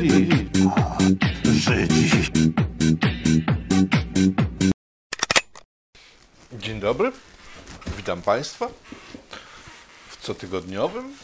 Żydzi. 0.00 0.48
Dzień 6.52 6.80
dobry, 6.80 7.12
witam 7.96 8.22
Państwa 8.22 8.68
w 10.08 10.16
cotygodniowym. 10.16 11.16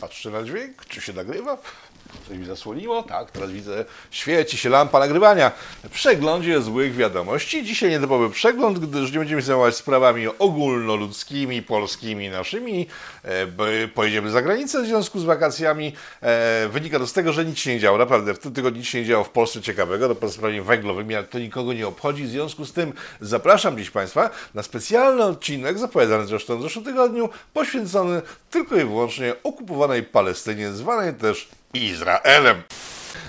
Patrzę 0.00 0.30
na 0.30 0.42
dźwięk, 0.42 0.86
czy 0.86 1.00
się 1.00 1.12
nagrywa. 1.12 1.58
Coś 2.28 2.38
mi 2.38 2.44
zasłoniło? 2.44 3.02
Tak, 3.02 3.30
teraz 3.30 3.50
widzę, 3.50 3.84
świeci 4.10 4.58
się 4.58 4.68
lampa 4.68 4.98
nagrywania. 4.98 5.52
W 5.84 5.88
przeglądzie 5.88 6.62
złych 6.62 6.94
wiadomości. 6.96 7.64
Dzisiaj 7.64 7.90
nietypowy 7.90 8.30
przegląd, 8.30 8.78
gdyż 8.78 9.12
nie 9.12 9.18
będziemy 9.18 9.42
się 9.42 9.46
zajmować 9.46 9.76
sprawami 9.76 10.26
ogólnoludzkimi, 10.38 11.62
polskimi 11.62 12.28
naszymi. 12.28 12.86
E, 13.22 13.88
pojedziemy 13.88 14.30
za 14.30 14.42
granicę 14.42 14.82
w 14.82 14.86
związku 14.86 15.20
z 15.20 15.24
wakacjami. 15.24 15.92
E, 16.22 16.68
wynika 16.68 16.98
to 16.98 17.06
z 17.06 17.12
tego, 17.12 17.32
że 17.32 17.44
nic 17.44 17.58
się 17.58 17.74
nie 17.74 17.80
działo. 17.80 17.98
Naprawdę, 17.98 18.34
w 18.34 18.38
tym 18.38 18.52
tygodniu 18.52 18.78
nic 18.78 18.88
się 18.88 19.00
nie 19.00 19.06
działo 19.06 19.24
w 19.24 19.30
Polsce 19.30 19.62
ciekawego, 19.62 20.08
to 20.08 20.14
po 20.14 20.30
sprawami 20.30 20.60
węglowymi, 20.60 21.14
ale 21.14 21.24
to 21.24 21.38
nikogo 21.38 21.72
nie 21.72 21.86
obchodzi. 21.86 22.24
W 22.24 22.28
związku 22.28 22.64
z 22.64 22.72
tym 22.72 22.92
zapraszam 23.20 23.78
dziś 23.78 23.90
Państwa 23.90 24.30
na 24.54 24.62
specjalny 24.62 25.24
odcinek, 25.24 25.78
zapowiadany 25.78 26.26
zresztą 26.26 26.58
w 26.58 26.62
zeszłym 26.62 26.84
tygodniu, 26.84 27.28
poświęcony 27.52 28.22
tylko 28.50 28.76
i 28.76 28.84
wyłącznie 28.84 29.34
okupowanej 29.42 30.02
Palestynie, 30.02 30.72
zwanej 30.72 31.14
też 31.14 31.48
Izraelem. 31.74 32.62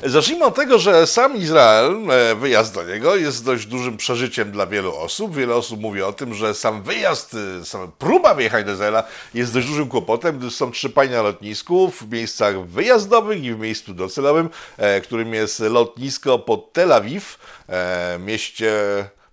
Zacznijmy 0.03 0.45
od 0.45 0.55
tego, 0.55 0.79
że 0.79 1.07
sam 1.07 1.37
Izrael, 1.37 2.11
e, 2.11 2.35
wyjazd 2.35 2.73
do 2.73 2.83
niego 2.83 3.15
jest 3.15 3.45
dość 3.45 3.65
dużym 3.65 3.97
przeżyciem 3.97 4.51
dla 4.51 4.67
wielu 4.67 4.95
osób. 4.95 5.35
Wiele 5.35 5.55
osób 5.55 5.81
mówi 5.81 6.01
o 6.01 6.13
tym, 6.13 6.33
że 6.33 6.53
sam 6.53 6.83
wyjazd, 6.83 7.35
e, 7.61 7.65
sama 7.65 7.87
próba 7.87 8.33
wyjechania 8.33 8.65
do 8.65 8.73
Izraela 8.73 9.03
jest 9.33 9.53
dość 9.53 9.67
dużym 9.67 9.87
kłopotem, 9.87 10.39
gdyż 10.39 10.55
są 10.55 10.71
trzy 10.71 10.93
na 11.11 11.21
lotnisku 11.21 11.91
w 11.91 12.11
miejscach 12.11 12.65
wyjazdowych 12.67 13.43
i 13.43 13.53
w 13.53 13.59
miejscu 13.59 13.93
docelowym, 13.93 14.49
e, 14.77 15.01
którym 15.01 15.33
jest 15.33 15.59
lotnisko 15.59 16.39
pod 16.39 16.73
Tel 16.73 16.93
Awiw, 16.93 17.39
mieście 18.19 18.73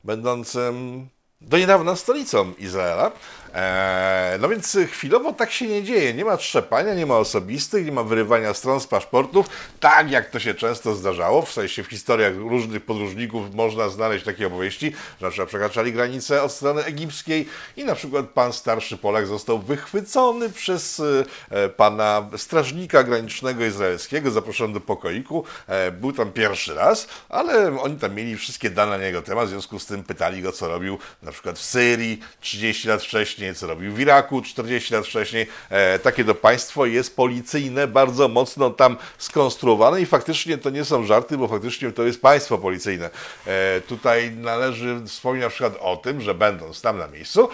będącym 0.05 1.07
do 1.41 1.59
niedawna 1.59 1.97
stolicą 1.97 2.53
Izraela. 2.59 3.13
Eee, 3.55 4.39
no 4.41 4.49
więc 4.49 4.79
chwilowo 4.91 5.33
tak 5.33 5.53
się 5.53 5.67
nie 5.67 5.83
dzieje. 5.83 6.15
Nie 6.15 6.25
ma 6.25 6.37
trzepania, 6.37 6.95
nie 6.95 7.07
ma 7.07 7.17
osobistych, 7.17 7.87
nie 7.87 7.93
ma 7.93 8.03
wyrywania 8.03 8.55
stron 8.55 8.81
z 8.81 8.87
paszportów, 8.87 9.47
tak 9.81 10.11
jak 10.11 10.31
to 10.31 10.41
się 10.41 10.55
często 10.55 10.95
zdarzało. 10.95 11.43
W 11.43 11.53
sensie 11.53 11.83
w 11.83 11.87
historiach 11.87 12.37
różnych 12.37 12.85
podróżników 12.85 13.55
można 13.55 13.89
znaleźć 13.89 14.25
takie 14.25 14.47
opowieści, 14.47 14.93
że 15.21 15.27
na 15.27 15.31
przykład 15.31 15.49
przekraczali 15.49 15.93
granicę 15.93 16.43
od 16.43 16.53
strony 16.53 16.85
egipskiej 16.85 17.49
i 17.77 17.85
na 17.85 17.95
przykład 17.95 18.27
pan 18.27 18.53
starszy 18.53 18.97
Polak 18.97 19.27
został 19.27 19.59
wychwycony 19.59 20.51
przez 20.51 21.03
e, 21.51 21.69
pana 21.69 22.31
strażnika 22.37 23.05
granicznego 23.05 23.65
izraelskiego, 23.65 24.31
zaproszony 24.31 24.75
do 24.75 24.81
pokoiku. 24.81 25.45
E, 25.67 25.93
był 25.93 26.13
tam 26.13 26.33
pierwszy 26.33 26.75
raz, 26.75 27.09
ale 27.29 27.81
oni 27.81 27.97
tam 27.97 28.15
mieli 28.15 28.37
wszystkie 28.37 28.71
dane 28.71 28.99
na 28.99 29.05
jego 29.05 29.23
temat, 29.23 29.47
w 29.47 29.51
związku 29.51 29.79
z 29.79 29.87
tym 29.87 30.05
pytali 30.05 30.43
go, 30.43 30.53
co 30.53 30.69
robił 30.69 30.99
na 31.23 31.33
przykład 31.33 31.59
w 31.59 31.63
Syrii 31.63 32.21
30 32.41 32.89
lat 32.89 33.03
wcześniej 33.03 33.42
wcześniej, 33.43 33.55
co 33.55 33.67
robił 33.67 33.93
w 33.93 34.01
Iraku 34.01 34.43
40 34.43 34.95
lat 34.95 35.07
wcześniej. 35.07 35.47
E, 35.71 35.99
takie 35.99 36.25
to 36.25 36.35
państwo 36.35 36.87
jest 36.87 37.17
policyjne, 37.17 37.87
bardzo 37.87 38.29
mocno 38.29 38.71
tam 38.71 38.97
skonstruowane 39.19 40.01
i 40.01 40.07
faktycznie 40.07 40.59
to 40.59 40.71
nie 40.71 40.85
są 40.85 41.05
żarty, 41.05 41.39
bo 41.39 41.49
faktycznie 41.49 41.93
to 41.93 42.03
jest 42.03 42.23
państwo 42.23 42.59
policyjne. 42.59 43.11
E, 43.47 43.81
tutaj 43.81 44.31
należy 44.31 45.01
wspomnieć 45.07 45.45
na 45.45 45.51
przykład 45.51 45.77
o 45.81 45.97
tym, 45.97 46.21
że 46.21 46.35
będąc 46.35 46.81
tam 46.83 46.99
na 46.99 47.07
miejscu, 47.07 47.45
e, 47.45 47.49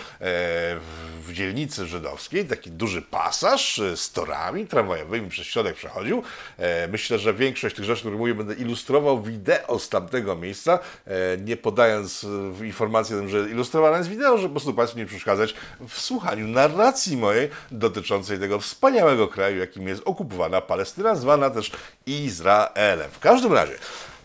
w, 1.20 1.32
dzielnicy 1.32 1.86
żydowskiej, 1.86 2.44
taki 2.44 2.70
duży 2.70 3.02
pasaż 3.02 3.80
z 3.96 4.12
torami 4.12 4.66
tramwajowymi 4.66 5.28
przez 5.28 5.46
środek 5.46 5.76
przechodził. 5.76 6.22
E, 6.58 6.88
myślę, 6.88 7.18
że 7.18 7.34
większość 7.34 7.76
tych 7.76 7.84
rzeczy, 7.84 8.00
które 8.00 8.16
mówię, 8.16 8.34
będę 8.34 8.54
ilustrował 8.54 9.22
wideo 9.22 9.78
z 9.78 9.88
tamtego 9.88 10.36
miejsca, 10.36 10.78
e, 11.06 11.36
nie 11.44 11.56
podając 11.56 12.26
e, 12.60 12.66
informacji 12.66 13.14
o 13.14 13.18
tym, 13.18 13.28
że 13.28 13.38
ilustrowane 13.50 13.98
jest 13.98 14.10
wideo, 14.10 14.38
żeby 14.38 14.48
po 14.48 14.60
prostu 14.60 14.74
Państwu 14.74 14.98
nie 14.98 15.06
przeszkadzać 15.06 15.54
w 15.88 16.00
słuchaniu 16.00 16.48
narracji 16.48 17.16
mojej 17.16 17.50
dotyczącej 17.70 18.38
tego 18.38 18.60
wspaniałego 18.60 19.28
kraju, 19.28 19.58
jakim 19.58 19.88
jest 19.88 20.02
okupowana 20.04 20.60
Palestyna, 20.60 21.14
zwana 21.14 21.50
też 21.50 21.72
Izraelem. 22.06 23.10
W 23.10 23.18
każdym 23.18 23.52
razie, 23.52 23.78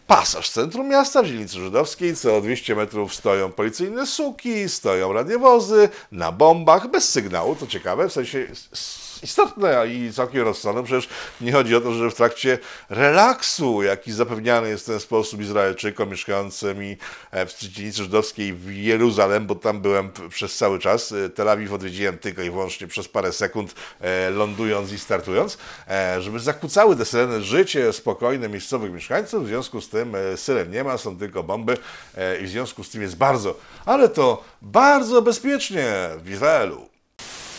pasaż 0.08 0.50
centrum 0.50 0.88
miasta, 0.88 1.24
w 1.24 1.28
dzielnicy 1.28 1.53
żydowskiej, 1.53 2.16
co 2.16 2.42
200 2.42 2.75
metrów 2.75 3.16
stoją 3.16 3.52
policyjne 3.52 4.08
suki, 4.08 4.69
stoją 4.69 5.13
radiowozy, 5.13 5.90
na 6.12 6.31
bombach, 6.31 6.88
bez 6.88 7.09
sygnału, 7.09 7.56
to 7.56 7.68
ciekawe, 7.68 8.09
w 8.09 8.13
sensie 8.13 8.47
istotne 9.24 9.88
i 9.88 10.14
całkiem 10.14 10.42
rozsądne. 10.42 10.84
Przecież 10.84 11.10
nie 11.42 11.52
chodzi 11.52 11.76
o 11.76 11.82
to, 11.82 11.94
że 11.94 12.10
w 12.10 12.16
trakcie 12.16 12.60
relaksu, 12.90 13.84
jaki 13.84 14.12
zapewniany 14.12 14.70
jest 14.70 14.84
w 14.84 14.88
ten 14.88 15.00
sposób 15.00 15.42
Izraelczykom 15.42 16.10
mieszkającym 16.10 16.78
e, 17.32 17.46
w 17.46 17.60
dzielnicy 17.60 17.98
żydowskiej 17.98 18.54
w 18.54 18.74
Jeruzalem, 18.74 19.46
bo 19.46 19.56
tam 19.56 19.82
byłem 19.82 20.10
przez 20.30 20.58
cały 20.58 20.80
czas. 20.80 21.12
E, 21.12 21.30
Tel 21.30 21.50
Awiw 21.50 21.74
odwiedziłem 21.74 22.18
tylko 22.18 22.42
i 22.42 22.50
wyłącznie 22.50 22.88
przez 22.88 23.08
parę 23.08 23.34
sekund, 23.34 23.76
e, 24.02 24.30
lądując 24.30 24.92
i 24.92 25.00
startując, 25.00 25.58
żeby 26.20 26.40
zakłócały 26.40 26.96
te 26.96 27.06
syreny 27.06 27.42
życie 27.42 27.94
spokojne 27.94 28.50
miejscowych 28.50 28.92
mieszkańców. 28.92 29.44
W 29.46 29.48
związku 29.48 29.82
z 29.82 29.90
tym 29.90 30.16
syren 30.36 30.72
nie 30.72 30.84
ma, 30.84 30.98
są 30.98 31.18
tylko 31.18 31.44
bomby 31.44 31.78
i 32.42 32.46
w 32.46 32.50
związku 32.50 32.84
z 32.84 32.90
tym 32.90 33.02
jest 33.02 33.16
bardzo, 33.16 33.60
ale 33.86 34.10
to 34.10 34.44
bardzo 34.62 35.22
bezpiecznie 35.22 35.94
w 36.24 36.30
Izraelu. 36.30 36.93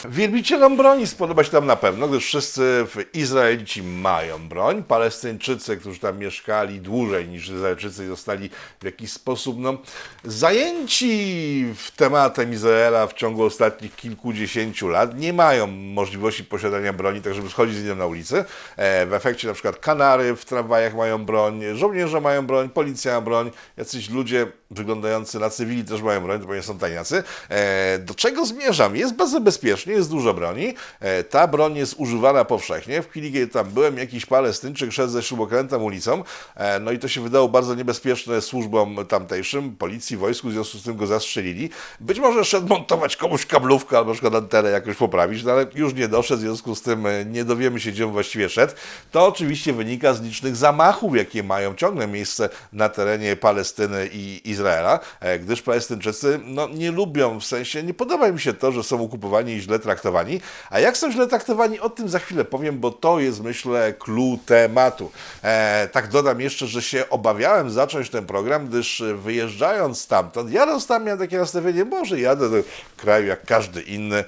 Wielbicielom 0.08 0.76
broni 0.76 1.06
spodoba 1.06 1.44
się 1.44 1.50
tam 1.50 1.66
na 1.66 1.76
pewno, 1.76 2.08
gdyż 2.08 2.24
wszyscy 2.24 2.86
Izraelici 3.14 3.82
mają 3.82 4.48
broń. 4.48 4.82
Palestyńczycy, 4.82 5.76
którzy 5.76 6.00
tam 6.00 6.18
mieszkali 6.18 6.80
dłużej 6.80 7.28
niż 7.28 7.48
Izraelczycy, 7.48 8.08
zostali 8.08 8.50
w 8.80 8.84
jakiś 8.84 9.12
sposób 9.12 9.56
no, 9.58 9.78
zajęci 10.24 11.64
tematem 11.96 12.52
Izraela 12.52 13.06
w 13.06 13.12
ciągu 13.12 13.44
ostatnich 13.44 13.96
kilkudziesięciu 13.96 14.88
lat, 14.88 15.18
nie 15.18 15.32
mają 15.32 15.66
możliwości 15.66 16.44
posiadania 16.44 16.92
broni, 16.92 17.22
tak 17.22 17.34
żeby 17.34 17.48
schodzić 17.48 17.76
z 17.76 17.84
nią 17.84 17.94
na 17.96 18.06
ulicy. 18.06 18.44
E, 18.76 19.06
w 19.06 19.12
efekcie 19.12 19.48
na 19.48 19.54
przykład 19.54 19.76
Kanary 19.76 20.36
w 20.36 20.44
tramwajach 20.44 20.94
mają 20.94 21.24
broń, 21.24 21.62
żołnierze 21.74 22.20
mają 22.20 22.46
broń, 22.46 22.68
policja 22.68 23.14
ma 23.14 23.20
broń, 23.20 23.50
jacyś 23.76 24.10
ludzie 24.10 24.46
wyglądający 24.70 25.38
na 25.38 25.50
cywili 25.50 25.84
też 25.84 26.02
mają 26.02 26.20
broń, 26.20 26.46
to 26.46 26.54
nie 26.54 26.62
są 26.62 26.78
tajniacy. 26.78 27.22
E, 27.48 27.98
do 27.98 28.14
czego 28.14 28.46
zmierzam? 28.46 28.96
Jest 28.96 29.14
bardzo 29.14 29.40
bezpiecznie, 29.40 29.93
jest 29.94 30.10
dużo 30.10 30.34
broni. 30.34 30.74
E, 31.00 31.24
ta 31.24 31.48
broń 31.48 31.76
jest 31.76 31.94
używana 31.98 32.44
powszechnie. 32.44 33.02
W 33.02 33.08
chwili, 33.08 33.32
kiedy 33.32 33.48
tam 33.48 33.70
byłem, 33.70 33.98
jakiś 33.98 34.26
Palestyńczyk 34.26 34.92
szedł 34.92 35.12
ze 35.12 35.22
śrubokrętem 35.22 35.82
ulicą, 35.82 36.24
e, 36.54 36.80
no 36.80 36.92
i 36.92 36.98
to 36.98 37.08
się 37.08 37.20
wydało 37.20 37.48
bardzo 37.48 37.74
niebezpieczne 37.74 38.40
służbom 38.40 39.06
tamtejszym, 39.08 39.76
policji, 39.76 40.16
wojsku, 40.16 40.48
w 40.48 40.52
związku 40.52 40.78
z 40.78 40.82
tym 40.82 40.96
go 40.96 41.06
zastrzelili. 41.06 41.70
Być 42.00 42.20
może 42.20 42.44
szedł 42.44 42.68
montować 42.68 43.16
komuś 43.16 43.46
kablówkę 43.46 43.98
albo 43.98 44.14
szkoda 44.14 44.38
antenę 44.38 44.70
jakoś 44.70 44.96
poprawić, 44.96 45.44
no 45.44 45.52
ale 45.52 45.66
już 45.74 45.94
nie 45.94 46.08
doszedł, 46.08 46.38
w 46.38 46.44
związku 46.44 46.74
z 46.74 46.82
tym 46.82 47.06
nie 47.26 47.44
dowiemy 47.44 47.80
się, 47.80 47.90
gdzie 47.92 48.06
on 48.06 48.12
właściwie 48.12 48.48
szedł. 48.48 48.72
To 49.10 49.26
oczywiście 49.26 49.72
wynika 49.72 50.14
z 50.14 50.22
licznych 50.22 50.56
zamachów, 50.56 51.16
jakie 51.16 51.42
mają 51.42 51.74
ciągle 51.74 52.06
miejsce 52.06 52.48
na 52.72 52.88
terenie 52.88 53.36
Palestyny 53.36 54.08
i 54.12 54.40
Izraela. 54.44 55.00
E, 55.20 55.38
gdyż 55.38 55.62
Palestyńczycy 55.62 56.40
no, 56.44 56.68
nie 56.68 56.90
lubią, 56.90 57.40
w 57.40 57.44
sensie 57.44 57.82
nie 57.82 57.94
podoba 57.94 58.32
mi 58.32 58.40
się 58.40 58.54
to, 58.54 58.72
że 58.72 58.82
są 58.82 59.04
okupowani 59.04 59.52
i 59.52 59.60
źle 59.60 59.78
traktowani. 59.84 60.40
A 60.70 60.80
jak 60.80 60.96
są 60.96 61.12
źle 61.12 61.26
traktowani, 61.26 61.80
o 61.80 61.90
tym 61.90 62.08
za 62.08 62.18
chwilę 62.18 62.44
powiem, 62.44 62.78
bo 62.78 62.90
to 62.90 63.20
jest, 63.20 63.42
myślę, 63.42 63.92
clue 63.92 64.38
tematu. 64.46 65.10
E, 65.42 65.88
tak 65.92 66.08
dodam 66.08 66.40
jeszcze, 66.40 66.66
że 66.66 66.82
się 66.82 67.08
obawiałem 67.10 67.70
zacząć 67.70 68.10
ten 68.10 68.26
program, 68.26 68.66
gdyż 68.66 69.02
wyjeżdżając 69.16 70.00
stamtąd, 70.00 70.50
jadąc 70.50 70.86
tam 70.86 71.04
miałem 71.04 71.18
takie 71.18 71.38
nastawienie, 71.38 71.84
może 71.84 72.20
jadę 72.20 72.50
do 72.50 72.56
kraju 72.96 73.26
jak 73.26 73.44
każdy 73.46 73.82
inny, 73.82 74.24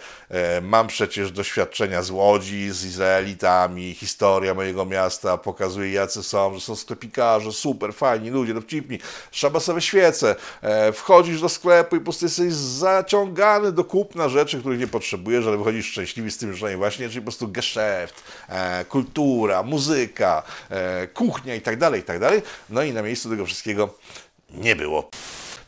mam 0.62 0.87
przecież 0.87 1.32
doświadczenia 1.32 2.03
z 2.03 2.10
Łodzi, 2.10 2.70
z 2.70 2.84
Izraelitami, 2.84 3.94
historia 3.94 4.54
mojego 4.54 4.84
miasta 4.84 5.38
pokazuje 5.38 5.93
jacy 5.93 6.23
są, 6.23 6.55
że 6.55 6.61
są 6.61 6.76
sklepikarze, 6.76 7.52
super, 7.52 7.94
fajni 7.94 8.31
ludzie, 8.31 8.55
dowcipni, 8.55 8.99
szabasowe 9.31 9.82
świece, 9.82 10.37
E, 10.62 10.93
wchodzisz 10.93 11.40
do 11.40 11.49
sklepu 11.49 11.96
i 11.96 11.99
po 11.99 12.05
prostu 12.05 12.25
jesteś 12.25 12.52
zaciągany 12.52 13.73
do 13.73 13.84
kupna 13.84 14.28
rzeczy, 14.28 14.61
których 14.61 14.78
nie 14.78 14.87
potrzebujesz, 14.87 15.46
ale 15.46 15.56
wychodzisz 15.56 15.87
szczęśliwy 15.87 16.31
z 16.31 16.38
tym 16.38 16.55
że 16.55 16.76
właśnie, 16.76 17.08
czyli 17.08 17.20
po 17.20 17.25
prostu 17.25 17.49
geszeft, 17.49 18.14
e, 18.49 18.84
kultura, 18.84 19.62
muzyka, 19.62 20.43
e, 20.70 21.06
kuchnia 21.06 21.55
i 21.55 21.61
tak 21.61 21.79
dalej, 21.79 22.00
i 22.00 22.05
tak 22.05 22.20
dalej. 22.20 22.43
No 22.70 22.82
i 22.82 22.93
na 22.93 23.02
miejscu 23.02 23.31
tego 23.31 23.46
wszystkiego 23.46 23.94
nie 24.50 24.76
było. 24.76 25.11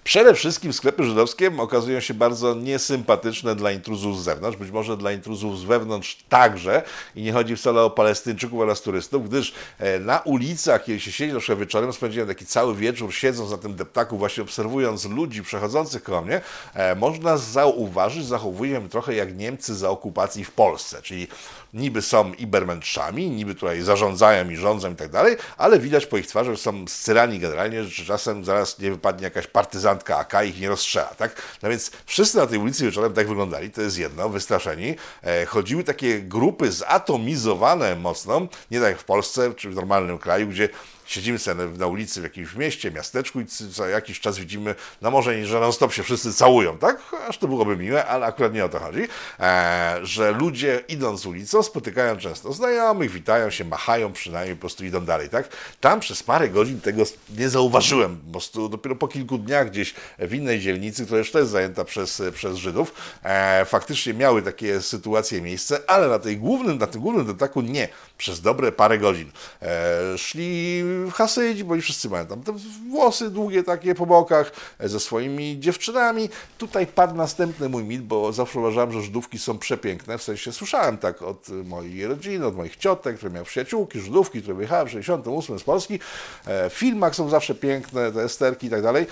Przede 0.08 0.34
wszystkim 0.34 0.72
sklepy 0.72 1.05
żydowskie 1.05 1.50
okazują 1.58 2.00
się 2.00 2.14
bardzo 2.14 2.55
niesympatyczne 2.55 3.55
dla 3.55 3.72
intruzów 3.72 4.20
z 4.20 4.25
zewnątrz, 4.25 4.58
być 4.58 4.70
może 4.70 4.96
dla 4.96 5.12
intruzów 5.12 5.58
z 5.58 5.64
wewnątrz 5.64 6.19
także. 6.28 6.82
I 7.14 7.22
nie 7.22 7.32
chodzi 7.32 7.56
wcale 7.56 7.82
o 7.82 7.90
Palestyńczyków 7.90 8.60
oraz 8.60 8.82
turystów, 8.82 9.28
gdyż 9.28 9.55
e, 9.78 9.99
na 9.99 10.19
ulicach, 10.19 10.84
kiedy 10.84 11.00
się 11.00 11.12
siedzi, 11.12 11.34
na 11.49 11.56
wieczorem, 11.56 11.93
spędziłem 11.93 12.28
taki 12.28 12.46
cały 12.46 12.75
wieczór 12.75 13.14
siedząc 13.14 13.50
na 13.50 13.58
tym 13.58 13.75
deptaku, 13.75 14.19
właśnie 14.19 14.43
obserwując 14.43 15.05
ludzi 15.05 15.43
przechodzących 15.43 16.02
koło 16.02 16.22
mnie, 16.22 16.40
e, 16.75 16.94
można 16.94 17.37
zauważyć, 17.37 18.26
zachowuję 18.26 18.88
trochę 18.90 19.14
jak 19.14 19.37
Niemcy 19.37 19.75
za 19.75 19.90
okupacji 19.90 20.44
w 20.44 20.50
Polsce, 20.50 21.02
czyli 21.02 21.28
niby 21.75 22.02
są 22.02 22.32
ibermędrzami, 22.32 23.31
niby 23.31 23.54
tutaj 23.54 23.82
zarządzają 23.82 24.50
i 24.50 24.56
rządzą 24.56 24.93
i 24.93 24.96
tak 24.96 25.08
dalej, 25.08 25.37
ale 25.56 25.78
widać 25.78 26.06
po 26.06 26.19
ich 26.19 26.26
twarzy, 26.26 26.50
że 26.50 26.56
są 26.56 26.84
scyrani 26.88 27.38
generalnie, 27.38 27.84
że 27.84 28.04
czasem 28.04 28.44
zaraz 28.44 28.78
nie 28.78 28.90
wypadnie 28.90 29.25
jakaś 29.25 29.46
partyzantka 29.46 29.98
AK 30.11 30.35
i 30.45 30.49
ich 30.49 30.61
nie 30.61 30.69
rozstrzela, 30.69 31.06
tak? 31.06 31.43
No 31.62 31.69
więc 31.69 31.91
wszyscy 32.06 32.37
na 32.37 32.47
tej 32.47 32.59
ulicy 32.59 32.85
wieczorem 32.85 33.12
tak 33.12 33.29
wyglądali, 33.29 33.71
to 33.71 33.83
jest 33.83 33.99
jedno, 33.99 34.29
wystraszeni. 34.29 34.95
E, 35.23 35.47
chodziły 35.47 35.85
takie 35.85 36.21
grupy 36.21 36.73
zatomizowane 36.73 37.97
mocno, 37.97 38.49
nie 38.71 38.81
tak 38.81 38.89
jak 38.89 38.99
w 38.99 39.05
Polsce 39.05 39.55
czy 39.55 39.71
w 39.71 39.75
normalnym 39.75 40.19
kraju, 40.19 40.47
gdzie 40.47 40.69
siedzimy 41.08 41.38
sobie 41.38 41.66
na 41.66 41.87
ulicy 41.87 42.20
w 42.20 42.22
jakimś 42.25 42.55
mieście, 42.55 42.90
miasteczku 42.90 43.40
i 43.40 43.46
co 43.46 43.88
jakiś 43.88 44.20
czas 44.20 44.38
widzimy, 44.38 44.75
no 45.02 45.10
może 45.10 45.46
że 45.46 45.60
non 45.60 45.72
stop 45.72 45.93
się 45.93 46.02
wszyscy 46.02 46.34
całują, 46.34 46.78
tak? 46.78 47.00
Aż 47.28 47.38
to 47.38 47.49
byłoby 47.49 47.76
miłe, 47.76 48.06
ale 48.06 48.26
akurat 48.26 48.55
nie 48.55 48.64
o 48.64 48.69
to 48.69 48.78
chodzi, 48.78 49.08
e, 49.40 49.99
że 50.02 50.32
ludzie 50.32 50.84
idąc 50.88 51.26
ulicą 51.26 51.62
spotykają 51.62 52.16
często 52.16 52.52
znajomych, 52.52 53.10
witają 53.10 53.50
się, 53.50 53.64
machają 53.64 54.12
przynajmniej, 54.12 54.56
po 54.56 54.60
prostu 54.60 54.84
idą 54.84 55.05
dalej, 55.05 55.28
tak? 55.28 55.49
Tam 55.81 56.00
przez 56.00 56.22
parę 56.22 56.49
godzin 56.49 56.81
tego 56.81 57.02
nie 57.38 57.49
zauważyłem, 57.49 58.16
po 58.16 58.32
prostu 58.32 58.69
dopiero 58.69 58.96
po 58.96 59.08
kilku 59.08 59.38
dniach 59.38 59.70
gdzieś 59.70 59.94
w 60.19 60.34
innej 60.34 60.61
dzielnicy, 60.61 61.04
która 61.04 61.19
już 61.19 61.31
też 61.31 61.40
jest 61.40 61.52
zajęta 61.52 61.84
przez, 61.84 62.22
przez 62.34 62.56
Żydów, 62.56 62.94
e, 63.22 63.64
faktycznie 63.64 64.14
miały 64.14 64.43
takie 64.43 64.82
sytuacje 64.82 65.43
miejsce, 65.43 65.81
ale 65.87 66.08
na, 66.08 66.19
tej 66.19 66.37
głównym, 66.37 66.78
na 66.78 66.87
tym 66.87 67.00
głównym 67.00 67.26
dotaku 67.26 67.61
nie, 67.61 67.88
przez 68.19 68.40
dobre 68.40 68.72
parę 68.72 68.99
godzin. 68.99 69.31
E, 69.62 70.19
szli 70.19 70.84
Hasydzi, 71.15 71.65
bo 71.65 71.73
oni 71.73 71.83
wszyscy 71.83 72.09
mają 72.09 72.27
tam 72.27 72.43
te 72.43 72.53
włosy 72.91 73.31
długie 73.31 73.62
takie 73.62 73.95
po 73.95 74.06
bokach, 74.06 74.53
e, 74.79 74.89
ze 74.89 75.00
swoimi 75.00 75.61
dziewczynami. 75.61 76.29
Tutaj 76.59 76.87
padł 76.87 77.15
następny 77.15 77.69
mój 77.69 77.85
mit, 77.85 78.03
bo 78.03 78.33
zawsze 78.33 78.59
uważałem, 78.59 78.93
że 78.93 79.03
Żydówki 79.03 79.39
są 79.39 79.59
przepiękne, 79.59 80.19
w 80.19 80.23
sensie 80.23 80.53
słyszałem 80.53 80.99
tak 80.99 81.23
od 81.23 81.49
mojej 81.49 82.06
rodziny, 82.06 82.47
od 82.47 82.56
moich 82.56 82.77
ciotek, 82.77 83.17
które 83.17 83.33
miały 83.33 83.47
przyjaciółki, 83.47 84.00
Żydówki, 84.00 84.43
które 84.43 84.55
wyjechały 84.55 84.89
w 84.89 84.91
68 84.91 85.59
z 85.59 85.62
Polski. 85.62 86.00
E, 86.47 86.71
w 86.71 86.73
filmach 86.73 87.15
są 87.15 87.29
zawsze 87.29 87.55
piękne, 87.55 88.12
te 88.12 88.23
esterki 88.23 88.67
i 88.67 88.71
tak 88.71 88.83
dalej. 88.83 89.06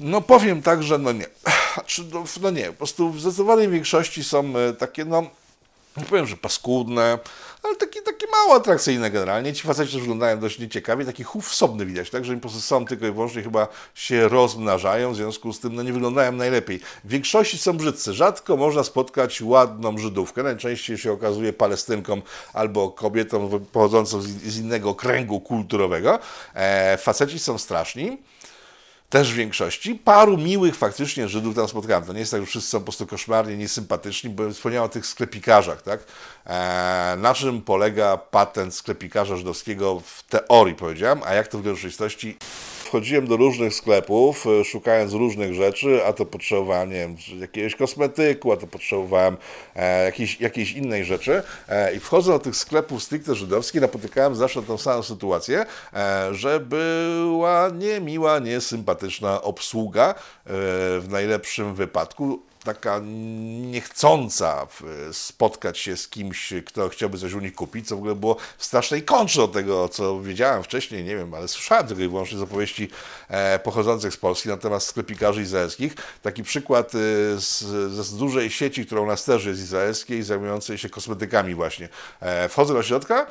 No 0.00 0.20
powiem 0.20 0.62
tak, 0.62 0.82
że 0.82 0.98
no 0.98 1.12
nie. 1.12 1.26
No, 2.12 2.24
no 2.40 2.50
nie, 2.50 2.64
po 2.64 2.72
prostu 2.72 3.10
w 3.10 3.20
zdecydowanej 3.20 3.68
większości 3.68 4.24
są 4.24 4.56
e, 4.56 4.72
takie, 4.72 5.04
no 5.04 5.22
nie 5.96 6.04
powiem, 6.04 6.26
że 6.26 6.36
paskudne, 6.36 7.18
ale 7.62 7.76
takie, 7.76 8.02
takie 8.02 8.26
mało 8.26 8.54
atrakcyjne 8.54 9.10
generalnie. 9.10 9.52
Ci 9.52 9.62
faceci 9.62 9.92
też 9.92 10.00
wyglądają 10.00 10.40
dość 10.40 10.58
nieciekawie, 10.58 11.04
taki 11.04 11.24
chów 11.24 11.48
wsobny 11.48 11.86
widać, 11.86 12.10
tak, 12.10 12.24
że 12.24 12.32
oni 12.32 12.40
po 12.40 12.48
prostu 12.48 12.60
są 12.60 12.86
tylko 12.86 13.06
i 13.06 13.12
wyłącznie 13.12 13.42
chyba 13.42 13.68
się 13.94 14.28
rozmnażają, 14.28 15.12
w 15.12 15.16
związku 15.16 15.52
z 15.52 15.60
tym 15.60 15.74
no, 15.74 15.82
nie 15.82 15.92
wyglądają 15.92 16.32
najlepiej. 16.32 16.80
W 17.04 17.08
większości 17.08 17.58
są 17.58 17.76
brzydcy. 17.76 18.12
Rzadko 18.12 18.56
można 18.56 18.84
spotkać 18.84 19.42
ładną 19.42 19.98
Żydówkę, 19.98 20.42
najczęściej 20.42 20.98
się 20.98 21.12
okazuje 21.12 21.52
palestynką 21.52 22.22
albo 22.52 22.90
kobietą 22.90 23.60
pochodzącą 23.72 24.20
z 24.20 24.58
innego 24.58 24.94
kręgu 24.94 25.40
kulturowego. 25.40 26.18
E, 26.54 26.96
faceci 26.96 27.38
są 27.38 27.58
straszni 27.58 28.18
też 29.10 29.32
w 29.32 29.36
większości. 29.36 29.94
Paru 29.94 30.38
miłych 30.38 30.76
faktycznie 30.76 31.28
Żydów 31.28 31.54
tam 31.54 31.68
spotkałem. 31.68 32.04
To 32.04 32.12
nie 32.12 32.20
jest 32.20 32.30
tak, 32.30 32.40
że 32.40 32.46
wszyscy 32.46 32.70
są 32.70 32.78
po 32.78 32.84
prostu 32.84 33.06
koszmarnie 33.06 33.56
niesympatyczni, 33.56 34.30
bo 34.30 34.50
wspomniałem 34.50 34.86
o 34.86 34.88
tych 34.88 35.06
sklepikarzach, 35.06 35.82
tak? 35.82 36.00
E, 36.48 37.16
na 37.18 37.34
czym 37.34 37.62
polega 37.62 38.16
patent 38.16 38.74
sklepikarza 38.74 39.36
żydowskiego? 39.36 40.00
W 40.04 40.22
teorii, 40.22 40.74
powiedziałem, 40.74 41.20
a 41.24 41.34
jak 41.34 41.48
to 41.48 41.58
w 41.58 41.66
rzeczywistości? 41.66 42.36
Wchodziłem 42.84 43.26
do 43.26 43.36
różnych 43.36 43.74
sklepów, 43.74 44.46
e, 44.46 44.64
szukając 44.64 45.12
różnych 45.12 45.54
rzeczy, 45.54 46.04
a 46.06 46.12
to 46.12 46.26
potrzebowałem, 46.26 46.90
nie 46.90 46.96
wiem, 46.96 47.16
jakiegoś 47.40 47.74
kosmetyku, 47.74 48.52
a 48.52 48.56
to 48.56 48.66
potrzebowałem 48.66 49.36
e, 49.76 50.04
jakiejś, 50.04 50.40
jakiejś 50.40 50.72
innej 50.72 51.04
rzeczy. 51.04 51.42
E, 51.68 51.94
I 51.94 52.00
wchodzę 52.00 52.32
do 52.32 52.38
tych 52.38 52.56
sklepów 52.56 53.02
stricte 53.02 53.34
żydowskich, 53.34 53.80
napotykałem 53.80 54.34
zawsze 54.34 54.62
tą 54.62 54.78
samą 54.78 55.02
sytuację, 55.02 55.66
e, 55.94 56.34
że 56.34 56.60
była 56.60 57.70
niemiła, 57.74 58.38
niesympatyczna 58.38 59.42
obsługa, 59.42 60.10
e, 60.10 60.14
w 61.00 61.06
najlepszym 61.08 61.74
wypadku 61.74 62.47
taka 62.64 63.00
niechcąca 63.70 64.66
spotkać 65.12 65.78
się 65.78 65.96
z 65.96 66.08
kimś, 66.08 66.52
kto 66.66 66.88
chciałby 66.88 67.18
coś 67.18 67.32
u 67.32 67.40
nich 67.40 67.54
kupić, 67.54 67.88
co 67.88 67.96
w 67.96 67.98
ogóle 67.98 68.14
było 68.14 68.36
strasznej 68.58 69.02
kontrze 69.02 69.42
od 69.42 69.52
tego, 69.52 69.88
co 69.88 70.20
wiedziałem 70.20 70.62
wcześniej, 70.62 71.04
nie 71.04 71.16
wiem, 71.16 71.34
ale 71.34 71.48
słyszałem 71.48 71.86
tylko 71.86 72.02
i 72.02 72.08
wyłącznie 72.08 72.38
z 72.38 72.42
opowieści 72.42 72.90
e, 73.28 73.58
pochodzących 73.58 74.14
z 74.14 74.16
Polski 74.16 74.48
na 74.48 74.56
temat 74.56 74.82
sklepikarzy 74.82 75.42
izraelskich. 75.42 75.94
Taki 76.22 76.42
przykład 76.42 76.94
e, 76.94 76.98
z, 77.40 77.60
z 77.92 78.16
dużej 78.16 78.50
sieci, 78.50 78.86
która 78.86 79.00
u 79.00 79.06
nas 79.06 79.24
też 79.24 79.44
jest 79.44 79.60
izraelskiej, 79.60 80.22
zajmującej 80.22 80.78
się 80.78 80.90
kosmetykami 80.90 81.54
właśnie. 81.54 81.88
E, 82.20 82.48
wchodzę 82.48 82.74
do 82.74 82.82
środka, 82.82 83.26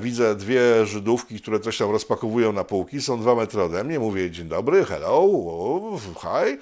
widzę 0.00 0.34
dwie 0.34 0.86
Żydówki, 0.86 1.40
które 1.40 1.60
coś 1.60 1.78
tam 1.78 1.90
rozpakowują 1.90 2.52
na 2.52 2.64
półki, 2.64 3.02
są 3.02 3.20
dwa 3.20 3.34
metry 3.34 3.62
ode 3.62 3.84
mnie, 3.84 3.98
mówię 3.98 4.30
dzień 4.30 4.48
dobry, 4.48 4.84
hello, 4.84 5.28
hi, 6.20 6.58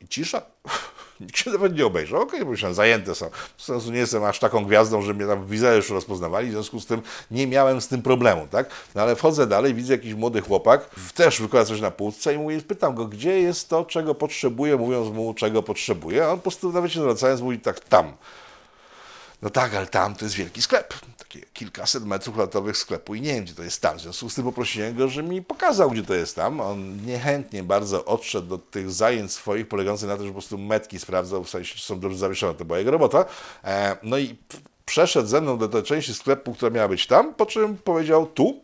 i 0.00 0.08
cisza. 0.08 0.42
Nikt 1.20 1.46
nawet 1.46 1.76
nie 1.76 1.86
obejrzał. 1.86 2.22
Okej, 2.22 2.40
okay, 2.40 2.50
myślałem, 2.50 2.74
zajęte 2.74 3.14
są. 3.14 3.30
W 3.56 3.62
sensu 3.62 3.92
nie 3.92 3.98
jestem 3.98 4.24
aż 4.24 4.38
taką 4.38 4.64
gwiazdą, 4.64 5.02
że 5.02 5.14
mnie 5.14 5.26
tam 5.26 5.46
już 5.76 5.90
rozpoznawali, 5.90 6.48
w 6.48 6.52
związku 6.52 6.80
z 6.80 6.86
tym 6.86 7.02
nie 7.30 7.46
miałem 7.46 7.80
z 7.80 7.88
tym 7.88 8.02
problemu, 8.02 8.46
tak? 8.50 8.70
No 8.94 9.02
ale 9.02 9.16
wchodzę 9.16 9.46
dalej, 9.46 9.74
widzę 9.74 9.92
jakiś 9.92 10.14
młody 10.14 10.40
chłopak, 10.40 10.90
też 11.14 11.40
wykłada 11.40 11.66
coś 11.66 11.80
na 11.80 11.90
półce 11.90 12.34
i 12.34 12.38
mówię, 12.38 12.60
pytam 12.60 12.94
go, 12.94 13.06
gdzie 13.06 13.40
jest 13.40 13.68
to, 13.68 13.84
czego 13.84 14.14
potrzebuje, 14.14 14.76
mówiąc 14.76 15.14
mu, 15.14 15.34
czego 15.34 15.62
potrzebuje, 15.62 16.24
a 16.24 16.30
on 16.30 16.36
po 16.36 16.42
prostu 16.42 16.72
nawet 16.72 16.92
się 16.92 17.00
zwracając 17.00 17.40
mówi 17.40 17.58
tak, 17.58 17.80
tam. 17.80 18.12
No 19.42 19.50
tak, 19.50 19.74
ale 19.74 19.86
tam 19.86 20.14
to 20.14 20.24
jest 20.24 20.34
wielki 20.34 20.62
sklep. 20.62 20.94
Kilkaset 21.52 22.04
metrów 22.04 22.34
kwadratowych 22.34 22.76
sklepu 22.76 23.14
i 23.14 23.20
nie 23.20 23.34
wiem, 23.34 23.44
gdzie 23.44 23.54
to 23.54 23.62
jest 23.62 23.82
tam. 23.82 23.98
W 23.98 24.00
związku 24.00 24.30
z 24.30 24.34
tym 24.34 24.44
poprosiłem 24.44 24.96
go, 24.96 25.08
że 25.08 25.22
mi 25.22 25.42
pokazał, 25.42 25.90
gdzie 25.90 26.02
to 26.02 26.14
jest 26.14 26.36
tam. 26.36 26.60
On 26.60 27.06
niechętnie 27.06 27.62
bardzo 27.62 28.04
odszedł 28.04 28.48
do 28.48 28.58
tych 28.58 28.90
zajęć 28.90 29.32
swoich, 29.32 29.68
polegających 29.68 30.08
na 30.08 30.16
tym, 30.16 30.24
że 30.24 30.30
po 30.30 30.34
prostu 30.38 30.58
metki 30.58 30.98
sprawdzał, 30.98 31.44
w 31.44 31.50
sensie, 31.50 31.74
czy 31.74 31.82
są 31.82 32.00
dobrze 32.00 32.18
zawieszone. 32.18 32.54
To 32.54 32.64
była 32.64 32.78
jego 32.78 32.90
robota. 32.90 33.24
E, 33.64 33.96
no 34.02 34.18
i 34.18 34.36
przeszedł 34.84 35.28
ze 35.28 35.40
mną 35.40 35.58
do 35.58 35.68
tej 35.68 35.82
części 35.82 36.14
sklepu, 36.14 36.54
która 36.54 36.70
miała 36.70 36.88
być 36.88 37.06
tam, 37.06 37.34
po 37.34 37.46
czym 37.46 37.76
powiedział 37.76 38.26
tu 38.26 38.62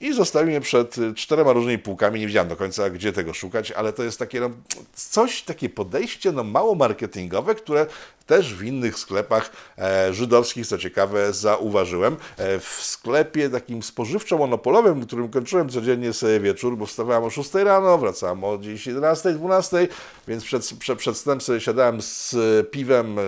i 0.00 0.12
zostawił 0.12 0.50
mnie 0.50 0.60
przed 0.60 0.98
y, 0.98 1.14
czterema 1.14 1.52
różnymi 1.52 1.78
półkami. 1.78 2.20
Nie 2.20 2.26
wiedziałem 2.26 2.48
do 2.48 2.56
końca, 2.56 2.90
gdzie 2.90 3.12
tego 3.12 3.34
szukać, 3.34 3.72
ale 3.72 3.92
to 3.92 4.02
jest 4.02 4.18
takie 4.18 4.40
no, 4.40 4.50
coś, 4.94 5.42
takie 5.42 5.68
podejście 5.68 6.32
no, 6.32 6.44
mało 6.44 6.74
marketingowe, 6.74 7.54
które 7.54 7.86
też 8.26 8.54
w 8.54 8.62
innych 8.62 8.98
sklepach 8.98 9.52
e, 9.78 10.14
żydowskich, 10.14 10.66
co 10.66 10.78
ciekawe, 10.78 11.32
zauważyłem. 11.32 12.16
E, 12.36 12.58
w 12.58 12.68
sklepie 12.82 13.50
takim 13.50 13.80
spożywczo-monopolowym, 13.80 14.94
w 15.00 15.06
którym 15.06 15.28
kończyłem 15.28 15.68
codziennie 15.68 16.12
sobie 16.12 16.40
wieczór, 16.40 16.76
bo 16.76 16.86
wstawałem 16.86 17.24
o 17.24 17.30
6 17.30 17.54
rano, 17.54 17.98
wracałem 17.98 18.44
o 18.44 18.58
gdzieś 18.58 18.86
11, 18.86 19.32
12, 19.32 19.88
więc 20.28 20.44
przed, 20.44 20.70
przed, 20.78 20.98
przed 20.98 21.16
snem 21.16 21.40
sobie 21.40 21.60
siadałem 21.60 22.02
z 22.02 22.36
piwem 22.70 23.18
e, 23.18 23.22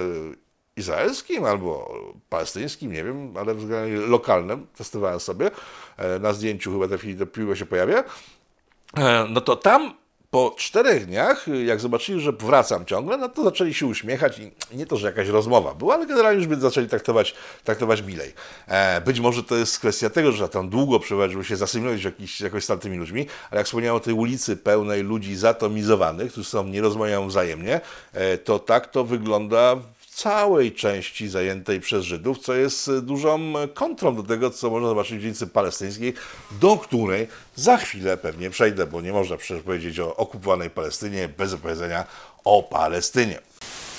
izraelskim 0.76 1.44
albo 1.44 1.94
palestyńskim, 2.28 2.92
nie 2.92 3.04
wiem, 3.04 3.36
ale 3.36 3.54
względem 3.54 4.10
lokalnym, 4.10 4.66
testowałem 4.76 5.20
sobie, 5.20 5.50
e, 5.96 6.18
na 6.18 6.32
zdjęciu 6.32 6.72
chyba 6.72 6.88
te 6.88 6.98
chwili 6.98 7.26
piwo 7.26 7.56
się 7.56 7.66
pojawia, 7.66 8.04
e, 8.96 9.26
no 9.30 9.40
to 9.40 9.56
tam 9.56 9.94
po 10.30 10.54
czterech 10.58 11.06
dniach, 11.06 11.46
jak 11.66 11.80
zobaczyli, 11.80 12.20
że 12.20 12.32
wracam 12.32 12.86
ciągle, 12.86 13.16
no 13.16 13.28
to 13.28 13.44
zaczęli 13.44 13.74
się 13.74 13.86
uśmiechać 13.86 14.38
i 14.38 14.76
nie 14.76 14.86
to, 14.86 14.96
że 14.96 15.06
jakaś 15.06 15.28
rozmowa 15.28 15.74
była, 15.74 15.94
ale 15.94 16.06
generalnie 16.06 16.38
już 16.38 16.46
by 16.46 16.56
zaczęli 16.56 16.88
traktować, 16.88 17.34
traktować 17.64 18.02
milej. 18.02 18.32
E, 18.68 19.00
być 19.00 19.20
może 19.20 19.42
to 19.42 19.56
jest 19.56 19.78
kwestia 19.78 20.10
tego, 20.10 20.32
że 20.32 20.48
tam 20.48 20.68
długo 20.68 21.00
przebywać, 21.00 21.32
żeby 21.32 21.44
się 21.44 21.56
zasymulować 21.56 22.04
jakiś, 22.04 22.40
jakoś 22.40 22.64
z 22.64 22.66
tamtymi 22.66 22.96
ludźmi, 22.96 23.26
ale 23.50 23.58
jak 23.58 23.66
wspomniałem 23.66 23.96
o 23.96 24.00
tej 24.00 24.14
ulicy 24.14 24.56
pełnej 24.56 25.02
ludzi 25.02 25.36
zatomizowanych, 25.36 26.32
którzy 26.32 26.48
są, 26.48 26.64
nie 26.64 26.80
rozmawiają 26.80 27.28
wzajemnie, 27.28 27.80
e, 28.12 28.38
to 28.38 28.58
tak 28.58 28.86
to 28.86 29.04
wygląda 29.04 29.76
całej 30.16 30.72
części 30.72 31.28
zajętej 31.28 31.80
przez 31.80 32.04
Żydów, 32.04 32.38
co 32.38 32.54
jest 32.54 32.88
e, 32.88 33.00
dużą 33.00 33.52
kontrą 33.74 34.16
do 34.16 34.22
tego, 34.22 34.50
co 34.50 34.70
można 34.70 34.88
zobaczyć 34.88 35.18
w 35.18 35.20
dzielnicy 35.20 35.46
palestyńskiej, 35.46 36.14
do 36.60 36.76
której 36.76 37.28
za 37.56 37.76
chwilę 37.76 38.16
pewnie 38.16 38.50
przejdę, 38.50 38.86
bo 38.86 39.00
nie 39.00 39.12
można 39.12 39.36
przecież 39.36 39.62
powiedzieć 39.64 40.00
o 40.00 40.16
okupowanej 40.16 40.70
Palestynie 40.70 41.28
bez 41.28 41.52
opowiedzenia 41.52 42.04
o 42.44 42.62
Palestynie. 42.62 43.38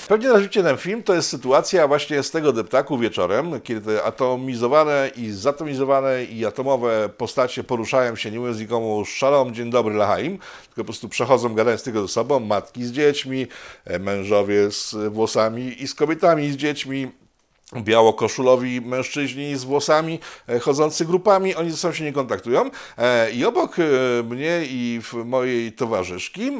Pewnie 0.08 0.28
narzucicie 0.28 0.62
ten 0.62 0.76
film, 0.76 1.02
to 1.02 1.14
jest 1.14 1.28
sytuacja 1.28 1.88
właśnie 1.88 2.22
z 2.22 2.30
tego 2.30 2.52
deptaku 2.52 2.98
wieczorem, 2.98 3.60
kiedy 3.60 4.04
atomizowane 4.04 5.10
i 5.16 5.30
zatomizowane 5.30 6.24
i 6.24 6.46
atomowe 6.46 7.08
postacie 7.16 7.64
poruszają 7.64 8.16
się, 8.16 8.30
nie 8.30 8.38
mówiąc 8.38 8.58
nikomu 8.58 9.04
szalom, 9.04 9.54
dzień 9.54 9.70
dobry, 9.70 9.94
lahaim, 9.94 10.38
tylko 10.38 10.76
po 10.76 10.84
prostu 10.84 11.08
przechodzą, 11.08 11.54
gadając 11.54 11.82
tylko 11.82 12.02
ze 12.02 12.08
sobą, 12.08 12.40
matki 12.40 12.84
z 12.84 12.92
dziećmi, 12.92 13.46
e, 13.84 13.98
mężowie 13.98 14.70
z 14.70 14.94
włosami 15.12 15.82
i 15.82 15.88
z 15.88 15.94
kobietami 15.94 16.50
z 16.50 16.56
dziećmi, 16.56 17.10
białokoszulowi 17.76 18.80
mężczyźni 18.80 19.56
z 19.56 19.64
włosami, 19.64 20.20
e, 20.48 20.58
chodzący 20.58 21.04
grupami, 21.04 21.54
oni 21.54 21.70
ze 21.70 21.76
sobą 21.76 21.94
się 21.94 22.04
nie 22.04 22.12
kontaktują. 22.12 22.70
E, 22.98 23.30
I 23.30 23.44
obok 23.44 23.76
mnie 24.24 24.60
i 24.62 25.00
mojej 25.24 25.72
towarzyszki 25.72 26.52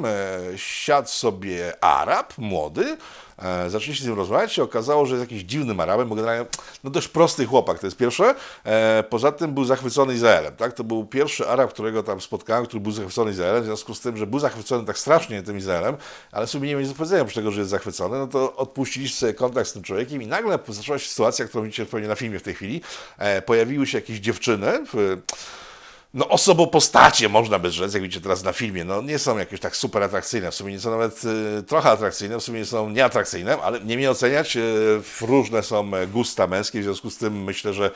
siadł 0.57 1.09
sobie 1.09 1.85
Arab, 1.85 2.39
młody, 2.39 2.97
E, 3.39 3.71
zaczęliśmy 3.71 4.05
z 4.05 4.09
nim 4.09 4.17
rozmawiać, 4.17 4.53
się 4.53 4.63
okazało, 4.63 5.07
że 5.07 5.15
jest 5.15 5.31
jakiś 5.31 5.43
dziwnym 5.43 5.81
Arabem, 5.81 6.09
bo 6.09 6.15
generalnie 6.15 6.47
no 6.85 6.91
dość 6.91 7.09
prosty 7.09 7.47
chłopak, 7.47 7.79
to 7.79 7.87
jest 7.87 7.97
pierwsze. 7.97 8.35
E, 8.65 9.05
poza 9.11 9.33
tym 9.33 9.55
był 9.55 9.65
zachwycony 9.65 10.15
Izraelem, 10.15 10.57
tak? 10.57 10.73
To 10.73 10.85
był 10.85 11.05
pierwszy 11.05 11.49
Arab, 11.49 11.73
którego 11.73 12.03
tam 12.03 12.21
spotkałem, 12.21 12.67
który 12.67 12.81
był 12.81 12.93
zachwycony 12.93 13.31
Izraelem, 13.31 13.63
w 13.63 13.67
związku 13.67 13.95
z 13.95 14.01
tym, 14.01 14.17
że 14.17 14.27
był 14.27 14.39
zachwycony 14.39 14.85
tak 14.85 14.99
strasznie 14.99 15.43
tym 15.43 15.59
Izraelem, 15.59 15.97
ale 16.33 16.47
sobie 16.47 16.69
nie 16.69 16.77
mieli 16.77 16.89
do 16.89 16.95
powiedzenia 16.95 17.25
tego, 17.25 17.51
że 17.51 17.61
jest 17.61 17.71
zachwycony, 17.71 18.19
no 18.19 18.27
to 18.27 18.57
odpuściliście 18.57 19.17
sobie 19.17 19.35
kontakt 19.35 19.69
z 19.69 19.73
tym 19.73 19.83
człowiekiem 19.83 20.23
i 20.23 20.27
nagle 20.27 20.59
zaczęła 20.69 20.99
się 20.99 21.09
sytuacja, 21.09 21.45
którą 21.45 21.65
widzicie 21.65 21.87
pewnie 21.87 22.09
na 22.09 22.15
filmie 22.15 22.39
w 22.39 22.43
tej 22.43 22.55
chwili. 22.55 22.81
E, 23.19 23.43
pojawiły 23.43 23.87
się 23.87 23.99
jakieś 23.99 24.19
dziewczyny 24.19 24.85
w 24.93 25.19
no 26.15 26.29
osobopostacie, 26.29 27.29
można 27.29 27.59
by 27.59 27.71
rzec, 27.71 27.95
jak 27.95 28.03
widzicie 28.03 28.21
teraz 28.21 28.45
na 28.45 28.53
filmie, 28.53 28.85
no 28.85 29.03
nie 29.03 29.19
są 29.19 29.39
jakieś 29.39 29.61
tak 29.61 29.77
super 29.77 30.03
atrakcyjne, 30.03 30.51
w 30.51 30.55
sumie 30.55 30.73
nie 30.73 30.81
są 30.81 30.91
nawet 30.91 31.23
y, 31.25 31.63
trochę 31.63 31.91
atrakcyjne, 31.91 32.39
w 32.39 32.43
sumie 32.43 32.59
nie 32.59 32.67
są 32.67 32.91
nieatrakcyjne, 32.91 33.63
ale 33.63 33.81
nie 33.81 33.97
mnie 33.97 34.11
oceniać, 34.11 34.57
y, 34.57 35.01
różne 35.21 35.63
są 35.63 35.91
gusta 36.13 36.47
męskie, 36.47 36.81
w 36.81 36.85
związku 36.85 37.11
z 37.11 37.17
tym 37.17 37.45
myślę, 37.45 37.75
że 37.75 37.91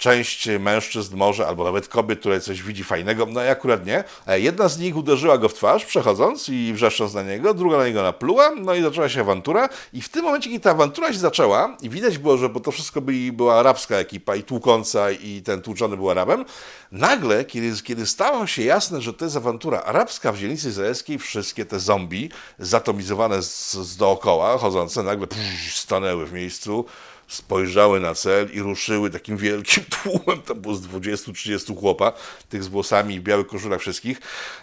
część 0.00 0.48
mężczyzn 0.60 1.16
może, 1.16 1.46
albo 1.46 1.64
nawet 1.64 1.88
kobiet, 1.88 2.20
które 2.20 2.40
coś 2.40 2.62
widzi 2.62 2.84
fajnego, 2.84 3.26
no 3.26 3.44
i 3.44 3.48
akurat 3.48 3.86
nie. 3.86 4.04
E, 4.26 4.40
jedna 4.40 4.68
z 4.68 4.78
nich 4.78 4.96
uderzyła 4.96 5.38
go 5.38 5.48
w 5.48 5.54
twarz, 5.54 5.84
przechodząc 5.84 6.48
i 6.48 6.72
wrzeszcząc 6.72 7.14
na 7.14 7.22
niego, 7.22 7.54
druga 7.54 7.76
na 7.76 7.86
niego 7.86 8.02
napluła, 8.02 8.50
no 8.60 8.74
i 8.74 8.82
zaczęła 8.82 9.08
się 9.08 9.20
awantura 9.20 9.68
i 9.92 10.02
w 10.02 10.08
tym 10.08 10.24
momencie, 10.24 10.50
kiedy 10.50 10.60
ta 10.60 10.70
awantura 10.70 11.12
się 11.12 11.18
zaczęła 11.18 11.76
i 11.82 11.90
widać 11.90 12.18
było, 12.18 12.36
że 12.36 12.48
bo 12.48 12.60
to 12.60 12.70
wszystko 12.70 13.00
byli, 13.00 13.32
była 13.32 13.54
arabska 13.54 13.96
ekipa 13.96 14.36
i 14.36 14.42
tłukąca 14.42 15.10
i 15.10 15.42
ten 15.42 15.62
tłuczony 15.62 15.96
był 15.96 16.10
Arabem, 16.10 16.44
nagle, 16.92 17.44
kiedy, 17.44 17.82
kiedy 17.82 18.06
stało 18.06 18.46
się 18.46 18.62
jasne, 18.62 19.00
że 19.00 19.12
to 19.12 19.24
jest 19.24 19.36
awantura 19.36 19.82
arabska 19.82 20.32
w 20.32 20.38
dzielnicy 20.38 20.68
izraelskiej, 20.68 21.18
wszystkie 21.18 21.64
te 21.64 21.80
zombie 21.80 22.30
zatomizowane 22.58 23.42
z, 23.42 23.72
z 23.72 23.96
dookoła, 23.96 24.58
chodzące, 24.58 25.02
nagle 25.02 25.26
pff, 25.26 25.76
stanęły 25.76 26.26
w 26.26 26.32
miejscu, 26.32 26.84
spojrzały 27.30 28.00
na 28.00 28.14
cel 28.14 28.48
i 28.52 28.60
ruszyły 28.60 29.10
takim 29.10 29.36
wielkim 29.36 29.84
tłumem, 30.02 30.42
tam 30.42 30.60
było 30.60 30.74
z 30.74 30.86
20-30 30.86 31.80
chłopa, 31.80 32.12
tych 32.48 32.64
z 32.64 32.68
włosami 32.68 33.20
w 33.20 33.22
białych 33.22 33.46
koszulach 33.46 33.80
wszystkich. 33.80 34.20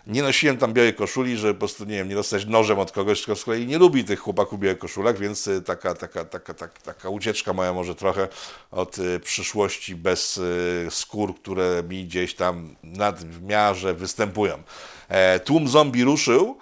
Nie 0.08 0.22
nosiłem 0.22 0.58
tam 0.58 0.74
białej 0.74 0.94
koszuli, 0.94 1.38
że 1.38 1.54
po 1.54 1.60
prostu, 1.60 1.86
nie 1.86 1.96
wiem, 1.96 2.10
nie 2.10 2.16
dostać 2.16 2.46
nożem 2.46 2.80
od 2.80 2.92
kogoś, 2.92 3.20
tylko 3.20 3.36
z 3.36 3.44
kolei 3.44 3.68
nie 3.68 3.78
lubi 3.78 4.04
tych 4.04 4.20
chłopaków 4.20 4.60
w 4.60 4.62
białych 4.62 4.80
koszulach, 4.80 5.18
więc 5.18 5.48
y, 5.48 5.62
taka, 5.62 5.94
taka, 5.94 6.26
taka, 6.26 6.54
taka, 6.54 6.82
taka 6.82 7.10
ucieczka 7.10 7.54
moja 7.54 7.74
może 7.74 7.96
trochę 7.96 8.28
od 8.72 8.98
y, 8.98 9.20
przyszłości 9.20 9.96
bez 9.96 10.38
y, 10.38 10.88
skór, 10.90 11.36
które 11.36 11.84
mi 11.90 12.06
gdzieś 12.06 12.36
tam 12.36 12.76
nad 12.84 13.24
w 13.24 13.44
miarze 13.44 13.94
występują. 13.94 14.64
E, 15.10 15.40
tłum 15.40 15.68
zombie 15.68 16.04
ruszył, 16.04 16.58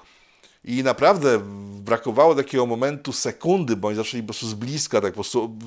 i 0.68 0.84
naprawdę 0.84 1.40
brakowało 1.84 2.36
takiego 2.36 2.66
momentu, 2.66 3.14
sekundy, 3.14 3.76
bo 3.76 3.88
oni 3.88 3.98
zaczęli 3.98 4.24
po 4.24 4.28
prostu 4.28 4.48
z 4.48 4.54
bliska, 4.54 5.02
tak 5.02 5.12
po 5.12 5.16
prostu 5.16 5.58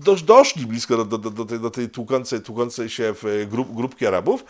dość 0.00 0.22
doszli 0.22 0.66
blisko 0.66 1.04
do, 1.04 1.18
do, 1.18 1.30
do, 1.30 1.44
tej, 1.44 1.60
do 1.60 1.70
tej 1.70 1.90
tłukącej, 1.90 2.40
tłukącej 2.40 2.90
się 2.90 3.14
w 3.22 3.46
grup, 3.50 3.74
grupki 3.74 4.06
Arabów. 4.06 4.44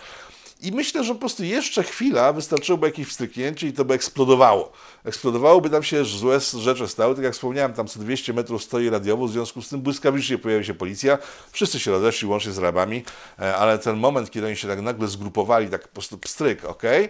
I 0.63 0.73
myślę, 0.73 1.05
że 1.05 1.15
po 1.15 1.21
prostu 1.21 1.45
jeszcze 1.45 1.83
chwila 1.83 2.33
wystarczyłoby 2.33 2.87
jakieś 2.87 3.07
wstrzyknięcie 3.09 3.69
i 3.69 3.73
to 3.73 3.85
by 3.85 3.95
eksplodowało. 3.95 4.73
Eksplodowałoby 5.05 5.71
tam 5.71 5.83
się 5.83 6.05
złe 6.05 6.41
rzeczy 6.41 6.89
stały. 6.89 7.15
Tak 7.15 7.25
jak 7.25 7.35
wspomniałem, 7.35 7.73
tam 7.73 7.87
co 7.87 8.01
200 8.01 8.33
metrów 8.33 8.63
stoi 8.63 8.91
radiowo, 8.91 9.27
w 9.27 9.31
związku 9.31 9.63
z 9.63 9.69
tym 9.69 9.81
błyskawicznie 9.81 10.39
pojawi 10.39 10.65
się 10.65 10.75
policja. 10.75 11.19
Wszyscy 11.53 11.81
się 11.81 11.91
rozeszli, 11.91 12.29
łącznie 12.29 12.53
z 12.53 12.59
Arabami, 12.59 13.05
e, 13.39 13.57
ale 13.57 13.79
ten 13.79 13.97
moment, 13.97 14.31
kiedy 14.31 14.47
oni 14.47 14.57
się 14.57 14.69
tak 14.69 14.81
nagle 14.81 15.09
zgrupowali, 15.09 15.69
tak 15.69 15.83
po 15.83 15.95
prostu 15.95 16.19
pstryk, 16.19 16.65
ok? 16.65 16.85
E, 16.85 17.09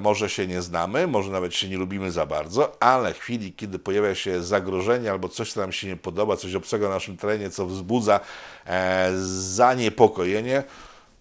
może 0.00 0.30
się 0.30 0.46
nie 0.46 0.62
znamy, 0.62 1.06
może 1.06 1.30
nawet 1.30 1.54
się 1.54 1.68
nie 1.68 1.76
lubimy 1.76 2.10
za 2.10 2.26
bardzo, 2.26 2.82
ale 2.82 3.14
w 3.14 3.18
chwili, 3.18 3.52
kiedy 3.52 3.78
pojawia 3.78 4.14
się 4.14 4.42
zagrożenie 4.42 5.10
albo 5.10 5.28
coś, 5.28 5.52
co 5.52 5.60
nam 5.60 5.72
się 5.72 5.86
nie 5.86 5.96
podoba, 5.96 6.36
coś 6.36 6.54
obcego 6.54 6.88
na 6.88 6.94
naszym 6.94 7.16
terenie, 7.16 7.50
co 7.50 7.66
wzbudza 7.66 8.20
e, 8.66 9.10
zaniepokojenie, 9.26 10.62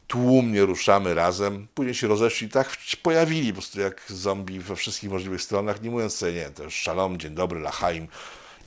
tłumnie 0.08 0.62
ruszamy 0.62 1.14
razem. 1.14 1.68
Później 1.74 1.96
się 1.96 2.08
rozeszli, 2.08 2.50
tak 2.50 2.78
pojawili 3.04 3.48
po 3.48 3.54
prostu 3.54 3.80
jak 3.80 4.04
zombie 4.08 4.60
we 4.60 4.76
wszystkich 4.76 5.10
możliwych 5.10 5.42
stronach, 5.42 5.82
nie 5.82 5.90
mówiąc 5.90 6.16
sobie, 6.16 6.34
nie, 6.34 6.50
to 6.50 6.64
jest 6.64 6.76
szalom, 6.76 7.18
dzień 7.18 7.36
dobry, 7.36 7.60
lachaim 7.60 8.08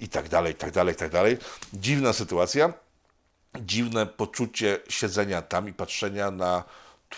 i 0.01 0.09
tak 0.09 0.29
dalej, 0.29 0.53
i 0.53 0.57
tak 0.57 0.71
dalej, 0.71 0.95
i 0.95 0.99
tak 0.99 1.11
dalej. 1.11 1.39
Dziwna 1.73 2.13
sytuacja, 2.13 2.73
dziwne 3.61 4.07
poczucie 4.07 4.79
siedzenia 4.89 5.43
tam 5.43 5.69
i 5.69 5.73
patrzenia 5.73 6.31
na 6.31 6.65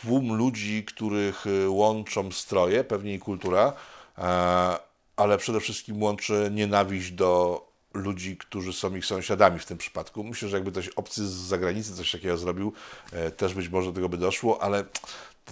tłum 0.02 0.36
ludzi, 0.36 0.84
których 0.84 1.46
y, 1.46 1.70
łączą 1.70 2.32
stroje, 2.32 2.84
pewnie 2.84 3.14
i 3.14 3.18
kultura, 3.18 3.72
e, 4.18 4.78
ale 5.16 5.38
przede 5.38 5.60
wszystkim 5.60 6.02
łączy 6.02 6.50
nienawiść 6.52 7.10
do 7.10 7.60
ludzi, 7.94 8.36
którzy 8.36 8.72
są 8.72 8.94
ich 8.94 9.06
sąsiadami 9.06 9.58
w 9.58 9.66
tym 9.66 9.78
przypadku. 9.78 10.24
Myślę, 10.24 10.48
że 10.48 10.56
jakby 10.56 10.70
ktoś 10.70 10.88
obcy 10.88 11.28
z 11.28 11.32
zagranicy 11.32 11.96
coś 11.96 12.12
takiego 12.12 12.36
zrobił, 12.36 12.72
e, 13.12 13.30
też 13.30 13.54
być 13.54 13.68
może 13.68 13.88
do 13.88 13.94
tego 13.94 14.08
by 14.08 14.16
doszło, 14.16 14.62
ale 14.62 14.84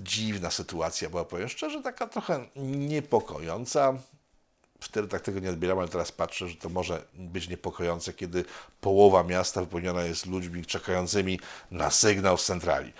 dziwna 0.00 0.50
sytuacja 0.50 1.11
była, 1.11 1.25
powiem 1.25 1.49
szczerze, 1.49 1.82
taka 1.82 2.06
trochę 2.06 2.46
niepokojąca. 2.56 3.94
Wtedy 4.80 5.08
tak 5.08 5.22
tego 5.22 5.40
nie 5.40 5.50
odbieram, 5.50 5.78
ale 5.78 5.88
teraz 5.88 6.12
patrzę, 6.12 6.49
że 6.49 6.56
to 6.56 6.68
może 6.68 7.02
być 7.14 7.49
niepokojące, 7.49 8.12
kiedy 8.12 8.44
połowa 8.80 9.22
miasta 9.22 9.61
wypełniona 9.61 10.04
jest 10.04 10.26
ludźmi 10.26 10.66
czekającymi 10.66 11.40
na 11.70 11.90
sygnał 11.90 12.38
z 12.38 12.44
centrali. 12.44 12.92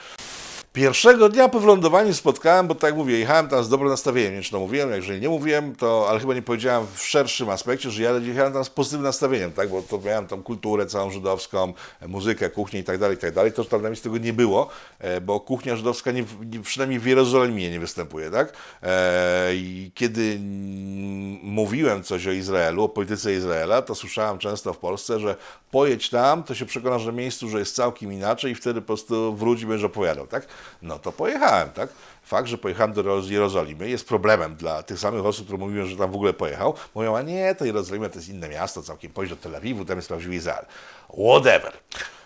Pierwszego 0.73 1.29
dnia 1.29 1.49
po 1.49 1.61
wylądowaniu 1.61 2.15
spotkałem, 2.15 2.69
bo 2.69 2.75
tak 2.75 2.91
jak 2.91 2.97
mówię, 2.97 3.19
jechałem 3.19 3.49
tam 3.49 3.65
z 3.65 3.69
dobrym 3.69 3.91
nastawieniem, 3.91 4.31
nie 4.31 4.37
wiem, 4.37 4.45
czy 4.45 4.51
to 4.51 4.59
mówiłem, 4.59 4.91
jeżeli 4.91 5.21
nie 5.21 5.29
mówiłem, 5.29 5.77
to, 5.77 6.07
ale 6.09 6.21
chyba 6.21 6.35
nie 6.35 6.43
powiedziałem 6.43 6.87
w 6.95 7.03
szerszym 7.05 7.51
aspekcie, 7.51 7.91
że 7.91 8.03
ja 8.03 8.13
jechałem 8.13 8.53
tam 8.53 8.65
z 8.65 8.71
pozytywnym 8.71 9.05
nastawieniem, 9.05 9.53
tak, 9.53 9.69
bo 9.69 9.83
to 9.83 9.99
miałem 9.99 10.27
tam 10.27 10.43
kulturę 10.43 10.87
całą 10.87 11.11
żydowską, 11.11 11.73
muzykę, 12.09 12.51
kuchnię 12.51 12.81
i 12.81 12.85
tak 12.85 12.99
dalej, 12.99 13.17
i 13.17 13.21
tak 13.21 13.35
dalej, 13.35 13.53
to 13.53 13.65
tam 13.65 13.97
z 13.97 14.01
tego 14.01 14.19
nie 14.19 14.33
było, 14.33 14.69
e, 14.99 15.21
bo 15.21 15.41
kuchnia 15.41 15.77
żydowska 15.77 16.13
nie, 16.13 16.25
przynajmniej 16.63 17.01
w 17.01 17.07
Jerozolimie 17.07 17.71
nie 17.71 17.81
występuje, 17.81 18.31
tak, 18.31 18.53
e, 18.83 19.55
i 19.55 19.91
kiedy 19.95 20.39
mówiłem 21.43 22.03
coś 22.03 22.27
o 22.27 22.33
Izraelu, 22.33 22.85
o 22.85 22.89
polityce 22.89 23.35
Izraela, 23.35 23.83
to 23.83 23.95
słyszałem 23.95 24.39
często 24.39 24.73
w 24.73 24.79
Polsce, 24.79 25.21
że 25.21 25.37
pojedź 25.71 26.11
tam, 26.11 26.43
to 26.43 26.55
się 26.55 26.67
przekonasz 26.67 27.07
na 27.07 27.13
miejscu, 27.13 27.49
że 27.49 27.59
jest 27.59 27.75
całkiem 27.75 28.13
inaczej 28.13 28.53
i 28.53 28.55
wtedy 28.55 28.81
po 28.81 28.87
prostu 28.87 29.35
wróci 29.35 29.63
i 29.63 29.67
będziesz 29.67 29.85
opowiadał, 29.85 30.27
tak? 30.27 30.47
No 30.83 30.99
to 30.99 31.13
pojechałem, 31.13 31.71
tak? 31.71 31.89
Fakt, 32.23 32.49
że 32.49 32.59
pojechałem 32.59 32.93
do 32.93 33.23
Jerozolimy 33.29 33.89
jest 33.89 34.09
problemem 34.09 34.55
dla 34.57 34.83
tych 34.83 34.99
samych 34.99 35.27
osób, 35.27 35.47
które 35.47 35.59
mówią, 35.59 35.87
że 35.87 35.97
tam 35.97 36.11
w 36.11 36.15
ogóle 36.15 36.33
pojechał. 36.33 36.75
Mówią, 36.95 37.17
a 37.17 37.23
nie, 37.23 37.55
to 37.55 37.65
Jerozolima 37.65 38.09
to 38.09 38.15
jest 38.15 38.29
inne 38.29 38.49
miasto, 38.49 38.83
całkiem 38.83 39.13
pojdź 39.13 39.31
do 39.31 39.37
Tel 39.37 39.57
Awiwu, 39.57 39.85
tam 39.85 39.99
jest 39.99 40.09
prawdziwy 40.09 40.35
Izrael. 40.35 40.65
Whatever. 41.09 41.73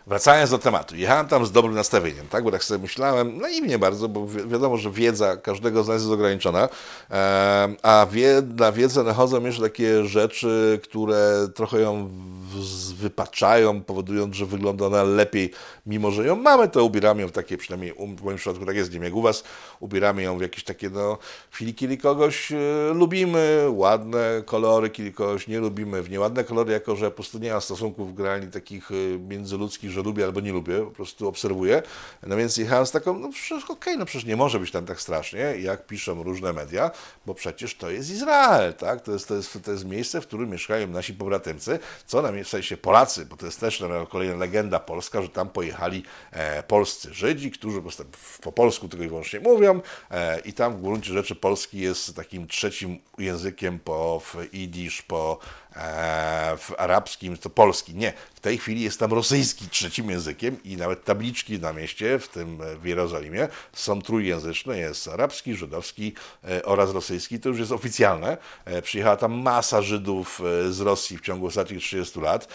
Wracając 0.07 0.51
do 0.51 0.59
tematu, 0.59 0.97
jechałem 0.97 1.29
tam 1.29 1.47
z 1.47 1.53
dobrym 1.53 1.75
nastawieniem, 1.75 2.27
tak, 2.29 2.45
bo 2.45 2.51
tak 2.51 2.65
sobie 2.65 2.83
myślałem, 2.83 3.39
no 3.39 3.49
i 3.49 3.63
mnie 3.63 3.79
bardzo, 3.79 4.09
bo 4.09 4.27
wi 4.27 4.49
wiadomo, 4.49 4.77
że 4.77 4.91
wiedza 4.91 5.37
każdego 5.37 5.85
z 5.85 5.89
nas 5.89 6.03
jest 6.03 6.13
ograniczona, 6.13 6.69
e, 7.11 7.69
a 7.83 8.07
wie, 8.11 8.43
na 8.57 8.73
wiedzę 8.73 9.03
nachodzą 9.03 9.45
jeszcze 9.45 9.63
takie 9.63 10.05
rzeczy, 10.05 10.81
które 10.83 11.49
trochę 11.55 11.81
ją 11.81 12.11
wypaczają, 12.97 13.83
powodując, 13.83 14.37
że 14.37 14.47
wygląda 14.47 14.87
ona 14.87 15.03
lepiej, 15.03 15.51
mimo 15.87 16.11
że 16.11 16.27
ją 16.27 16.37
mamy, 16.37 16.69
to 16.69 16.85
ubieramy 16.85 17.23
ją 17.23 17.29
w 17.29 17.33
takie, 17.33 17.57
przynajmniej 17.57 17.93
w 18.19 18.23
moim 18.23 18.37
przypadku 18.37 18.67
tak 18.67 18.77
jest, 18.77 18.91
nie 18.91 18.95
wiem 18.95 19.05
jak 19.05 19.15
u 19.15 19.23
Was, 19.23 19.45
ubieramy 19.81 20.23
ją 20.23 20.39
w 20.39 20.43
jakieś 20.43 20.65
takie, 20.65 20.91
no, 20.91 21.19
filiki 21.51 21.99
kogoś 21.99 22.53
e, 22.53 22.57
lubimy, 22.95 23.67
ładne 23.71 24.43
kolory, 24.45 24.91
kiedy 24.91 25.13
kogoś 25.13 25.49
nie 25.49 25.61
lubimy, 25.61 26.03
w 26.03 26.11
nieładne 26.11 26.45
kolory, 26.45 26.73
jako 26.73 26.97
że 26.97 27.11
po 27.11 27.17
prostu 27.17 27.39
nie 27.39 27.53
ma 27.53 27.61
stosunków 27.61 28.15
grani 28.15 28.47
takich 28.47 28.91
e, 28.91 28.95
międzyludzkich, 29.19 29.96
że 29.97 30.03
lubię 30.03 30.25
albo 30.25 30.41
nie 30.41 30.53
lubię, 30.53 30.79
po 30.85 30.91
prostu 30.91 31.29
obserwuję. 31.29 31.83
No 32.23 32.37
więc 32.37 32.57
jechałem 32.57 32.87
z 32.87 32.91
taką, 32.91 33.19
no 33.19 33.29
przecież 33.29 33.65
okej, 33.65 33.75
okay, 33.75 33.97
no 33.97 34.07
przecież 34.07 34.25
nie 34.25 34.37
może 34.37 34.61
być 34.61 34.71
tam 34.71 34.87
tak 34.87 35.01
strasznie, 35.01 35.41
jak 35.41 35.87
piszą 35.87 36.23
różne 36.23 36.53
media, 36.53 36.91
bo 37.27 37.35
przecież 37.35 37.75
to 37.75 37.91
jest 37.91 38.11
Izrael, 38.11 38.75
tak? 38.75 39.01
To 39.01 39.13
jest, 39.13 39.29
to 39.29 39.35
jest, 39.35 39.59
to 39.65 39.71
jest 39.71 39.85
miejsce, 39.85 40.21
w 40.21 40.27
którym 40.27 40.51
mieszkają 40.51 40.87
nasi 40.87 41.15
pobratymcy, 41.15 41.79
co 42.07 42.23
nam 42.23 42.45
w 42.45 42.49
sensie 42.49 42.77
Polacy, 42.77 43.27
bo 43.27 43.37
to 43.37 43.47
jest 43.47 43.61
też 43.61 43.83
kolejna 44.09 44.37
legenda 44.37 44.81
polska, 44.81 45.23
że 45.23 45.29
tam 45.29 45.49
pojechali 45.49 46.03
e, 46.31 46.63
polscy 46.63 47.15
Żydzi, 47.15 47.51
którzy 47.51 47.83
po, 47.83 47.91
po 48.43 48.53
polsku 48.53 48.89
tylko 48.89 49.05
i 49.05 49.09
wyłącznie 49.09 49.41
mówią 49.41 49.81
e, 50.11 50.41
i 50.41 50.53
tam 50.53 50.77
w 50.77 50.83
gruncie 50.83 51.13
rzeczy 51.13 51.35
polski 51.35 51.79
jest 51.79 52.17
takim 52.17 52.47
trzecim 52.47 52.99
językiem 53.19 53.79
po 53.79 54.21
w 54.21 54.55
idisz, 54.55 55.03
po 55.03 55.39
w 56.59 56.73
arabskim 56.79 57.37
to 57.37 57.51
polski. 57.51 57.95
Nie, 57.95 58.13
w 58.35 58.41
tej 58.41 58.59
chwili 58.59 58.83
jest 58.83 59.01
tam 59.01 59.13
rosyjski 59.13 59.69
trzecim 59.69 60.11
językiem 60.11 60.63
i 60.65 60.77
nawet 60.77 61.05
tabliczki 61.05 61.59
na 61.59 61.73
mieście, 61.73 62.19
w 62.19 62.29
tym 62.29 62.59
w 62.81 62.85
Jerozolimie, 62.85 63.49
są 63.73 64.03
trójjęzyczne. 64.03 64.79
Jest 64.79 65.09
arabski, 65.09 65.55
żydowski 65.55 66.13
e, 66.49 66.65
oraz 66.65 66.93
rosyjski. 66.93 67.41
To 67.41 67.49
już 67.49 67.59
jest 67.59 67.73
oficjalne. 67.73 68.37
E, 68.65 68.83
przyjechała 68.83 69.17
tam 69.17 69.33
masa 69.33 69.83
Żydów 69.83 70.43
z 70.71 70.81
Rosji 70.81 71.19
w 71.19 71.21
ciągu 71.21 71.47
ostatnich 71.47 71.81
30 71.81 72.21
lat. 72.21 72.49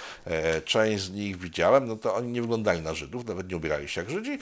Część 0.65 1.03
z 1.03 1.11
nich 1.11 1.37
widziałem, 1.37 1.87
no 1.87 1.95
to 1.95 2.15
oni 2.15 2.31
nie 2.31 2.41
wyglądali 2.41 2.81
na 2.81 2.93
Żydów, 2.93 3.25
nawet 3.25 3.49
nie 3.49 3.57
ubierali 3.57 3.89
się 3.89 4.01
jak 4.01 4.09
Żydzi. 4.09 4.37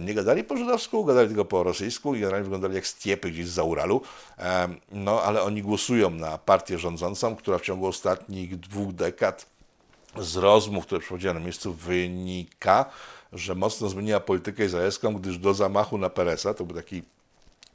Nie 0.00 0.14
gadali 0.14 0.44
po 0.44 0.56
żydowsku, 0.56 1.04
gadali 1.04 1.28
tylko 1.28 1.44
po 1.44 1.62
rosyjsku 1.62 2.14
i 2.14 2.20
generalnie 2.20 2.44
wyglądali 2.44 2.74
jak 2.74 2.86
stiepy 2.86 3.30
gdzieś 3.30 3.46
z 3.46 3.52
Zauralu. 3.52 4.02
No 4.92 5.22
ale 5.22 5.42
oni 5.42 5.62
głosują 5.62 6.10
na 6.10 6.38
partię 6.38 6.78
rządzącą, 6.78 7.36
która 7.36 7.58
w 7.58 7.62
ciągu 7.62 7.86
ostatnich 7.86 8.21
ostatnich 8.22 8.60
dwóch 8.60 8.92
dekad 8.92 9.46
z 10.18 10.36
rozmów, 10.36 10.86
które 10.86 11.00
przeprowadziłem 11.00 11.36
na 11.36 11.42
miejscu, 11.42 11.72
wynika, 11.72 12.84
że 13.32 13.54
mocno 13.54 13.88
zmieniła 13.88 14.20
politykę 14.20 14.64
izraelską, 14.64 15.14
gdyż 15.14 15.38
do 15.38 15.54
zamachu 15.54 15.98
na 15.98 16.10
Peresa, 16.10 16.54
to 16.54 16.64
był 16.64 16.76
taki 16.76 17.02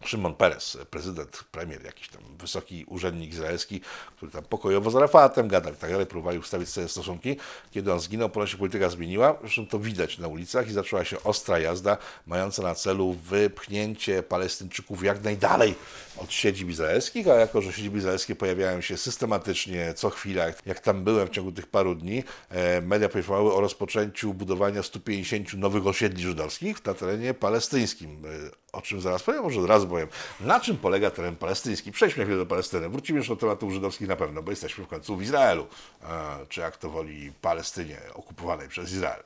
Szymon 0.06 0.36
Peres, 0.36 0.78
prezydent, 0.90 1.44
premier, 1.52 1.86
jakiś 1.86 2.10
tam 2.10 2.22
wysoki 2.40 2.86
urzędnik 2.88 3.34
izraelski, 3.34 3.82
który 4.16 4.32
tam 4.32 4.44
pokojowo 4.44 4.92
z 4.92 4.96
Arafatem 4.96 5.48
gadał 5.48 5.74
i 5.74 5.76
tak 5.76 5.92
dalej, 5.92 6.06
próbowali 6.06 6.40
ustawić 6.40 6.70
sobie 6.70 6.88
stosunki. 6.88 7.38
Kiedy 7.72 7.94
on 7.94 8.00
zginął, 8.00 8.30
ponoć 8.30 8.50
się 8.50 8.58
polityka 8.58 8.90
zmieniła, 8.90 9.36
zresztą 9.42 9.68
to 9.68 9.80
widać 9.80 10.18
na 10.18 10.28
ulicach 10.28 10.70
i 10.70 10.74
zaczęła 10.74 11.06
się 11.06 11.24
ostra 11.24 11.60
jazda, 11.60 11.98
mająca 12.28 12.64
na 12.64 12.76
celu 12.76 13.14
wypchnięcie 13.14 14.24
Palestyńczyków 14.24 15.04
jak 15.04 15.24
najdalej 15.24 15.76
od 16.18 16.34
siedzib 16.34 16.70
izraelskich, 16.70 17.28
a 17.28 17.34
jako, 17.34 17.62
że 17.62 17.74
siedziby 17.74 17.98
izraelskie 17.98 18.36
pojawiają 18.36 18.82
się 18.82 18.98
systematycznie 18.98 19.94
co 19.94 20.10
chwila, 20.10 20.46
jak 20.66 20.80
tam 20.80 21.04
byłem 21.04 21.28
w 21.28 21.32
ciągu 21.32 21.52
tych 21.52 21.68
paru 21.68 21.96
dni, 21.96 22.24
e, 22.50 22.82
media 22.82 23.10
poinformowały 23.10 23.54
o 23.56 23.62
rozpoczęciu 23.62 24.34
budowania 24.34 24.84
150 24.84 25.54
nowych 25.54 25.88
osiedli 25.88 26.24
żydowskich 26.24 26.86
na 26.86 26.94
terenie 26.94 27.34
palestyńskim. 27.34 28.24
O 28.78 28.82
czym 28.82 29.02
zaraz 29.02 29.24
powiem, 29.24 29.44
może 29.44 29.60
od 29.60 29.66
razu 29.66 29.88
powiem. 29.88 30.08
Na 30.40 30.60
czym 30.60 30.78
polega 30.78 31.12
teren 31.12 31.36
palestyński? 31.36 31.92
Przejdźmy 31.92 32.24
chwilę 32.24 32.38
do 32.38 32.46
Palestyny. 32.46 32.90
Wrócimy 32.90 33.20
już 33.20 33.28
do 33.28 33.36
tematów 33.36 33.74
żydowskich 33.74 34.08
na 34.08 34.16
pewno, 34.16 34.44
bo 34.44 34.52
jesteśmy 34.52 34.84
w 34.84 34.88
końcu 34.88 35.16
w 35.16 35.22
Izraelu, 35.22 35.68
e, 36.04 36.08
czy 36.50 36.62
jak 36.62 36.78
to 36.78 36.90
woli 36.90 37.32
Palestynie 37.42 37.98
okupowanej 38.14 38.68
przez 38.70 38.92
Izrael. 38.92 39.24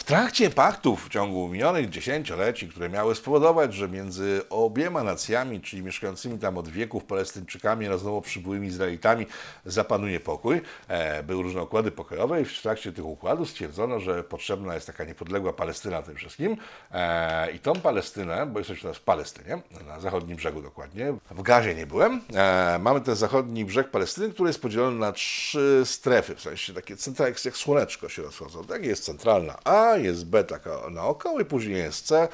W 0.00 0.04
trakcie 0.04 0.50
paktów 0.50 1.06
w 1.06 1.08
ciągu 1.08 1.48
minionych 1.48 1.90
dziesięcioleci, 1.90 2.68
które 2.68 2.88
miały 2.88 3.14
spowodować, 3.14 3.74
że 3.74 3.88
między 3.88 4.42
obiema 4.50 5.04
nacjami, 5.04 5.60
czyli 5.60 5.82
mieszkającymi 5.82 6.38
tam 6.38 6.58
od 6.58 6.68
wieków 6.68 7.04
Palestyńczykami 7.04 7.88
oraz 7.88 8.04
nowo 8.04 8.20
przybyłymi 8.20 8.68
Izraelitami 8.68 9.26
zapanuje 9.64 10.20
pokój, 10.20 10.60
e, 10.88 11.22
były 11.22 11.42
różne 11.42 11.62
układy 11.62 11.90
pokojowe 11.90 12.42
i 12.42 12.44
w 12.44 12.62
trakcie 12.62 12.92
tych 12.92 13.06
układów 13.06 13.50
stwierdzono, 13.50 14.00
że 14.00 14.24
potrzebna 14.24 14.74
jest 14.74 14.86
taka 14.86 15.04
niepodległa 15.04 15.52
Palestyna 15.52 16.02
tym 16.02 16.14
wszystkim 16.14 16.56
e, 16.92 17.50
i 17.52 17.58
tą 17.58 17.72
Palestynę, 17.72 18.46
bo 18.46 18.58
jesteśmy 18.58 18.82
teraz 18.82 18.96
w 18.96 19.02
Palestynie, 19.02 19.60
na 19.86 20.00
zachodnim 20.00 20.36
brzegu 20.36 20.62
dokładnie, 20.62 21.14
w 21.30 21.42
Gazie 21.42 21.74
nie 21.74 21.86
byłem, 21.86 22.20
e, 22.34 22.78
mamy 22.78 23.00
ten 23.00 23.16
zachodni 23.16 23.64
brzeg 23.64 23.90
Palestyny, 23.90 24.30
który 24.30 24.48
jest 24.48 24.62
podzielony 24.62 24.98
na 24.98 25.12
trzy 25.12 25.82
strefy, 25.84 26.34
w 26.34 26.40
sensie 26.40 26.74
takie 26.74 26.96
centra, 26.96 27.26
jak, 27.28 27.44
jak 27.44 27.56
słoneczko 27.56 28.08
się 28.08 28.22
rozchodzą, 28.22 28.64
tak? 28.64 28.84
Jest 28.84 29.04
centralna 29.04 29.58
A, 29.64 29.89
jest 29.96 30.26
B 30.26 30.44
taka 30.44 30.90
naokoło 30.90 31.40
i 31.40 31.44
później 31.44 31.76
jest 31.76 32.06
C. 32.06 32.22
E, 32.22 32.28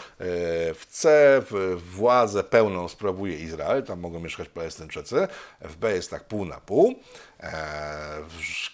w 0.75 0.87
C 0.89 1.43
władzę 1.77 2.45
pełną 2.45 2.89
sprawuje 2.89 3.39
Izrael, 3.39 3.83
tam 3.83 4.01
mogą 4.01 4.21
mieszkać 4.21 4.49
Palestyńczycy. 4.49 5.29
W 5.61 5.77
B 5.77 5.93
jest 5.93 6.11
tak 6.11 6.25
pół 6.25 6.45
na 6.45 6.61
pół. 6.61 6.95
E, 7.41 7.53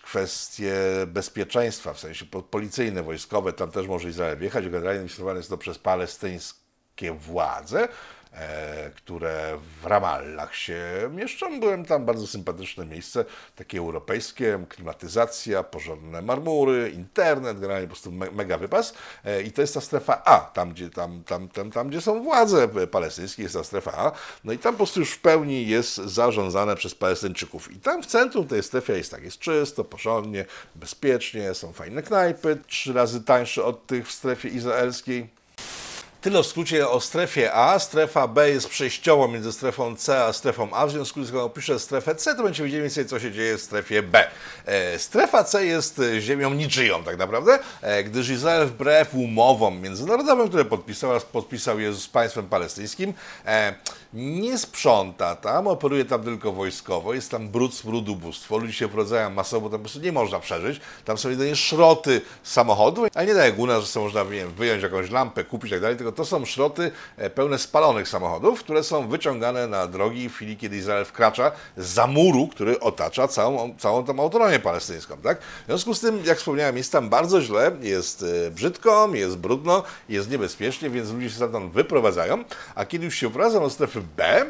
kwestie 0.03 0.75
bezpieczeństwa, 1.07 1.93
w 1.93 1.99
sensie 1.99 2.27
policyjne, 2.51 3.03
wojskowe, 3.03 3.53
tam 3.53 3.71
też 3.71 3.87
może 3.87 4.09
Izrael 4.09 4.39
wjechać. 4.39 4.69
Generalnie 4.69 5.09
jest 5.37 5.51
to 5.51 5.59
przez 5.59 5.79
palestyńskie 5.79 7.12
władze. 7.12 7.89
E, 8.35 8.91
które 8.97 9.59
w 9.83 9.87
Ramallach 9.87 10.57
się 10.57 10.83
mieszczą. 11.11 11.61
Byłem 11.61 11.85
tam, 11.85 12.05
bardzo 12.05 12.27
sympatyczne 12.27 12.87
miejsce, 12.87 13.25
takie 13.57 13.79
europejskie, 13.79 14.65
klimatyzacja, 14.69 15.62
porządne 15.62 16.23
marmury, 16.23 16.91
internet, 16.91 17.61
generalnie 17.61 17.87
po 17.87 17.93
prostu 17.93 18.12
mega 18.12 18.59
wypas. 18.59 18.95
E, 19.25 19.43
I 19.43 19.53
to 19.53 19.61
jest 19.61 19.75
ta 19.75 19.81
strefa 19.81 20.23
A, 20.25 20.39
tam 20.41 20.73
gdzie, 20.73 20.91
tam, 20.91 21.25
tam, 21.25 21.49
tam, 21.49 21.71
tam, 21.71 21.89
gdzie 21.89 22.01
są 22.01 22.23
władze 22.23 22.69
palestyńskie, 22.91 23.43
jest 23.43 23.55
ta 23.55 23.65
strefa 23.65 23.93
A. 23.97 24.12
No 24.45 24.53
i 24.53 24.59
tam 24.59 24.75
po 24.75 24.79
prostu 24.79 25.01
już 25.01 25.11
w 25.11 25.21
pełni 25.21 25.67
jest 25.67 25.97
zarządzane 25.97 26.77
przez 26.77 26.95
Palestyńczyków. 26.95 27.73
I 27.73 27.77
tam 27.77 28.03
w 28.03 28.07
centrum 28.07 28.49
tej 28.49 28.62
strefy 28.62 28.97
jest 28.97 29.11
tak, 29.11 29.25
jest 29.25 29.39
czysto, 29.39 29.85
porządnie, 29.85 30.45
bezpiecznie, 30.75 31.55
są 31.55 31.73
fajne 31.73 32.03
knajpy, 32.03 32.59
trzy 32.67 32.93
razy 32.93 33.21
tańsze 33.25 33.65
od 33.65 33.87
tych 33.87 34.09
w 34.09 34.12
strefie 34.12 34.49
izraelskiej. 34.49 35.42
Tyle 36.23 36.43
w 36.43 36.47
skrócie 36.47 36.88
o 36.88 37.00
strefie 37.00 37.52
A. 37.55 37.79
Strefa 37.79 38.29
B 38.29 38.50
jest 38.50 38.69
przejściową 38.69 39.29
między 39.29 39.52
strefą 39.52 39.97
C 39.97 40.25
a 40.25 40.32
strefą 40.32 40.69
A. 40.73 40.87
W 40.87 40.91
związku 40.91 41.25
z 41.25 41.26
tym, 41.26 41.37
jak 41.37 41.45
opiszę 41.45 41.78
strefę 41.78 42.15
C, 42.15 42.35
to 42.35 42.43
będziemy 42.43 42.67
wiedzieli 42.67 42.82
więcej, 42.82 43.06
co 43.06 43.21
się 43.21 43.32
dzieje 43.32 43.58
w 43.58 43.61
strefie 43.61 44.02
B. 44.02 44.28
E, 44.67 44.99
strefa 44.99 45.45
C 45.45 45.67
jest 45.67 46.00
ziemią 46.21 46.54
niczyją 46.54 47.04
tak 47.04 47.19
naprawdę, 47.19 47.58
e, 47.80 48.04
gdyż 48.04 48.28
Izrael 48.28 48.67
wbrew 48.67 49.15
umowom 49.15 49.80
międzynarodowym, 49.80 50.49
które 50.49 50.65
podpisał, 50.65 51.21
podpisał 51.32 51.80
je 51.80 51.93
z 51.93 52.08
państwem 52.08 52.49
palestyńskim, 52.49 53.15
e, 53.47 53.75
nie 54.15 54.58
sprząta 54.58 55.37
tam, 55.37 55.67
operuje 55.67 56.04
tam 56.04 56.23
tylko 56.23 56.52
wojskowo, 56.52 57.15
jest 57.15 57.30
tam 57.30 57.49
brud 57.49 57.75
z 57.75 57.82
brudu 57.82 58.17
bóstwo, 58.17 58.58
ludzie 58.58 58.73
się 58.73 58.87
wrodzają 58.87 59.30
masowo, 59.30 59.71
tam 59.71 59.78
po 59.78 59.82
prostu 59.82 60.00
nie 60.00 60.13
można 60.13 60.41
przeżyć, 60.41 60.80
tam 61.04 61.19
są 61.19 61.30
jedynie 61.30 61.56
szroty 61.56 62.21
samochodów, 62.43 63.08
a 63.15 63.23
nie 63.23 63.35
tak 63.35 63.45
jak 63.45 63.58
u 63.58 63.67
nas, 63.67 63.93
że 63.93 64.00
można 64.00 64.25
wiem, 64.25 64.52
wyjąć 64.52 64.82
jakąś 64.82 65.11
lampę, 65.11 65.45
kupić 65.45 65.69
i 65.69 65.71
tak 65.71 65.80
dalej, 65.80 65.97
tylko 65.97 66.12
to 66.13 66.25
są 66.25 66.45
szroty 66.45 66.91
e, 67.17 67.31
pełne 67.31 67.59
spalonych 67.59 68.09
samochodów, 68.09 68.61
które 68.61 68.85
są 68.85 69.09
wyciągane 69.09 69.67
na 69.67 69.87
drogi 69.87 70.29
w 70.29 70.35
chwili, 70.35 70.57
kiedy 70.57 70.77
Izrael 70.77 71.05
wkracza 71.05 71.53
za 71.77 72.07
muru, 72.07 72.49
który 72.49 72.81
otacza 72.81 73.29
całą, 73.29 73.75
całą 73.79 74.05
tą 74.05 74.21
autonomię 74.21 74.59
palestyńską. 74.59 75.17
Tak? 75.17 75.41
W 75.41 75.67
związku 75.67 75.95
z 75.95 76.01
tym, 76.01 76.25
jak 76.25 76.39
wspomniałem, 76.39 76.77
jest 76.77 76.93
tam 76.93 77.09
bardzo 77.09 77.41
źle, 77.41 77.73
jest 77.81 78.25
e, 78.47 78.51
brzydko, 78.51 79.09
jest 79.13 79.37
brudno, 79.37 79.83
jest 80.09 80.31
niebezpiecznie, 80.31 80.91
więc 80.91 81.11
ludzie 81.11 81.31
się 81.31 81.37
stamtąd 81.37 81.73
wyprowadzają, 81.73 82.45
a 82.75 82.85
kiedy 82.85 83.05
już 83.05 83.15
się 83.15 83.29
wraca 83.29 83.61
do 83.61 83.71
strefy 83.71 84.03
B, 84.17 84.47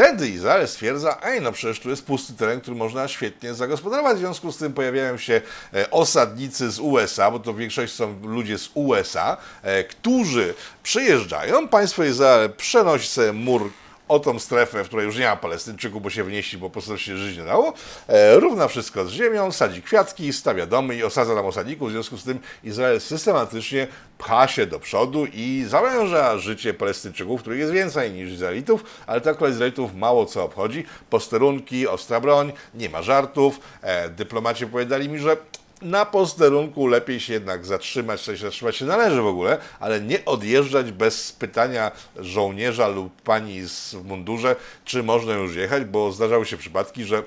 Wtedy 0.00 0.28
Izrael 0.28 0.68
stwierdza, 0.68 1.18
ej, 1.22 1.40
no 1.40 1.52
przecież 1.52 1.80
tu 1.80 1.90
jest 1.90 2.06
pusty 2.06 2.32
teren, 2.32 2.60
który 2.60 2.76
można 2.76 3.08
świetnie 3.08 3.54
zagospodarować. 3.54 4.16
W 4.16 4.20
związku 4.20 4.52
z 4.52 4.56
tym 4.56 4.72
pojawiają 4.72 5.18
się 5.18 5.40
e, 5.74 5.90
osadnicy 5.90 6.70
z 6.70 6.78
USA, 6.78 7.30
bo 7.30 7.38
to 7.38 7.52
w 7.52 7.56
większości 7.56 7.96
są 7.96 8.16
ludzie 8.22 8.58
z 8.58 8.70
USA, 8.74 9.36
e, 9.62 9.84
którzy 9.84 10.54
przyjeżdżają. 10.82 11.68
Państwo 11.68 12.04
Izrael 12.04 12.52
przenosi 12.52 13.08
sobie 13.08 13.32
mur 13.32 13.70
o 14.10 14.18
tą 14.18 14.38
strefę, 14.38 14.84
w 14.84 14.86
której 14.86 15.06
już 15.06 15.16
nie 15.16 15.26
ma 15.26 15.36
Palestyńczyków, 15.36 16.02
bo 16.02 16.10
się 16.10 16.24
wnieśli, 16.24 16.58
bo 16.58 16.66
po 16.66 16.72
prostu 16.72 16.98
się 16.98 17.16
żyć 17.16 17.38
nie 17.38 17.44
dało, 17.44 17.72
e, 18.08 18.40
równa 18.40 18.68
wszystko 18.68 19.04
z 19.04 19.10
ziemią, 19.10 19.52
sadzi 19.52 19.82
kwiatki, 19.82 20.32
stawia 20.32 20.66
domy 20.66 20.96
i 20.96 21.04
osadza 21.04 21.34
tam 21.34 21.46
osadników. 21.46 21.88
W 21.88 21.92
związku 21.92 22.16
z 22.16 22.24
tym 22.24 22.38
Izrael 22.64 23.00
systematycznie 23.00 23.86
pcha 24.18 24.48
się 24.48 24.66
do 24.66 24.80
przodu 24.80 25.26
i 25.32 25.64
zawęża 25.68 26.38
życie 26.38 26.74
Palestyńczyków, 26.74 27.40
których 27.40 27.58
jest 27.58 27.72
więcej 27.72 28.12
niż 28.12 28.30
Izraelitów, 28.30 28.84
ale 29.06 29.20
tak 29.20 29.36
Izraelitów 29.50 29.94
mało 29.94 30.26
co 30.26 30.44
obchodzi. 30.44 30.84
Posterunki, 31.10 31.88
ostra 31.88 32.20
broń, 32.20 32.52
nie 32.74 32.88
ma 32.88 33.02
żartów. 33.02 33.60
E, 33.82 34.08
dyplomaci 34.08 34.66
powiedzieli 34.66 35.08
mi, 35.08 35.18
że 35.18 35.36
na 35.82 36.06
posterunku 36.06 36.86
lepiej 36.86 37.20
się 37.20 37.32
jednak 37.32 37.66
zatrzymać, 37.66 38.20
sensie 38.20 38.42
zatrzymać 38.42 38.76
się 38.76 38.84
należy 38.84 39.22
w 39.22 39.26
ogóle, 39.26 39.58
ale 39.80 40.00
nie 40.00 40.24
odjeżdżać 40.24 40.92
bez 40.92 41.32
pytania 41.32 41.90
żołnierza 42.16 42.88
lub 42.88 43.22
pani 43.22 43.62
w 43.92 44.04
mundurze, 44.04 44.56
czy 44.84 45.02
można 45.02 45.32
już 45.32 45.56
jechać, 45.56 45.84
bo 45.84 46.12
zdarzały 46.12 46.46
się 46.46 46.56
przypadki, 46.56 47.04
że 47.04 47.22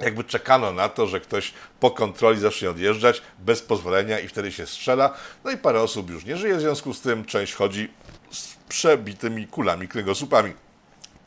jakby 0.00 0.24
czekano 0.24 0.72
na 0.72 0.88
to, 0.88 1.06
że 1.06 1.20
ktoś 1.20 1.52
po 1.80 1.90
kontroli 1.90 2.40
zacznie 2.40 2.70
odjeżdżać 2.70 3.22
bez 3.38 3.62
pozwolenia 3.62 4.18
i 4.18 4.28
wtedy 4.28 4.52
się 4.52 4.66
strzela. 4.66 5.14
No 5.44 5.50
i 5.50 5.56
parę 5.56 5.80
osób 5.80 6.10
już 6.10 6.24
nie 6.24 6.36
żyje 6.36 6.56
w 6.56 6.60
związku 6.60 6.94
z 6.94 7.00
tym, 7.00 7.24
część 7.24 7.54
chodzi 7.54 7.88
z 8.30 8.56
przebitymi 8.68 9.46
kulami 9.46 9.88
kręgosłupami 9.88 10.52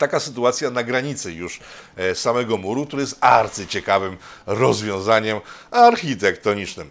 taka 0.02 0.20
sytuacja 0.20 0.70
na 0.70 0.82
granicy 0.82 1.32
już 1.32 1.60
e, 1.96 2.14
samego 2.14 2.56
muru, 2.56 2.86
który 2.86 3.02
jest 3.02 3.16
arcyciekawym 3.20 4.16
rozwiązaniem 4.46 5.40
architektonicznym. 5.70 6.90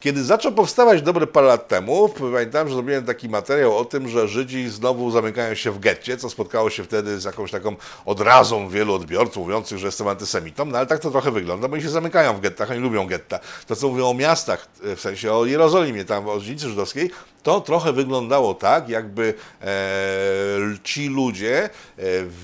Kiedy 0.00 0.24
zaczął 0.24 0.52
powstawać 0.52 1.02
dobre 1.02 1.26
parę 1.26 1.46
lat 1.46 1.68
temu, 1.68 2.08
pamiętam, 2.08 2.68
że 2.68 2.74
zrobiłem 2.74 3.04
taki 3.04 3.28
materiał 3.28 3.78
o 3.78 3.84
tym, 3.84 4.08
że 4.08 4.28
Żydzi 4.28 4.68
znowu 4.68 5.10
zamykają 5.10 5.54
się 5.54 5.70
w 5.70 5.78
getcie, 5.78 6.16
co 6.16 6.30
spotkało 6.30 6.70
się 6.70 6.84
wtedy 6.84 7.20
z 7.20 7.24
jakąś 7.24 7.50
taką 7.50 7.76
odrazą 8.04 8.68
wielu 8.68 8.94
odbiorców 8.94 9.36
mówiących, 9.36 9.78
że 9.78 9.86
jestem 9.86 10.08
antysemitą, 10.08 10.64
no 10.64 10.78
ale 10.78 10.86
tak 10.86 11.00
to 11.00 11.10
trochę 11.10 11.30
wygląda, 11.30 11.68
bo 11.68 11.74
oni 11.74 11.82
się 11.82 11.90
zamykają 11.90 12.34
w 12.34 12.40
gettach, 12.40 12.70
oni 12.70 12.80
lubią 12.80 13.06
getta. 13.06 13.38
To, 13.66 13.76
co 13.76 13.88
mówią 13.88 14.10
o 14.10 14.14
miastach, 14.14 14.68
w 14.96 15.00
sensie 15.00 15.32
o 15.32 15.46
Jerozolimie, 15.46 16.04
tam 16.04 16.28
o 16.28 16.40
dzielnicy 16.40 16.68
żydowskiej, 16.68 17.10
to 17.42 17.60
trochę 17.60 17.92
wyglądało 17.92 18.54
tak, 18.54 18.88
jakby 18.88 19.34
e, 19.62 19.66
ci 20.84 21.08
ludzie, 21.08 21.64
e, 21.64 21.70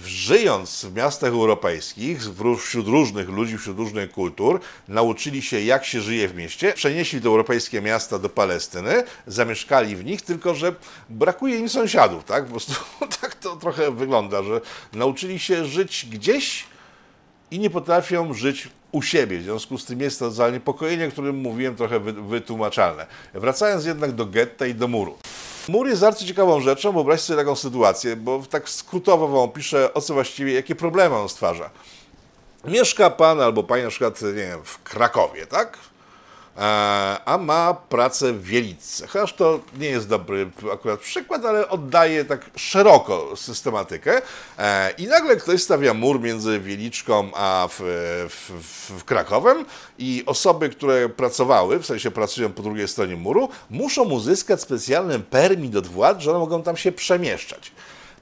żyjąc 0.05 0.85
w 0.85 0.95
miastach 0.95 1.31
europejskich, 1.31 2.21
wśród 2.59 2.89
różnych 2.89 3.29
ludzi, 3.29 3.59
wśród 3.59 3.79
różnych 3.79 4.13
kultur, 4.13 4.61
nauczyli 4.89 5.43
się, 5.43 5.61
jak 5.61 5.85
się 5.85 6.01
żyje 6.01 6.29
w 6.29 6.35
mieście, 6.35 6.73
przenieśli 6.73 7.21
do 7.21 7.29
europejskie 7.29 7.81
miasta 7.81 8.19
do 8.19 8.29
Palestyny, 8.29 9.05
zamieszkali 9.27 9.97
w 9.97 10.05
nich, 10.05 10.23
tylko 10.23 10.55
że 10.55 10.75
brakuje 11.09 11.59
im 11.59 11.69
sąsiadów, 11.69 12.25
tak? 12.25 12.45
Po 12.45 12.51
prostu 12.51 12.75
tak 13.21 13.35
to 13.35 13.57
trochę 13.57 13.91
wygląda, 13.91 14.43
że 14.43 14.61
nauczyli 14.93 15.39
się 15.39 15.65
żyć 15.65 16.07
gdzieś 16.11 16.65
i 17.51 17.59
nie 17.59 17.71
potrafią 17.71 18.35
żyć 18.35 18.69
u 18.93 19.03
siebie. 19.03 19.39
W 19.39 19.43
związku 19.43 19.79
z 19.79 19.85
tym 19.85 20.01
jest 20.01 20.19
to 20.19 20.31
zaniepokojenie, 20.31 21.07
o 21.07 21.11
którym 21.11 21.37
mówiłem, 21.37 21.77
trochę 21.77 22.01
wytłumaczalne. 22.01 23.07
Wracając 23.35 23.85
jednak 23.85 24.13
do 24.13 24.27
getta 24.27 24.67
i 24.67 24.75
do 24.75 24.89
muru. 24.89 25.19
Mur 25.69 25.89
jest 25.89 26.01
bardzo 26.01 26.27
ciekawą 26.27 26.61
rzeczą, 26.61 26.93
wyobraźcie 26.93 27.27
sobie 27.27 27.39
taką 27.39 27.57
sytuację, 27.57 28.17
bo 28.17 28.43
tak 28.51 28.69
skrótowo 28.69 29.29
wam 29.29 29.39
opiszę, 29.39 29.95
o 29.95 30.01
co 30.01 30.15
właściwie, 30.15 30.53
jakie 30.53 30.75
problemy 30.75 31.17
on 31.17 31.29
stwarza. 31.29 31.71
Mieszka 32.65 33.11
pan 33.11 33.41
albo 33.41 33.63
pani 33.63 33.83
na 33.83 33.89
przykład, 33.89 34.23
nie 34.23 34.33
wiem, 34.33 34.61
w 34.65 34.83
Krakowie, 34.83 35.47
tak? 35.47 35.79
A 37.25 37.39
ma 37.41 37.75
pracę 37.75 38.33
w 38.33 38.45
Wieliczce. 38.45 39.07
Chociaż 39.07 39.33
to 39.33 39.61
nie 39.79 39.89
jest 39.89 40.09
dobry 40.09 40.51
akurat 40.73 41.01
przykład, 41.01 41.45
ale 41.45 41.69
oddaje 41.69 42.25
tak 42.25 42.51
szeroko 42.57 43.37
systematykę. 43.37 44.23
E, 44.59 44.91
I 44.99 45.07
nagle 45.07 45.37
ktoś 45.37 45.63
stawia 45.63 45.95
mur 45.95 46.21
między 46.21 46.61
Wieliczką 46.61 47.31
a 47.35 47.69
w, 47.71 47.81
w, 48.29 48.51
w 49.01 49.05
Krakowem 49.05 49.65
i 49.99 50.23
osoby, 50.27 50.69
które 50.69 51.09
pracowały, 51.09 51.79
w 51.79 51.87
sensie 51.87 52.11
pracują 52.11 52.53
po 52.53 52.63
drugiej 52.63 52.89
stronie 52.89 53.17
muru, 53.17 53.49
muszą 53.71 54.03
uzyskać 54.03 54.61
specjalny 54.61 55.21
permit 55.21 55.77
od 55.77 55.87
władz, 55.87 56.19
że 56.19 56.31
one 56.31 56.39
mogą 56.39 56.63
tam 56.63 56.77
się 56.77 56.93
przemieszczać 56.93 57.73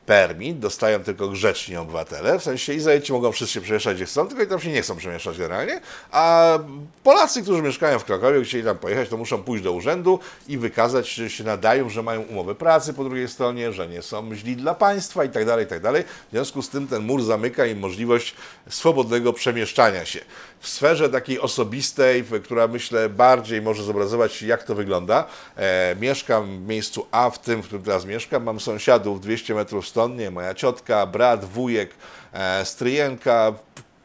permit, 0.06 0.58
dostają 0.58 1.02
tylko 1.02 1.28
grzeczni 1.28 1.76
obywatele, 1.76 2.38
w 2.38 2.42
sensie 2.42 2.72
Izraelici 2.72 3.12
mogą 3.12 3.32
wszyscy 3.32 3.60
przemieszczać 3.60 3.96
gdzie 3.96 4.06
chcą, 4.06 4.28
tylko 4.28 4.42
i 4.42 4.46
tam 4.46 4.60
się 4.60 4.70
nie 4.70 4.82
chcą 4.82 4.96
przemieszczać 4.96 5.38
generalnie, 5.38 5.80
a 6.10 6.58
Polacy, 7.02 7.42
którzy 7.42 7.62
mieszkają 7.62 7.98
w 7.98 8.04
Krakowie, 8.04 8.44
chcieli 8.44 8.64
tam 8.64 8.78
pojechać, 8.78 9.08
to 9.08 9.16
muszą 9.16 9.42
pójść 9.42 9.64
do 9.64 9.72
urzędu 9.72 10.18
i 10.48 10.58
wykazać, 10.58 11.14
że 11.14 11.30
się 11.30 11.44
nadają, 11.44 11.88
że 11.88 12.02
mają 12.02 12.22
umowę 12.22 12.54
pracy 12.54 12.94
po 12.94 13.04
drugiej 13.04 13.28
stronie, 13.28 13.72
że 13.72 13.88
nie 13.88 14.02
są 14.02 14.34
źli 14.34 14.56
dla 14.56 14.74
państwa 14.74 15.24
i 15.24 15.28
tak 15.28 15.44
dalej, 15.44 15.64
i 15.64 15.68
tak 15.68 15.80
dalej. 15.80 16.02
W 16.02 16.30
związku 16.30 16.62
z 16.62 16.68
tym 16.68 16.86
ten 16.88 17.02
mur 17.02 17.22
zamyka 17.22 17.66
im 17.66 17.78
możliwość 17.78 18.34
swobodnego 18.68 19.32
przemieszczania 19.32 20.04
się. 20.04 20.20
W 20.64 20.68
sferze 20.68 21.08
takiej 21.08 21.40
osobistej, 21.40 22.24
która 22.44 22.68
myślę 22.68 23.08
bardziej 23.08 23.62
może 23.62 23.82
zobrazować, 23.82 24.42
jak 24.42 24.62
to 24.62 24.74
wygląda, 24.74 25.26
e, 25.56 25.96
mieszkam 26.00 26.64
w 26.64 26.68
miejscu 26.68 27.06
A, 27.10 27.30
w 27.30 27.38
tym, 27.38 27.62
w 27.62 27.66
którym 27.66 27.84
teraz 27.84 28.04
mieszkam, 28.04 28.42
mam 28.42 28.60
sąsiadów 28.60 29.20
200 29.20 29.54
metrów 29.54 29.88
stąd, 29.88 30.18
nie, 30.18 30.30
moja 30.30 30.54
ciotka, 30.54 31.06
brat, 31.06 31.44
wujek, 31.44 31.90
e, 32.32 32.64
stryjenka, 32.64 33.52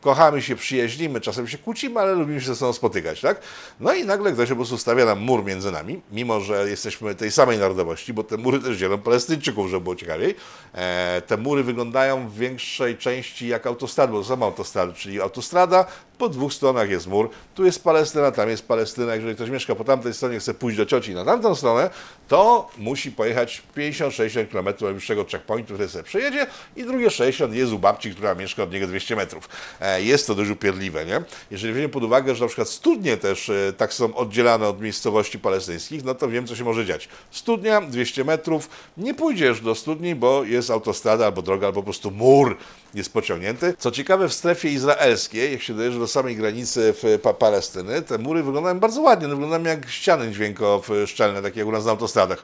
kochamy 0.01 0.41
się, 0.41 0.55
przyjaźnimy, 0.55 1.21
czasem 1.21 1.47
się 1.47 1.57
kłócimy, 1.57 1.99
ale 1.99 2.13
lubimy 2.13 2.41
się 2.41 2.47
ze 2.47 2.55
sobą 2.55 2.73
spotykać, 2.73 3.21
tak? 3.21 3.41
No 3.79 3.93
i 3.93 4.05
nagle 4.05 4.31
ktoś 4.31 4.49
po 4.49 4.55
prostu 4.55 4.77
stawia 4.77 5.05
nam 5.05 5.19
mur 5.19 5.45
między 5.45 5.71
nami, 5.71 6.01
mimo 6.11 6.41
że 6.41 6.69
jesteśmy 6.69 7.15
tej 7.15 7.31
samej 7.31 7.57
narodowości, 7.57 8.13
bo 8.13 8.23
te 8.23 8.37
mury 8.37 8.59
też 8.59 8.77
dzielą 8.77 8.97
Palestyńczyków, 8.97 9.69
żeby 9.69 9.83
było 9.83 9.95
ciekawiej. 9.95 10.35
E, 10.73 11.21
te 11.27 11.37
mury 11.37 11.63
wyglądają 11.63 12.29
w 12.29 12.35
większej 12.35 12.97
części 12.97 13.47
jak 13.47 13.67
autostrady, 13.67 14.13
bo 14.13 14.19
to 14.19 14.25
są 14.25 14.43
autostrady, 14.43 14.93
czyli 14.93 15.21
autostrada, 15.21 15.85
po 16.19 16.29
dwóch 16.29 16.53
stronach 16.53 16.89
jest 16.89 17.07
mur, 17.07 17.29
tu 17.55 17.65
jest 17.65 17.83
Palestyna, 17.83 18.31
tam 18.31 18.49
jest 18.49 18.67
Palestyna. 18.67 19.15
Jeżeli 19.15 19.35
ktoś 19.35 19.49
mieszka 19.49 19.75
po 19.75 19.83
tamtej 19.83 20.13
stronie, 20.13 20.39
chce 20.39 20.53
pójść 20.53 20.77
do 20.77 20.85
cioci 20.85 21.13
na 21.13 21.25
tamtą 21.25 21.55
stronę, 21.55 21.89
to 22.27 22.69
musi 22.77 23.11
pojechać 23.11 23.63
50-60 23.77 24.47
km 24.47 24.65
do 24.79 24.85
najbliższego 24.85 25.25
checkpointu, 25.25 25.73
który 25.73 25.89
sobie 25.89 26.03
przejedzie 26.03 26.47
i 26.75 26.83
drugie 26.83 27.09
60 27.09 27.53
jest 27.53 27.71
u 27.71 27.79
babci, 27.79 28.11
która 28.11 28.35
mieszka 28.35 28.63
od 28.63 28.71
niego 28.71 28.87
200 28.87 29.15
metrów. 29.15 29.49
E, 29.81 30.01
jest 30.01 30.27
to 30.27 30.35
dość 30.35 30.49
upierdliwe, 30.49 31.05
nie? 31.05 31.21
Jeżeli 31.51 31.73
weźmiemy 31.73 31.93
pod 31.93 32.03
uwagę, 32.03 32.35
że 32.35 32.41
na 32.41 32.47
przykład 32.47 32.69
studnie 32.69 33.17
też 33.17 33.49
e, 33.49 33.73
tak 33.77 33.93
są 33.93 34.15
oddzielane 34.15 34.67
od 34.67 34.81
miejscowości 34.81 35.39
palestyńskich, 35.39 36.03
no 36.03 36.15
to 36.15 36.29
wiem, 36.29 36.47
co 36.47 36.55
się 36.55 36.63
może 36.63 36.85
dziać. 36.85 37.09
Studnia, 37.31 37.81
200 37.81 38.23
metrów, 38.23 38.69
nie 38.97 39.13
pójdziesz 39.13 39.61
do 39.61 39.75
studni, 39.75 40.15
bo 40.15 40.43
jest 40.43 40.69
autostrada 40.69 41.25
albo 41.25 41.41
droga, 41.41 41.67
albo 41.67 41.81
po 41.81 41.83
prostu 41.83 42.11
mur 42.11 42.57
jest 42.93 43.13
pociągnięty. 43.13 43.73
Co 43.77 43.91
ciekawe, 43.91 44.29
w 44.29 44.33
strefie 44.33 44.69
izraelskiej, 44.69 45.51
jak 45.51 45.61
się 45.61 45.73
dojeżdża 45.73 45.99
do 45.99 46.07
samej 46.07 46.35
granicy 46.35 46.93
w 47.03 47.19
pa 47.23 47.33
Palestyny, 47.33 48.01
te 48.01 48.17
mury 48.17 48.43
wyglądają 48.43 48.79
bardzo 48.79 49.01
ładnie, 49.01 49.27
one 49.27 49.35
wyglądają 49.35 49.63
jak 49.75 49.89
ściany 49.89 50.31
dźwiękowo-szczelne, 50.31 51.41
takie 51.41 51.59
jak 51.59 51.69
u 51.69 51.71
nas 51.71 51.85
na 51.85 51.91
autostradach 51.91 52.43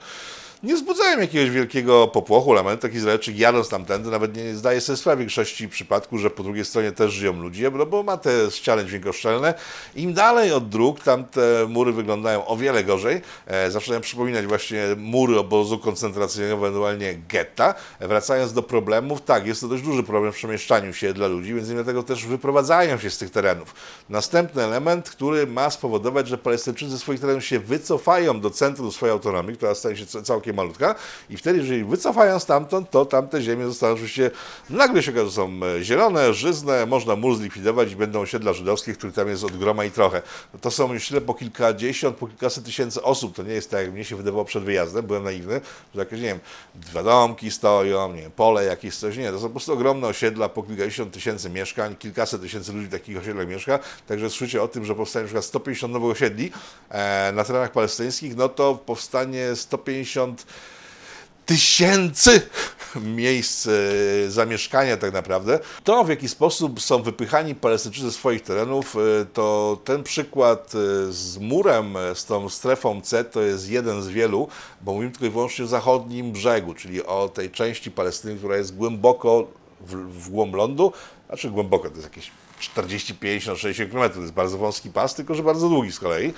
nie 0.64 0.76
wzbudzają 0.76 1.20
jakiegoś 1.20 1.50
wielkiego 1.50 2.08
popłochu, 2.08 2.54
lamentu. 2.54 2.82
Tak 2.82 2.96
Izraelczyk 2.96 3.40
jadąc 3.40 3.70
tamtędy 3.70 4.10
nawet 4.10 4.36
nie 4.36 4.56
zdaje 4.56 4.82
sobie 4.82 4.98
sprawy 4.98 5.16
w 5.16 5.20
większości 5.20 5.70
przypadków, 5.70 6.20
że 6.20 6.30
po 6.30 6.44
drugiej 6.44 6.66
stronie 6.66 6.92
też 6.92 7.14
żyją 7.14 7.42
ludzie, 7.42 7.72
no 7.72 7.86
bo 7.86 8.04
ma 8.04 8.18
te 8.18 8.52
ściany 8.52 8.86
dźwiękoszczelne. 8.86 9.54
Im 9.96 10.14
dalej 10.14 10.52
od 10.52 10.70
dróg, 10.70 11.00
tam 11.00 11.26
te 11.26 11.66
mury 11.70 11.92
wyglądają 11.92 12.46
o 12.46 12.58
wiele 12.58 12.84
gorzej. 12.84 13.22
E, 13.48 13.72
zaczynają 13.72 14.02
przypominać 14.02 14.46
właśnie 14.46 14.84
mury 14.98 15.40
obozu 15.40 15.80
koncentracyjnego, 15.80 16.56
ewentualnie 16.56 17.16
getta. 17.30 17.76
Wracając 18.00 18.54
do 18.54 18.64
problemów, 18.64 19.22
tak, 19.22 19.48
jest 19.48 19.62
to 19.62 19.68
dość 19.68 19.84
duży 19.84 20.04
problem 20.04 20.32
w 20.34 20.36
przemieszczaniu 20.36 20.94
się 20.94 21.14
dla 21.14 21.28
ludzi, 21.28 21.54
więc 21.54 21.68
dlatego 21.68 22.04
też 22.04 22.26
wyprowadzają 22.26 22.98
się 22.98 23.10
z 23.10 23.18
tych 23.18 23.30
terenów. 23.30 23.76
Następny 24.10 24.64
element, 24.64 25.10
który 25.10 25.48
ma 25.48 25.70
spowodować, 25.70 26.28
że 26.28 26.38
Palestyńczycy 26.38 26.92
ze 26.92 27.00
swoich 27.00 27.20
terenów 27.20 27.46
się 27.46 27.60
wycofają 27.60 28.40
do 28.40 28.50
centrum 28.50 28.92
swojej 28.92 29.14
autonomii, 29.14 29.58
która 29.58 29.76
staje 29.76 29.98
się 29.98 30.06
całkiem 30.06 30.45
malutka. 30.54 30.96
I 31.30 31.38
wtedy, 31.38 31.60
jeżeli 31.60 31.84
wycofają 31.84 32.40
stamtąd, 32.40 32.90
to 32.90 33.06
tamte 33.06 33.42
ziemie 33.42 33.66
zostaną 33.66 33.94
oczywiście, 33.94 34.32
nagle 34.70 35.04
się 35.04 35.12
okaże, 35.12 35.26
że 35.26 35.32
są 35.32 35.52
e, 35.80 35.84
zielone, 35.84 36.34
żyzne, 36.34 36.86
można 36.86 37.16
mur 37.16 37.38
zlikwidować 37.38 37.92
i 37.92 37.96
będą 37.96 38.22
osiedla 38.22 38.54
żydowskie, 38.54 38.94
których 38.94 39.16
tam 39.16 39.30
jest 39.30 39.44
od 39.44 39.58
groma 39.58 39.86
i 39.86 39.92
trochę. 39.92 40.22
To 40.62 40.72
są 40.72 40.88
myślę 40.88 41.22
po 41.22 41.34
kilkadziesiąt, 41.34 42.18
po 42.18 42.28
kilkaset 42.28 42.66
tysięcy 42.66 43.04
osób, 43.04 43.36
to 43.36 43.44
nie 43.44 43.54
jest 43.54 43.72
tak, 43.72 43.82
jak 43.82 43.94
mnie 43.94 44.06
się 44.06 44.16
wydawało 44.16 44.46
przed 44.46 44.64
wyjazdem, 44.64 45.06
byłem 45.06 45.24
naiwny, 45.24 45.62
że 45.96 46.00
jakieś, 46.00 46.20
nie 46.20 46.28
wiem, 46.28 46.40
dwa 46.76 47.04
domki 47.04 47.52
stoją, 47.52 48.14
nie 48.14 48.22
wiem, 48.22 48.32
pole 48.32 48.66
jakieś 48.66 48.96
coś, 48.96 49.18
nie, 49.18 49.32
to 49.32 49.40
są 49.40 49.44
po 49.44 49.50
prostu 49.50 49.74
ogromne 49.74 50.08
osiedla, 50.08 50.50
po 50.50 50.64
kilkadziesiąt 50.64 51.14
tysięcy 51.14 51.50
mieszkań, 51.50 51.96
kilkaset 51.96 52.42
tysięcy 52.42 52.74
ludzi 52.74 52.88
w 52.88 52.92
takich 52.92 53.18
osiedlach 53.18 53.48
mieszka, 53.48 53.80
także 54.08 54.30
słyszycie 54.30 54.62
o 54.62 54.68
tym, 54.68 54.86
że 54.86 54.96
powstanie 54.96 55.24
na 55.24 55.28
przykład 55.28 55.46
150 55.46 55.94
nowych 55.94 56.12
osiedli 56.12 56.52
e, 56.90 57.32
na 57.32 57.44
terenach 57.44 57.72
palestyńskich, 57.72 58.36
no 58.36 58.50
to 58.50 58.76
powstanie 58.76 59.56
150 59.56 60.35
tysięcy 61.46 62.42
miejsc 63.02 63.68
e, 63.68 63.72
zamieszkania 64.32 64.98
tak 64.98 65.14
naprawdę. 65.14 65.60
To, 65.84 66.04
w 66.04 66.10
jaki 66.10 66.30
sposób 66.30 66.82
są 66.82 67.04
wypychani 67.04 67.56
Palestyńczycy 67.56 68.06
ze 68.06 68.12
swoich 68.12 68.42
terenów, 68.42 68.96
e, 68.96 69.26
to 69.26 69.78
ten 69.84 70.04
przykład 70.04 70.74
e, 70.76 71.12
z 71.12 71.38
murem, 71.38 71.96
z 72.14 72.26
tą 72.26 72.50
strefą 72.50 73.02
C, 73.02 73.24
to 73.24 73.42
jest 73.42 73.70
jeden 73.70 74.02
z 74.02 74.08
wielu, 74.08 74.48
bo 74.82 74.94
mówimy 74.94 75.12
tylko 75.12 75.26
i 75.26 75.30
wyłącznie 75.30 75.66
o 75.66 75.68
zachodnim 75.68 76.32
brzegu, 76.32 76.74
czyli 76.74 77.06
o 77.06 77.30
tej 77.30 77.52
części 77.52 77.92
Palestyny, 77.92 78.36
która 78.36 78.58
jest 78.58 78.76
głęboko 78.76 79.48
w, 79.82 79.96
w 79.96 80.30
głąb 80.30 80.56
lądu, 80.56 80.94
znaczy 81.28 81.50
głęboko, 81.50 81.90
to 81.90 81.96
jest 81.96 82.08
jakieś 82.08 82.32
40, 82.60 83.16
50, 83.16 83.60
60 83.60 83.92
km. 83.92 84.12
To 84.12 84.22
jest 84.22 84.34
bardzo 84.34 84.58
wąski 84.58 84.90
pas, 84.90 85.16
tylko 85.16 85.36
że 85.36 85.44
bardzo 85.44 85.70
długi 85.70 85.92
z 85.92 86.00
kolei. 86.00 86.34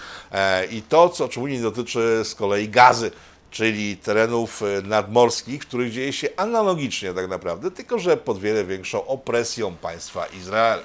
I 0.71 0.81
to, 0.81 1.10
co, 1.10 1.29
nie 1.47 1.62
dotyczy 1.62 2.21
z 2.23 2.36
kolei 2.36 2.69
gazy, 2.69 3.12
czyli 3.51 3.97
terenów 3.97 4.63
e, 4.63 4.81
nadmorskich, 4.81 5.63
w 5.63 5.67
których 5.67 5.91
dzieje 5.91 6.13
się 6.13 6.27
analogicznie 6.38 7.13
tak 7.13 7.29
naprawdę, 7.29 7.71
tylko 7.71 7.99
że 7.99 8.17
pod 8.17 8.39
wiele 8.39 8.65
większą 8.65 9.05
opresją 9.05 9.75
państwa 9.75 10.25
Izrael. 10.25 10.79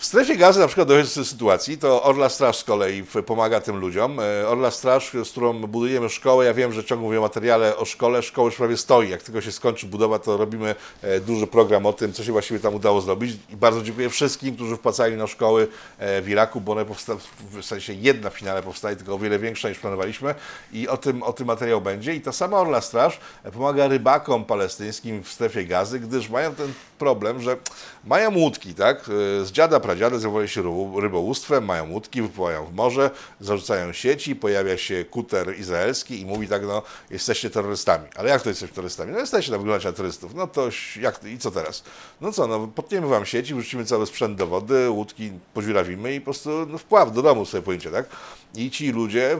W 0.00 0.04
strefie 0.04 0.36
gazy 0.36 0.60
na 0.60 0.66
przykład 0.66 0.88
dochodzi 0.88 1.14
do 1.14 1.24
sytuacji, 1.24 1.78
to 1.78 2.02
Orla 2.02 2.28
Straż 2.28 2.56
z 2.56 2.64
kolei 2.64 3.02
pomaga 3.26 3.60
tym 3.60 3.76
ludziom. 3.76 4.20
E, 4.20 4.48
Orla 4.48 4.70
Straż, 4.70 5.12
z 5.24 5.30
którą 5.30 5.60
budujemy 5.60 6.08
szkołę, 6.08 6.44
ja 6.44 6.54
wiem, 6.54 6.72
że 6.72 6.84
ciągle 6.84 7.06
mówię 7.06 7.20
materiale 7.20 7.76
o 7.76 7.84
szkole, 7.84 8.22
szkoła 8.22 8.46
już 8.46 8.56
prawie 8.56 8.76
stoi. 8.76 9.08
Jak 9.08 9.22
tylko 9.22 9.40
się 9.40 9.52
skończy 9.52 9.86
budowa, 9.86 10.18
to 10.18 10.36
robimy 10.36 10.74
e, 11.02 11.20
duży 11.20 11.46
program 11.46 11.86
o 11.86 11.92
tym, 11.92 12.12
co 12.12 12.24
się 12.24 12.32
właściwie 12.32 12.60
tam 12.60 12.74
udało 12.74 13.00
zrobić. 13.00 13.36
I 13.50 13.56
bardzo 13.56 13.82
dziękuję 13.82 14.10
wszystkim, 14.10 14.54
którzy 14.54 14.76
wpłacali 14.76 15.16
na 15.16 15.26
szkoły 15.26 15.68
e, 15.98 16.22
w 16.22 16.28
Iraku, 16.28 16.60
bo 16.60 16.72
one 16.72 16.84
powstały, 16.84 17.18
w 17.50 17.64
sensie 17.64 17.92
jedna 17.92 18.30
w 18.30 18.38
finale 18.38 18.62
powstaje, 18.62 18.96
tylko 18.96 19.14
o 19.14 19.18
wiele 19.18 19.38
większa 19.38 19.68
niż 19.68 19.78
planowaliśmy 19.78 20.34
i 20.72 20.88
o 20.88 20.96
tym, 20.96 21.22
o 21.22 21.32
tym 21.32 21.46
materiał 21.46 21.80
będzie. 21.80 22.14
I 22.14 22.20
ta 22.20 22.32
sama 22.32 22.58
Orla 22.58 22.80
Straż 22.80 23.20
pomaga 23.52 23.88
rybakom 23.88 24.44
palestyńskim 24.44 25.22
w 25.22 25.28
strefie 25.28 25.64
gazy, 25.64 26.00
gdyż 26.00 26.28
mają 26.28 26.54
ten 26.54 26.72
problem, 26.98 27.42
że 27.42 27.56
mają 28.04 28.34
łódki, 28.34 28.74
tak? 28.74 29.04
Z 29.42 29.50
dziada 29.50 29.80
pradziady 29.80 30.18
zajmowali 30.18 30.48
się 30.48 30.62
rybołówstwem, 31.00 31.64
mają 31.64 31.90
łódki, 31.90 32.22
wypływają 32.22 32.66
w 32.66 32.74
morze, 32.74 33.10
zarzucają 33.40 33.92
sieci, 33.92 34.36
pojawia 34.36 34.76
się 34.76 35.04
kuter 35.04 35.58
izraelski 35.58 36.20
i 36.20 36.26
mówi 36.26 36.48
tak, 36.48 36.62
no 36.66 36.82
jesteście 37.10 37.50
terrorystami. 37.50 38.08
Ale 38.16 38.28
jak 38.28 38.42
to 38.42 38.48
jesteście 38.48 38.74
terrorystami? 38.74 39.12
No 39.12 39.18
jesteście 39.18 39.52
na 39.52 39.58
wyglądać 39.58 39.84
na 39.84 39.92
terrorystów. 39.92 40.34
No 40.34 40.46
to 40.46 40.68
jak, 41.00 41.24
i 41.24 41.38
co 41.38 41.50
teraz? 41.50 41.82
No 42.20 42.32
co, 42.32 42.46
no 42.46 42.66
potniemy 42.74 43.06
wam 43.06 43.26
sieci, 43.26 43.54
wrzucimy 43.54 43.84
cały 43.84 44.06
sprzęt 44.06 44.38
do 44.38 44.46
wody, 44.46 44.90
łódki 44.90 45.32
podziurawimy 45.54 46.14
i 46.14 46.20
po 46.20 46.24
prostu 46.24 46.66
no, 46.66 46.78
wpław 46.78 47.12
do 47.12 47.22
domu 47.22 47.46
sobie 47.46 47.62
pojęcie, 47.62 47.90
tak? 47.90 48.06
I 48.54 48.70
ci 48.70 48.92
ludzie 48.92 49.38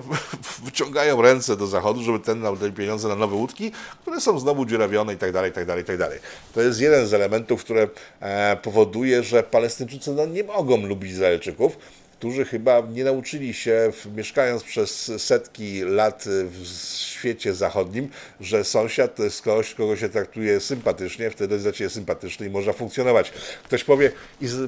wyciągają 0.64 1.22
ręce 1.22 1.56
do 1.56 1.66
zachodu, 1.66 2.02
żeby 2.02 2.20
ten 2.20 2.42
dał 2.42 2.56
pieniądze 2.76 3.08
na 3.08 3.14
nowe 3.14 3.36
łódki, 3.36 3.72
które 4.02 4.20
są 4.20 4.38
znowu 4.38 4.66
dziurawione 4.66 5.14
i 5.14 5.16
tak 5.16 5.32
dalej, 5.32 5.50
i 5.50 5.54
tak 5.54 5.66
dalej, 5.66 5.82
i 5.82 5.86
tak 5.86 5.98
dalej. 5.98 6.18
To 6.54 6.60
jest 6.60 6.80
jeden 6.80 7.06
z 7.06 7.14
elementów, 7.14 7.64
które 7.64 7.88
e, 8.20 8.56
powoduje, 8.56 9.22
że 9.22 9.42
Palestyńczycy 9.42 10.12
no, 10.14 10.26
nie 10.26 10.44
mogą 10.44 10.86
lubić 10.86 11.10
Izraelczyków. 11.10 11.78
Którzy 12.20 12.44
chyba 12.44 12.80
nie 12.80 13.04
nauczyli 13.04 13.54
się, 13.54 13.92
mieszkając 14.16 14.62
przez 14.62 15.12
setki 15.18 15.80
lat 15.84 16.24
w 16.26 16.66
świecie 16.96 17.54
zachodnim, 17.54 18.08
że 18.40 18.64
sąsiad 18.64 19.14
to 19.14 19.24
jest 19.24 19.42
ktoś, 19.42 19.74
kogo 19.74 19.96
się 19.96 20.08
traktuje 20.08 20.60
sympatycznie, 20.60 21.30
wtedy 21.30 21.54
jest 21.54 21.64
dla 21.64 21.72
ciebie 21.72 21.90
sympatyczny 21.90 22.46
i 22.46 22.50
można 22.50 22.72
funkcjonować. 22.72 23.32
Ktoś 23.64 23.84
powie, 23.84 24.12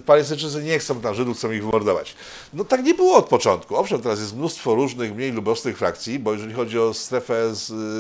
Palestyńczycy 0.06 0.62
nie 0.62 0.78
chcą 0.78 1.00
tam 1.00 1.14
Żydów, 1.14 1.36
chcą 1.36 1.50
ich 1.50 1.64
wymordować. 1.64 2.14
No 2.54 2.64
tak 2.64 2.84
nie 2.84 2.94
było 2.94 3.16
od 3.16 3.28
początku. 3.28 3.76
Owszem, 3.76 4.02
teraz 4.02 4.20
jest 4.20 4.36
mnóstwo 4.36 4.74
różnych, 4.74 5.14
mniej 5.14 5.32
lub 5.32 5.48
ostrych 5.48 5.78
frakcji, 5.78 6.18
bo 6.18 6.32
jeżeli 6.32 6.54
chodzi 6.54 6.78
o 6.78 6.94
strefę 6.94 7.52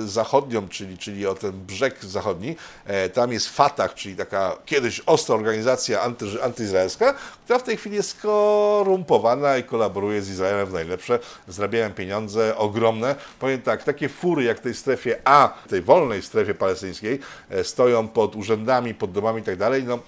zachodnią, 0.06 0.68
czyli, 0.68 0.98
czyli 0.98 1.26
o 1.26 1.34
ten 1.34 1.52
brzeg 1.52 2.04
zachodni, 2.04 2.56
e, 2.86 3.08
tam 3.08 3.32
jest 3.32 3.48
Fatah, 3.48 3.94
czyli 3.94 4.16
taka 4.16 4.56
kiedyś 4.66 5.00
ostra 5.06 5.34
organizacja 5.34 6.00
anty, 6.00 6.26
antyizraelska, 6.42 7.14
która 7.44 7.58
w 7.58 7.62
tej 7.62 7.76
chwili 7.76 7.96
jest 7.96 8.10
skorumpowana 8.10 9.41
i 9.58 9.64
kolaboruje 9.64 10.22
z 10.22 10.30
Izraelem 10.30 10.66
w 10.66 10.72
najlepsze, 10.72 11.18
zarabiają 11.48 11.90
pieniądze 11.90 12.56
ogromne. 12.56 13.14
Powiem 13.38 13.62
tak, 13.62 13.84
takie 13.84 14.08
fury 14.08 14.44
jak 14.44 14.58
w 14.58 14.60
tej 14.60 14.74
strefie 14.74 15.18
A, 15.24 15.54
tej 15.68 15.82
wolnej 15.82 16.22
strefie 16.22 16.54
palestyńskiej, 16.54 17.18
e, 17.50 17.64
stoją 17.64 18.08
pod 18.08 18.36
urzędami, 18.36 18.94
pod 18.94 19.12
domami 19.12 19.40
i 19.40 19.44
tak 19.44 19.56
dalej, 19.56 19.84
no 19.84 19.98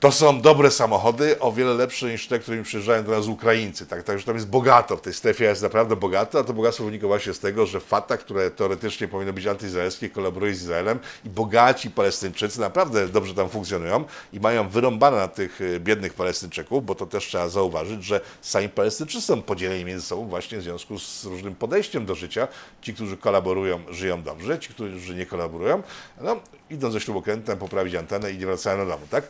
to 0.00 0.12
są 0.12 0.40
dobre 0.40 0.70
samochody, 0.70 1.40
o 1.40 1.52
wiele 1.52 1.74
lepsze 1.74 2.10
niż 2.10 2.26
te, 2.26 2.38
którymi 2.38 2.64
przyjeżdżają 2.64 3.04
do 3.04 3.10
nas 3.10 3.26
Ukraińcy. 3.26 3.86
Tak, 3.86 4.02
także 4.02 4.26
tam 4.26 4.34
jest 4.34 4.48
bogato, 4.48 4.96
w 4.96 5.00
tej 5.00 5.14
strefie 5.14 5.44
jest 5.44 5.62
naprawdę 5.62 5.96
bogato, 5.96 6.38
a 6.38 6.44
to 6.44 6.52
bogactwo 6.52 6.84
wynika 6.84 7.06
właśnie 7.06 7.34
z 7.34 7.38
tego, 7.38 7.66
że 7.66 7.80
Fatah, 7.80 8.20
które 8.20 8.50
teoretycznie 8.50 9.08
powinno 9.08 9.32
być 9.32 9.46
antyizraelskie, 9.46 10.10
kolaboruje 10.10 10.54
z 10.54 10.62
Izraelem 10.62 10.98
i 11.24 11.28
bogaci 11.30 11.90
Palestyńczycy 11.90 12.60
naprawdę 12.60 13.08
dobrze 13.08 13.34
tam 13.34 13.48
funkcjonują 13.48 14.04
i 14.32 14.40
mają 14.40 14.68
wyrąbane 14.68 15.16
na 15.16 15.28
tych 15.28 15.60
y, 15.60 15.80
biednych 15.80 16.14
Palestyńczyków, 16.14 16.86
bo 16.86 16.94
to 16.94 17.06
też 17.06 17.26
trzeba 17.26 17.48
zauważyć, 17.48 18.04
że 18.04 18.20
sami 18.42 18.68
Palestyńczycy 18.68 19.26
są 19.26 19.42
podzieleni 19.42 19.84
między 19.84 20.06
sobą 20.06 20.28
właśnie 20.28 20.58
w 20.58 20.62
związku 20.62 20.98
z 20.98 21.24
różnym 21.24 21.54
podejściem 21.54 22.06
do 22.06 22.14
życia. 22.14 22.48
Ci, 22.82 22.94
którzy 22.94 23.16
kolaborują, 23.16 23.80
żyją 23.90 24.22
dobrze, 24.22 24.58
ci, 24.58 24.68
którzy 24.68 25.14
nie 25.14 25.26
kolaborują, 25.26 25.82
no, 26.20 26.36
idą 26.70 26.90
ze 26.90 27.00
śrubokrętem 27.00 27.58
poprawić 27.58 27.94
antenę 27.94 28.32
i 28.32 28.38
nie 28.38 28.46
wracają 28.46 28.78
do 28.78 28.86
domu, 28.86 29.06
tak? 29.10 29.24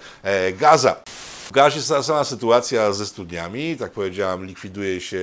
Gaza. 0.58 0.96
W 1.48 1.52
Gazie 1.52 1.76
jest 1.76 1.88
ta 1.88 2.02
sama 2.02 2.24
sytuacja 2.24 2.92
ze 2.92 3.06
studniami, 3.06 3.76
tak 3.76 3.92
powiedziałem, 3.92 4.46
likwiduje 4.46 5.00
się 5.00 5.18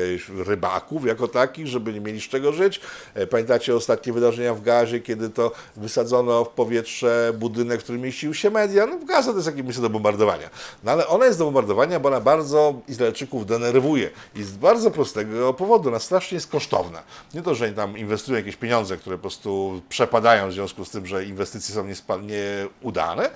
rybaków 0.45 1.05
jako 1.05 1.27
takich, 1.27 1.67
żeby 1.67 1.93
nie 1.93 2.01
mieli 2.01 2.21
z 2.21 2.23
czego 2.23 2.53
żyć. 2.53 2.81
E, 3.13 3.27
Pamiętacie 3.27 3.75
ostatnie 3.75 4.13
wydarzenia 4.13 4.53
w 4.53 4.61
Gazie, 4.61 4.99
kiedy 4.99 5.29
to 5.29 5.51
wysadzono 5.75 6.45
w 6.45 6.49
powietrze 6.49 7.31
budynek, 7.37 7.81
w 7.81 7.83
którym 7.83 8.01
mieścił 8.01 8.33
się 8.33 8.49
media? 8.49 8.85
No 8.85 8.99
Gaza 9.05 9.31
to 9.31 9.37
jest 9.37 9.47
takie 9.49 9.63
miejsce 9.63 9.81
do 9.81 9.89
bombardowania. 9.89 10.49
No 10.83 10.91
ale 10.91 11.07
ona 11.07 11.25
jest 11.25 11.39
do 11.39 11.45
bombardowania, 11.45 11.99
bo 11.99 12.09
ona 12.09 12.21
bardzo 12.21 12.73
Izraelczyków 12.87 13.45
denerwuje. 13.45 14.09
I 14.35 14.43
z 14.43 14.51
bardzo 14.51 14.91
prostego 14.91 15.53
powodu, 15.53 15.89
ona 15.89 15.99
strasznie 15.99 16.35
jest 16.35 16.47
kosztowna. 16.47 17.03
Nie 17.33 17.41
to, 17.41 17.55
że 17.55 17.71
tam 17.71 17.97
inwestują 17.97 18.37
jakieś 18.37 18.55
pieniądze, 18.55 18.97
które 18.97 19.17
po 19.17 19.21
prostu 19.21 19.81
przepadają 19.89 20.49
w 20.49 20.53
związku 20.53 20.85
z 20.85 20.89
tym, 20.89 21.05
że 21.05 21.25
inwestycje 21.25 21.75
są 21.75 21.85
nieudane, 22.21 23.29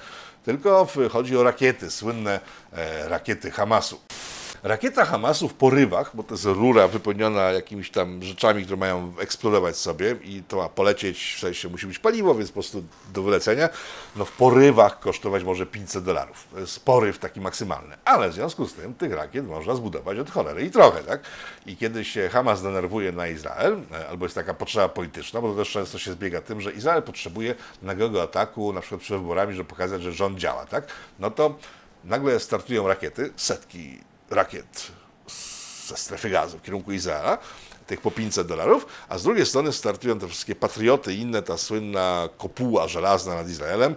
tylko 0.43 0.87
chodzi 1.11 1.37
o 1.37 1.43
rakiety, 1.43 1.91
słynne 1.91 2.39
e, 2.73 3.09
rakiety 3.09 3.51
Hamasu. 3.51 4.01
Rakieta 4.63 5.05
Hamasu 5.05 5.49
w 5.49 5.53
porywach, 5.53 6.15
bo 6.15 6.23
to 6.23 6.33
jest 6.33 6.45
rura 6.45 6.87
wypełniona 6.87 7.41
jakimiś 7.41 7.91
tam 7.91 8.23
rzeczami, 8.23 8.63
które 8.63 8.77
mają 8.77 9.13
eksplodować 9.19 9.77
sobie 9.77 10.15
i 10.23 10.43
to 10.47 10.57
ma 10.57 10.69
polecieć, 10.69 11.33
w 11.37 11.39
sensie 11.39 11.69
musi 11.69 11.87
być 11.87 11.99
paliwo, 11.99 12.35
więc 12.35 12.49
po 12.49 12.53
prostu 12.53 12.83
do 13.13 13.23
wylecenia, 13.23 13.69
no 14.15 14.25
w 14.25 14.31
porywach 14.31 14.99
kosztować 14.99 15.43
może 15.43 15.65
500 15.65 16.03
dolarów. 16.03 16.47
To 16.51 16.59
jest 16.59 16.85
poryw 16.85 17.19
taki 17.19 17.41
maksymalny. 17.41 17.97
Ale 18.05 18.29
w 18.29 18.33
związku 18.33 18.67
z 18.67 18.73
tym 18.73 18.93
tych 18.93 19.13
rakiet 19.13 19.47
można 19.47 19.75
zbudować 19.75 20.19
od 20.19 20.31
cholery 20.31 20.65
i 20.65 20.71
trochę, 20.71 21.03
tak? 21.03 21.21
I 21.65 21.77
kiedy 21.77 22.05
się 22.05 22.29
Hamas 22.29 22.61
denerwuje 22.61 23.11
na 23.11 23.27
Izrael, 23.27 23.81
e, 23.91 24.09
albo 24.09 24.25
jest 24.25 24.35
taka 24.35 24.53
potrzeba 24.53 24.89
polityczna, 24.89 25.41
bo 25.41 25.51
to 25.51 25.55
też 25.55 25.71
często 25.71 25.99
się 25.99 26.11
zbiega 26.11 26.41
tym, 26.41 26.61
że 26.61 26.71
Izrael 26.71 27.03
potrzebuje 27.03 27.55
nagłego 27.81 28.23
ataku, 28.23 28.73
na 28.73 28.81
przykład 28.81 29.01
przed 29.01 29.17
wyborami, 29.17 29.53
żeby 29.53 29.69
pokazać, 29.69 30.01
że 30.01 30.11
rząd 30.11 30.39
działa, 30.39 30.65
tak? 30.65 30.87
No 31.19 31.31
to 31.31 31.55
nagle 32.03 32.39
startują 32.39 32.87
rakiety, 32.87 33.33
setki 33.35 34.08
rakiet 34.31 34.91
ze 35.87 35.97
strefy 35.97 36.29
gazy 36.29 36.57
w 36.57 36.61
kierunku 36.61 36.91
Izraela, 36.91 37.37
tych 37.87 38.01
po 38.01 38.11
500 38.11 38.47
dolarów, 38.47 38.85
a 39.09 39.17
z 39.17 39.23
drugiej 39.23 39.45
strony 39.45 39.73
startują 39.73 40.19
te 40.19 40.27
wszystkie 40.27 40.55
patrioty 40.55 41.13
i 41.13 41.19
inne, 41.19 41.41
ta 41.41 41.57
słynna 41.57 42.29
kopuła 42.37 42.87
żelazna 42.87 43.35
nad 43.35 43.49
Izraelem 43.49 43.95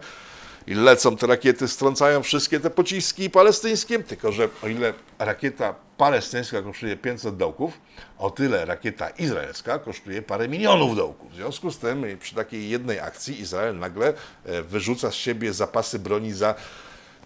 i 0.67 0.75
lecą 0.75 1.17
te 1.17 1.27
rakiety, 1.27 1.69
strącają 1.69 2.23
wszystkie 2.23 2.61
te 2.61 2.71
pociski 2.71 3.31
palestyńskie, 3.31 3.99
tylko 3.99 4.33
że 4.33 4.49
o 4.63 4.69
ile 4.69 4.93
rakieta 5.19 5.75
palestyńska 5.97 6.63
kosztuje 6.63 6.97
500 6.97 7.37
dołków, 7.37 7.81
o 8.19 8.31
tyle 8.31 8.65
rakieta 8.65 9.09
izraelska 9.09 9.79
kosztuje 9.79 10.23
parę 10.23 10.49
milionów 10.49 10.97
dołków. 10.97 11.33
W 11.33 11.35
związku 11.35 11.71
z 11.71 11.79
tym 11.79 12.05
y, 12.05 12.17
przy 12.17 12.35
takiej 12.35 12.69
jednej 12.69 13.01
akcji 13.01 13.41
Izrael 13.41 13.79
nagle 13.79 14.15
e, 14.45 14.63
wyrzuca 14.63 15.11
z 15.11 15.15
siebie 15.15 15.53
zapasy 15.53 15.99
broni 15.99 16.33
za 16.33 16.55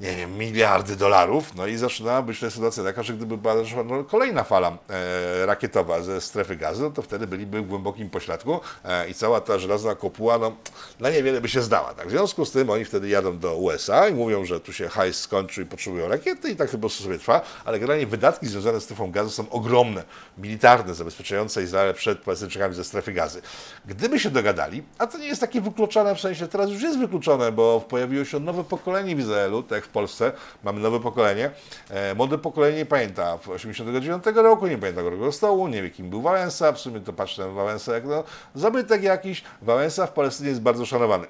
nie 0.01 0.17
wiem, 0.17 0.39
miliardy 0.39 0.97
dolarów, 0.97 1.55
no 1.55 1.67
i 1.67 1.77
zaczyna 1.77 2.23
być 2.23 2.41
ta 2.41 2.51
sytuacja 2.51 2.85
taka, 2.85 3.03
że 3.03 3.13
gdyby 3.13 3.37
była 3.37 3.55
no, 3.85 4.05
kolejna 4.05 4.45
fala 4.45 4.79
e, 4.89 5.47
rakietowa 5.47 6.03
ze 6.03 6.21
strefy 6.21 6.57
gazy, 6.57 6.83
no 6.83 6.91
to 6.91 7.03
wtedy 7.03 7.27
byliby 7.27 7.63
w 7.63 7.67
głębokim 7.67 8.11
pośladku 8.11 8.61
e, 8.85 9.09
i 9.09 9.15
cała 9.15 9.41
ta 9.41 9.59
żelazna 9.59 9.95
kopuła, 9.95 10.39
no, 10.39 10.57
na 11.01 11.11
niewiele 11.11 11.41
by 11.41 11.49
się 11.49 11.63
zdała. 11.63 11.95
Tak? 11.95 12.09
W 12.09 12.11
związku 12.11 12.45
z 12.45 12.51
tym 12.51 12.71
oni 12.71 12.85
wtedy 12.85 13.09
jadą 13.09 13.39
do 13.39 13.57
USA 13.57 14.09
i 14.09 14.15
mówią, 14.15 14.45
że 14.45 14.61
tu 14.61 14.73
się 14.73 14.89
hajs 14.89 15.21
skończył 15.21 15.65
i 15.65 15.67
potrzebują 15.67 16.09
rakiety 16.09 16.51
i 16.51 16.57
tak 16.57 16.71
to 16.71 16.73
po 16.73 16.81
prostu 16.81 17.05
sobie 17.05 17.19
trwa, 17.19 17.41
ale 17.65 17.79
generalnie 17.79 18.07
wydatki 18.07 18.47
związane 18.47 18.81
z 18.81 18.85
strefą 18.85 19.11
gazy 19.11 19.31
są 19.31 19.51
ogromne, 19.51 20.03
militarne, 20.39 20.95
zabezpieczające 20.95 21.63
Izrael 21.63 21.95
przed 21.95 22.19
Palestyńczykami 22.19 22.75
ze 22.75 22.85
strefy 22.85 23.13
gazy. 23.13 23.43
Gdyby 23.87 24.19
się 24.21 24.31
dogadali, 24.31 24.83
a 24.99 25.07
to 25.07 25.19
nie 25.19 25.27
jest 25.27 25.41
takie 25.41 25.61
wykluczone, 25.61 26.15
w 26.15 26.21
sensie 26.21 26.49
teraz 26.49 26.71
już 26.71 26.83
jest 26.83 26.99
wykluczone, 26.99 27.53
bo 27.53 27.81
pojawiło 27.81 28.25
się 28.25 28.41
nowe 28.41 28.65
pokolenie 28.65 29.17
w 29.17 29.19
Izraelu, 29.21 29.63
tak 29.63 29.86
w 29.87 29.89
Polsce 29.89 30.33
mamy 30.65 30.81
nowe 30.81 31.01
pokolenie. 31.01 31.51
E, 31.91 32.15
młode 32.15 32.39
pokolenie 32.39 32.77
nie 32.77 32.87
pamięta 32.87 33.39
89 33.49 34.25
roku, 34.35 34.67
nie 34.67 34.79
pamięta 34.79 35.03
Gorego 35.03 35.33
Stołu, 35.33 35.69
nie 35.69 35.83
wie 35.83 35.91
kim 35.91 36.11
był 36.11 36.23
Wałęsa, 36.23 36.73
w 36.73 36.79
sumie 36.79 37.01
to 37.01 37.13
patrzę 37.13 37.47
na 37.47 37.53
Wałęsę 37.53 37.93
jak 37.93 38.05
no, 38.05 38.25
zabytek 38.55 39.03
jakiś. 39.03 39.45
Wałęsa 39.63 40.07
w 40.07 40.13
Palestynie 40.13 40.49
jest 40.49 40.63
bardzo 40.63 40.87
szanowany. 40.87 41.27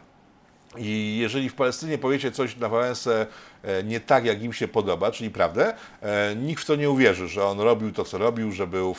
I 0.78 1.18
jeżeli 1.20 1.48
w 1.48 1.54
Palestynie 1.54 1.98
powiecie 1.98 2.32
coś 2.32 2.56
na 2.56 2.68
Wałęsę 2.68 3.26
e, 3.62 3.82
nie 3.82 4.00
tak, 4.00 4.24
jak 4.24 4.42
im 4.42 4.52
się 4.52 4.68
podoba, 4.68 5.10
czyli 5.10 5.30
prawdę, 5.30 5.74
e, 6.02 6.36
nikt 6.36 6.62
w 6.62 6.66
to 6.66 6.76
nie 6.76 6.90
uwierzy, 6.90 7.28
że 7.28 7.44
on 7.44 7.60
robił 7.60 7.92
to, 7.92 8.04
co 8.04 8.18
robił, 8.18 8.52
że 8.52 8.66
był 8.66 8.94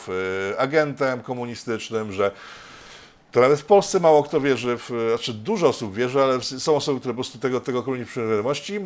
agentem 0.58 1.22
komunistycznym, 1.22 2.12
że 2.12 2.30
to 3.32 3.40
nawet 3.40 3.60
w 3.60 3.64
Polsce 3.64 4.00
mało 4.00 4.22
kto 4.22 4.40
wierzy, 4.40 4.78
w, 4.78 4.90
znaczy 5.08 5.34
dużo 5.34 5.68
osób 5.68 5.94
wierzy, 5.94 6.22
ale 6.22 6.42
są 6.42 6.76
osoby, 6.76 7.00
które 7.00 7.14
po 7.14 7.16
prostu 7.16 7.38
tego, 7.38 7.60
tego 7.60 7.78
akurat 7.78 8.00
nie 8.00 8.06
przyjmują 8.06 8.30
wiadomości. 8.30 8.76
E, 8.76 8.80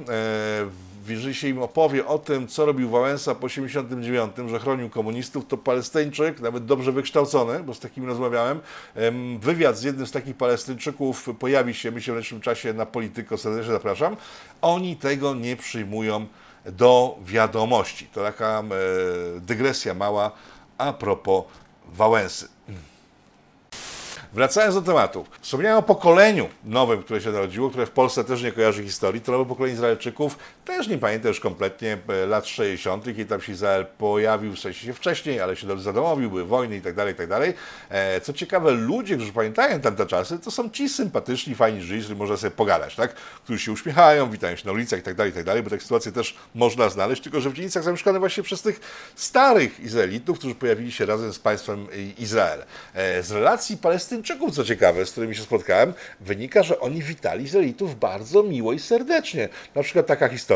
jeżeli 1.09 1.35
się 1.35 1.49
im 1.49 1.63
opowie 1.63 2.07
o 2.07 2.19
tym, 2.19 2.49
co 2.49 2.67
robił 2.67 2.91
Wałęsa 2.91 3.35
po 3.35 3.47
89, 3.47 4.33
że 4.47 4.59
chronił 4.59 4.91
komunistów, 4.91 5.47
to 5.47 5.57
Palestyńczyk, 5.57 6.41
nawet 6.41 6.65
dobrze 6.65 6.93
wykształcony, 6.93 7.61
bo 7.63 7.75
z 7.75 7.81
takimi 7.81 8.07
rozmawiałem, 8.07 8.61
em, 8.95 9.39
wywiad 9.39 9.79
z 9.79 9.83
jednym 9.83 10.07
z 10.07 10.11
takich 10.11 10.37
Palestyńczyków 10.37 11.29
pojawi 11.39 11.75
się, 11.75 11.91
myślę, 11.91 12.13
w 12.13 12.15
najbliższym 12.15 12.41
czasie 12.41 12.73
na 12.73 12.87
Polityko, 12.87 13.39
serdecznie 13.39 13.73
zapraszam. 13.73 14.17
Oni 14.63 14.97
tego 14.97 15.35
nie 15.35 15.57
przyjmują 15.57 16.27
do 16.67 17.19
wiadomości. 17.25 18.07
To 18.07 18.23
taka 18.23 18.61
e, 18.61 19.41
dygresja 19.41 19.95
mała 19.95 20.31
a 20.79 20.93
propos 20.93 21.45
Wałęsy. 21.93 22.49
Wracając 24.35 24.75
do 24.75 24.83
tematu. 24.83 25.25
Wspomniałem 25.41 25.79
o 25.79 25.83
pokoleniu 25.83 26.49
nowym, 26.65 27.03
które 27.03 27.21
się 27.21 27.31
narodziło, 27.31 27.71
które 27.71 27.87
w 27.87 27.91
Polsce 27.91 28.25
też 28.25 28.43
nie 28.43 28.53
kojarzy 28.53 28.85
historii. 28.85 29.21
To 29.21 29.33
nowe 29.33 29.45
pokolenie 29.45 29.75
Izraelczyków 29.75 30.39
też 30.65 30.89
nie 30.89 30.99
pamięta 30.99 31.29
już 31.29 31.41
kompletnie 31.41 31.99
e, 32.09 32.27
lat 32.27 32.47
60., 32.47 33.05
kiedy 33.05 33.25
tam 33.25 33.41
się 33.41 33.53
Izrael 33.53 33.87
pojawił, 33.99 34.53
w 34.53 34.59
sensie 34.59 34.87
się 34.87 34.93
wcześniej, 34.95 35.41
ale 35.41 35.57
się 35.57 35.81
zadomowił, 35.81 36.31
były 36.31 36.45
wojny 36.45 36.77
i 36.77 36.81
tak 36.81 36.95
dalej, 36.95 37.15
i 37.15 37.17
tak. 37.17 37.31
E, 37.91 38.21
Co 38.21 38.33
ciekawe, 38.33 38.71
ludzie, 38.71 39.17
którzy 39.17 39.33
pamiętają 39.33 39.81
tamte 39.81 40.07
czasy, 40.07 40.39
to 40.39 40.51
są 40.51 40.71
ci 40.71 40.89
sympatyczni, 40.89 41.55
fajni 41.55 41.83
żyli, 41.83 42.01
z 42.01 42.05
którymi 42.05 42.19
można 42.19 42.37
sobie 42.37 42.51
pogadać, 42.51 42.95
tak? 42.95 43.15
Którzy 43.15 43.59
się 43.59 43.73
uśmiechają, 43.73 44.31
witają 44.31 44.57
się 44.57 44.67
na 44.67 44.73
ulicach 44.73 45.01
i 45.01 45.03
tak 45.03 45.29
i 45.29 45.33
tak 45.33 45.45
dalej, 45.45 45.63
bo 45.63 45.71
takie 45.71 45.83
sytuacje 45.83 46.13
też 46.13 46.37
można 46.55 46.89
znaleźć, 46.89 47.23
tylko 47.23 47.41
że 47.41 47.51
w 47.51 47.55
dzielnicach 47.55 47.83
zamieszkane 47.83 48.19
właśnie 48.19 48.43
przez 48.43 48.63
tych 48.63 48.81
starych 49.15 49.81
Izraelitów, 49.81 50.39
którzy 50.39 50.55
pojawili 50.55 50.93
się 50.93 51.07
razem 51.07 51.33
z 51.33 51.39
państwem 51.39 51.87
Izrael. 52.19 52.65
E, 52.95 53.23
Z 53.23 53.33
relacji 53.33 53.77
Palestyńczyków, 53.77 54.55
co 54.55 54.65
ciekawe, 54.65 55.07
z 55.07 55.13
którymi 55.13 55.37
się 55.37 55.43
spotkałem, 55.43 55.95
wynika, 56.21 56.63
że 56.63 56.81
oni 56.81 57.03
witali 57.03 57.45
Izraelitów 57.45 57.99
bardzo 57.99 58.43
miło 58.43 58.73
i 58.73 58.79
serdecznie. 58.79 59.49
Na 59.75 59.83
przykład 59.83 60.07
taka 60.07 60.29
historia. 60.29 60.52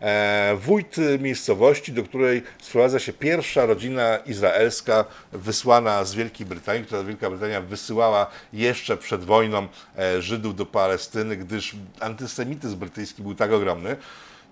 E, 0.00 0.56
Wójt 0.60 0.96
miejscowości, 1.18 1.92
do 1.92 2.02
której 2.02 2.42
sprowadza 2.62 2.98
się 2.98 3.12
pierwsza 3.12 3.66
rodzina 3.66 4.16
izraelska 4.16 5.04
wysłana 5.32 6.04
z 6.04 6.14
Wielkiej 6.14 6.46
Brytanii, 6.46 6.84
która 6.84 7.04
Wielka 7.04 7.30
Brytania 7.30 7.60
wysyłała 7.60 8.26
jeszcze 8.52 8.96
przed 8.96 9.24
wojną 9.24 9.68
e, 9.98 10.22
Żydów 10.22 10.56
do 10.56 10.66
Palestyny, 10.66 11.36
gdyż 11.36 11.76
antysemityzm 12.00 12.76
brytyjski 12.76 13.22
był 13.22 13.34
tak 13.34 13.52
ogromny, 13.52 13.96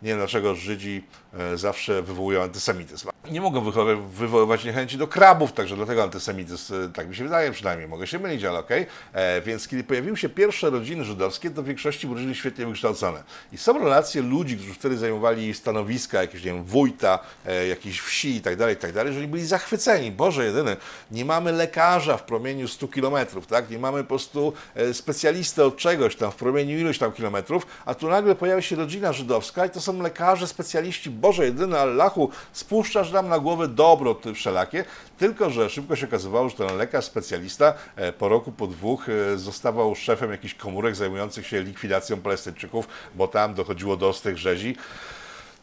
Nie 0.05 0.11
wiem 0.11 0.19
dlaczego 0.19 0.55
Żydzi 0.55 1.05
e, 1.39 1.57
zawsze 1.59 2.03
wywołują 2.03 2.43
antysemityzm. 2.43 3.09
Nie 3.31 3.41
mogą 3.41 3.71
wywoływać 4.09 4.65
niechęci 4.65 4.99
do 4.99 5.07
krabów, 5.09 5.53
także 5.53 5.77
dlatego 5.77 6.03
antysemityzm, 6.03 6.75
e, 6.75 6.89
tak 6.89 7.09
mi 7.09 7.17
się 7.17 7.25
wydaje 7.25 7.53
przynajmniej, 7.53 7.89
mogę 7.89 8.07
się 8.07 8.19
mylić, 8.19 8.45
ale 8.45 8.59
okej. 8.59 8.87
E, 9.13 9.41
Więc 9.41 9.69
kiedy 9.69 9.85
pojawiły 9.85 10.17
się 10.17 10.29
pierwsze 10.29 10.71
rodziny 10.71 11.05
żydowskie, 11.05 11.51
to 11.51 11.63
w 11.63 11.67
większości 11.67 12.09
rodziny 12.09 12.35
świetnie 12.35 12.67
wykształcone. 12.67 13.23
I 13.53 13.59
są 13.59 13.79
relacje 13.79 14.23
ludzi, 14.23 14.57
którzy 14.57 14.75
wtedy 14.75 14.99
zajmowali 14.99 15.55
stanowiska, 15.55 16.21
jakieś, 16.21 16.45
nie 16.45 16.53
wiem, 16.53 16.65
wójta, 16.65 17.19
e, 17.47 17.67
jakiejś 17.67 18.01
wsi 18.01 18.37
i 18.37 18.41
tak 18.41 18.57
dalej, 18.57 18.75
i 18.75 18.79
tak 18.79 18.93
dalej, 18.93 19.13
że 19.13 19.19
oni 19.19 19.29
byli 19.29 19.47
zachwyceni. 19.47 20.13
Boże 20.13 20.45
jedyny, 20.45 20.77
nie 21.11 21.25
mamy 21.25 21.53
lekarza 21.53 22.17
w 22.17 22.23
promieniu 22.23 22.69
100 22.69 22.89
kilometrów, 22.89 23.47
tak? 23.47 23.71
Nie 23.71 23.79
mamy 23.79 24.03
po 24.03 24.09
prostu 24.09 24.53
specjalistę 24.93 25.65
od 25.65 25.77
czegoś 25.77 26.17
tam 26.17 26.33
w 26.33 26.37
promieniu 26.37 26.79
iluś 26.79 26.99
tam 26.99 27.13
kilometrów, 27.13 27.67
a 27.87 27.95
tu 27.95 28.09
nagle 28.09 28.35
pojawia 28.35 28.63
się 28.63 28.77
rodzina 28.77 29.13
żydowska 29.13 29.67
i 29.67 29.71
to 29.71 29.81
są 29.81 29.94
lekarze, 30.03 30.47
specjaliści. 30.47 31.11
Boże 31.11 31.45
jedyny, 31.45 31.79
Allahu, 31.79 32.31
spuszczasz 32.53 33.13
nam 33.13 33.29
na 33.29 33.39
głowę 33.39 33.69
dobro 33.69 34.15
ty 34.15 34.35
wszelakie, 34.35 34.85
tylko 35.19 35.51
że 35.51 35.71
szybko 35.71 35.97
się 35.97 36.07
okazywało, 36.07 36.49
że 36.49 36.57
ten 36.57 36.77
lekarz 36.77 37.05
specjalista 37.05 37.75
e, 37.97 38.13
po 38.13 38.29
roku, 38.29 38.53
po 38.53 38.67
dwóch 38.67 39.09
e, 39.09 39.39
zostawał 39.39 39.95
szefem 39.95 40.31
jakichś 40.31 40.55
komórek 40.55 40.97
zajmujących 40.97 41.47
się 41.47 41.63
likwidacją 41.63 42.21
Palestyńczyków, 42.21 42.89
bo 43.15 43.29
tam 43.29 43.55
dochodziło 43.55 43.97
do 43.97 44.09
ostrych 44.09 44.39
rzezi. 44.39 44.77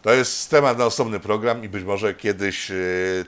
To 0.02 0.14
jest 0.14 0.50
temat 0.50 0.78
na 0.78 0.86
osobny 0.86 1.20
program 1.20 1.64
i 1.64 1.70
być 1.70 1.84
może 1.84 2.14
kiedyś 2.14 2.72
e, 2.72 2.76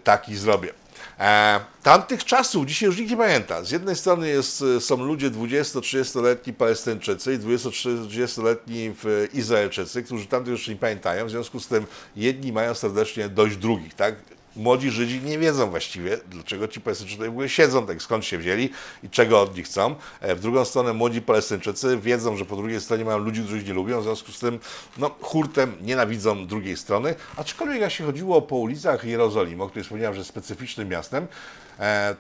taki 0.04 0.36
zrobię. 0.36 0.83
E, 1.20 1.60
tamtych 1.84 2.26
czasów 2.26 2.66
dzisiaj 2.66 2.88
już 2.88 2.98
nikt 2.98 3.12
nie 3.12 3.18
pamięta. 3.18 3.64
Z 3.64 3.72
jednej 3.72 3.96
strony 3.96 4.30
jest, 4.30 4.64
e, 4.78 4.82
są 4.82 4.98
ludzie 5.06 5.32
20-30-letni 5.32 6.54
Palestyńczycy 6.54 7.34
i 7.34 7.38
20-30-letni 7.40 8.92
w- 9.04 9.28
Izraelczycy, 9.34 10.04
którzy 10.04 10.26
tamtych 10.26 10.52
już 10.52 10.68
nie 10.68 10.76
pamiętają. 10.76 11.26
W 11.26 11.30
związku 11.30 11.60
z 11.60 11.68
tym 11.68 11.86
jedni 12.16 12.52
mają 12.54 12.74
serdecznie 12.74 13.30
dość 13.30 13.56
drugich. 13.58 13.94
Tak? 13.94 14.16
Młodzi 14.56 14.92
Żydzi 14.92 15.22
nie 15.22 15.40
wiedzą 15.40 15.70
właściwie, 15.70 16.18
dlaczego 16.30 16.68
ci 16.68 16.82
Palestyńczycy 16.82 17.26
w 17.26 17.30
ogóle 17.30 17.50
siedzą, 17.50 17.86
tak 17.88 18.02
skąd 18.02 18.26
się 18.26 18.38
wzięli 18.38 18.70
i 19.04 19.10
czego 19.10 19.42
od 19.42 19.58
nich 19.58 19.66
chcą. 19.66 19.96
E, 20.22 20.36
W 20.36 20.40
drugą 20.40 20.66
stronę 20.66 20.94
młodzi 20.94 21.22
Palestyńczycy 21.22 21.98
wiedzą, 21.98 22.38
że 22.38 22.46
po 22.46 22.56
drugiej 22.56 22.82
stronie 22.82 23.06
mają 23.06 23.18
ludzi, 23.18 23.44
których 23.44 23.68
nie 23.68 23.74
lubią, 23.74 24.00
w 24.02 24.04
związku 24.04 24.32
z 24.32 24.40
tym 24.40 24.60
no, 24.98 25.12
hurtem 25.22 25.74
nienawidzą 25.82 26.48
drugiej 26.48 26.78
strony. 26.78 27.16
Aczkolwiek 27.38 27.82
jak 27.82 27.92
się 27.92 28.06
chodziło 28.06 28.42
po 28.42 28.56
ulicach 28.56 29.04
Jerozolimy, 29.04 29.64
o 29.64 29.68
której 29.68 29.84
wspomniałem, 29.84 30.14
że 30.14 30.20
jest 30.20 30.30
specyficznym 30.30 30.90
miastem, 30.90 31.28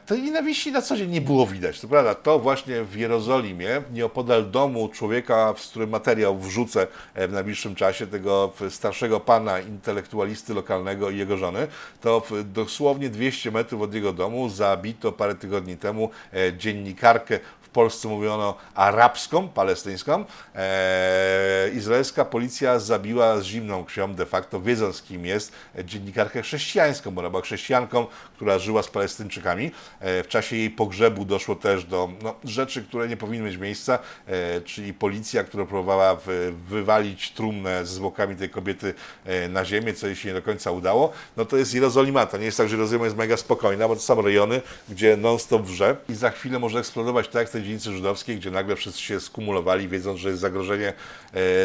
tej 0.05 0.21
nienawiści 0.21 0.71
na 0.71 0.81
co 0.81 0.97
dzień 0.97 1.09
nie 1.09 1.21
było 1.21 1.47
widać. 1.47 1.79
To 1.79 1.87
prawda, 1.87 2.15
to 2.15 2.39
właśnie 2.39 2.83
w 2.83 2.95
Jerozolimie, 2.95 3.81
nieopodal 3.93 4.51
domu 4.51 4.89
człowieka, 4.89 5.53
z 5.57 5.67
którym 5.67 5.89
materiał 5.89 6.37
wrzucę 6.37 6.87
e, 7.13 7.27
w 7.27 7.31
najbliższym 7.31 7.75
czasie, 7.75 8.07
tego 8.07 8.53
starszego 8.69 9.19
pana 9.19 9.59
intelektualisty 9.59 10.53
lokalnego 10.53 11.09
i 11.09 11.17
jego 11.17 11.37
żony, 11.37 11.67
to 12.01 12.19
w 12.29 12.43
dosłownie 12.43 13.09
200 13.09 13.51
metrów 13.51 13.81
od 13.81 13.93
jego 13.93 14.13
domu 14.13 14.49
zabito 14.49 15.11
parę 15.11 15.35
tygodni 15.35 15.77
temu 15.77 16.09
e, 16.33 16.57
dziennikarkę 16.57 17.39
w 17.61 17.62
Polsce 17.73 18.07
mówiono 18.07 18.55
arabską, 18.75 19.49
palestyńską. 19.49 20.25
E, 20.55 21.69
izraelska 21.73 22.25
policja 22.25 22.79
zabiła 22.79 23.39
z 23.39 23.43
zimną 23.43 23.85
krwią, 23.85 24.15
de 24.15 24.25
facto 24.25 24.61
wiedząc 24.61 25.01
kim 25.01 25.25
jest, 25.25 25.51
e, 25.77 25.85
dziennikarkę 25.85 26.41
chrześcijańską, 26.41 27.11
bo 27.11 27.21
ona 27.21 27.29
była 27.29 27.41
chrześcijanką, 27.41 28.07
która 28.35 28.59
żyła 28.59 28.83
z 28.83 28.87
Palestyńczykami. 28.87 29.71
E, 29.99 30.23
w 30.23 30.27
czasie 30.27 30.55
jej 30.55 30.69
pogrzebu 30.69 31.25
doszło 31.25 31.55
też 31.55 31.83
do 31.85 32.09
no, 32.23 32.35
rzeczy, 32.43 32.83
które 32.83 33.07
nie 33.07 33.17
powinny 33.17 33.45
mieć 33.49 33.57
miejsca, 33.57 33.99
e, 34.27 34.61
czyli 34.61 34.93
policja, 34.93 35.43
która 35.43 35.65
próbowała 35.65 36.15
wy, 36.15 36.53
wywalić 36.67 37.31
trumnę 37.31 37.85
z 37.85 37.89
zwłokami 37.89 38.35
tej 38.35 38.49
kobiety 38.49 38.93
e, 39.25 39.49
na 39.49 39.65
ziemię, 39.65 39.93
co 39.93 40.07
jej 40.07 40.15
się 40.15 40.27
nie 40.29 40.33
do 40.33 40.41
końca 40.41 40.71
udało. 40.71 41.11
No 41.37 41.45
to 41.45 41.57
jest 41.57 41.73
Jerozolima, 41.73 42.25
to 42.25 42.37
nie 42.37 42.45
jest 42.45 42.57
tak, 42.57 42.69
że 42.69 42.75
Jerozolima 42.75 43.05
jest 43.05 43.17
mega 43.17 43.37
spokojna, 43.37 43.87
bo 43.87 43.95
to 43.95 44.01
są 44.01 44.21
rejony, 44.21 44.61
gdzie 44.89 45.17
non-stop 45.17 45.61
wrze 45.61 45.95
i 46.09 46.15
za 46.15 46.29
chwilę 46.29 46.59
może 46.59 46.79
eksplodować 46.79 47.27
tak 47.27 47.35
jak 47.35 47.49
dzielnicy 47.63 47.91
żydowskiej, 47.91 48.37
gdzie 48.37 48.51
nagle 48.51 48.75
wszyscy 48.75 49.01
się 49.01 49.19
skumulowali, 49.19 49.87
wiedząc, 49.87 50.19
że 50.19 50.29
jest 50.29 50.41
zagrożenie 50.41 50.87
e, 50.87 50.93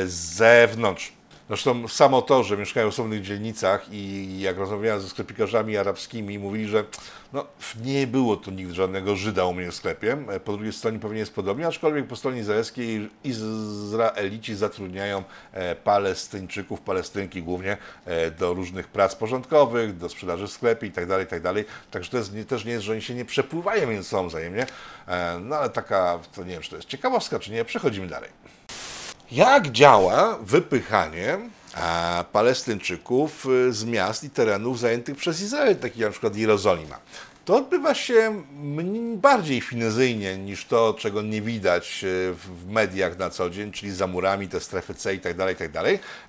z 0.07 0.13
zewnątrz. 0.13 1.18
Zresztą 1.49 1.89
samo 1.89 2.23
to, 2.23 2.43
że 2.43 2.57
mieszkają 2.57 2.87
w 2.87 2.89
osobnych 2.89 3.23
dzielnicach 3.23 3.87
i 3.93 4.41
jak 4.41 4.59
rozmawiałem 4.59 5.01
ze 5.01 5.09
sklepikarzami 5.09 5.77
arabskimi, 5.77 6.39
mówili, 6.39 6.69
że 6.69 6.85
no, 7.33 7.47
nie 7.85 8.07
było 8.07 8.37
tu 8.37 8.51
nigdy 8.51 8.75
żadnego 8.75 9.17
Żyda 9.17 9.45
u 9.45 9.55
mnie 9.55 9.71
w 9.71 9.75
sklepie. 9.75 10.17
Po 10.45 10.53
drugiej 10.53 10.73
stronie 10.73 10.99
pewnie 10.99 11.19
jest 11.19 11.35
podobnie, 11.35 11.67
aczkolwiek 11.67 12.07
po 12.07 12.17
stronie 12.17 12.41
izraelskiej 12.41 13.11
Izraelici 13.25 14.55
zatrudniają 14.55 15.25
e, 15.53 15.75
Palestyńczyków, 15.75 16.81
Palestynki 16.81 17.43
głównie 17.43 17.77
e, 18.05 18.31
do 18.31 18.55
różnych 18.55 18.89
prac 18.89 19.15
porządkowych, 19.15 19.97
do 19.97 20.09
sprzedaży 20.09 20.47
w 20.47 20.51
sklepie 20.51 20.87
itd. 20.87 21.21
itd. 21.21 21.55
Także 21.91 22.11
to 22.11 22.17
jest, 22.17 22.33
też 22.49 22.65
nie 22.65 22.73
jest, 22.73 22.85
że 22.85 22.93
oni 22.93 23.03
się 23.03 23.15
nie 23.15 23.25
przepływają 23.25 23.87
między 23.87 24.09
sobą 24.09 24.29
wzajemnie. 24.29 24.67
E, 25.07 25.39
No 25.39 25.57
ale 25.57 25.71
taka, 25.71 26.19
to 26.35 26.45
nie 26.45 26.53
wiem, 26.53 26.63
czy 26.63 26.71
to 26.71 26.77
jest 26.77 26.89
ciekawostka, 26.89 27.39
czy 27.39 27.53
nie. 27.53 27.65
Przechodzimy 27.65 28.07
dalej. 28.07 28.58
Jak 29.33 29.71
działa 29.73 30.39
wypychanie 30.43 31.39
a, 31.75 32.25
Palestyńczyków 32.33 33.47
y, 33.47 33.73
z 33.73 33.85
miast 33.85 34.25
i 34.25 34.31
terenów 34.31 34.79
zajętych 34.79 35.17
przez 35.17 35.41
Izrael, 35.43 35.77
takich 35.77 35.99
jak 35.99 36.09
na 36.09 36.13
przykład 36.13 36.37
Jerozolima? 36.37 36.99
To 37.45 37.57
odbywa 37.57 37.95
się 37.95 38.43
bardziej 39.17 39.61
finezyjnie 39.61 40.37
niż 40.39 40.65
to, 40.65 40.95
czego 40.99 41.23
nie 41.23 41.43
widać 41.43 42.05
y, 42.05 42.35
w 42.35 42.67
mediach 42.71 43.19
na 43.19 43.31
co 43.31 43.51
dzień, 43.51 43.73
czyli 43.73 43.93
za 43.93 44.07
murami, 44.07 44.49
te 44.49 44.61
strefy 44.61 44.95
C 44.95 45.19
tak 45.19 45.37
dalej, 45.37 45.57
tak. 45.57 45.71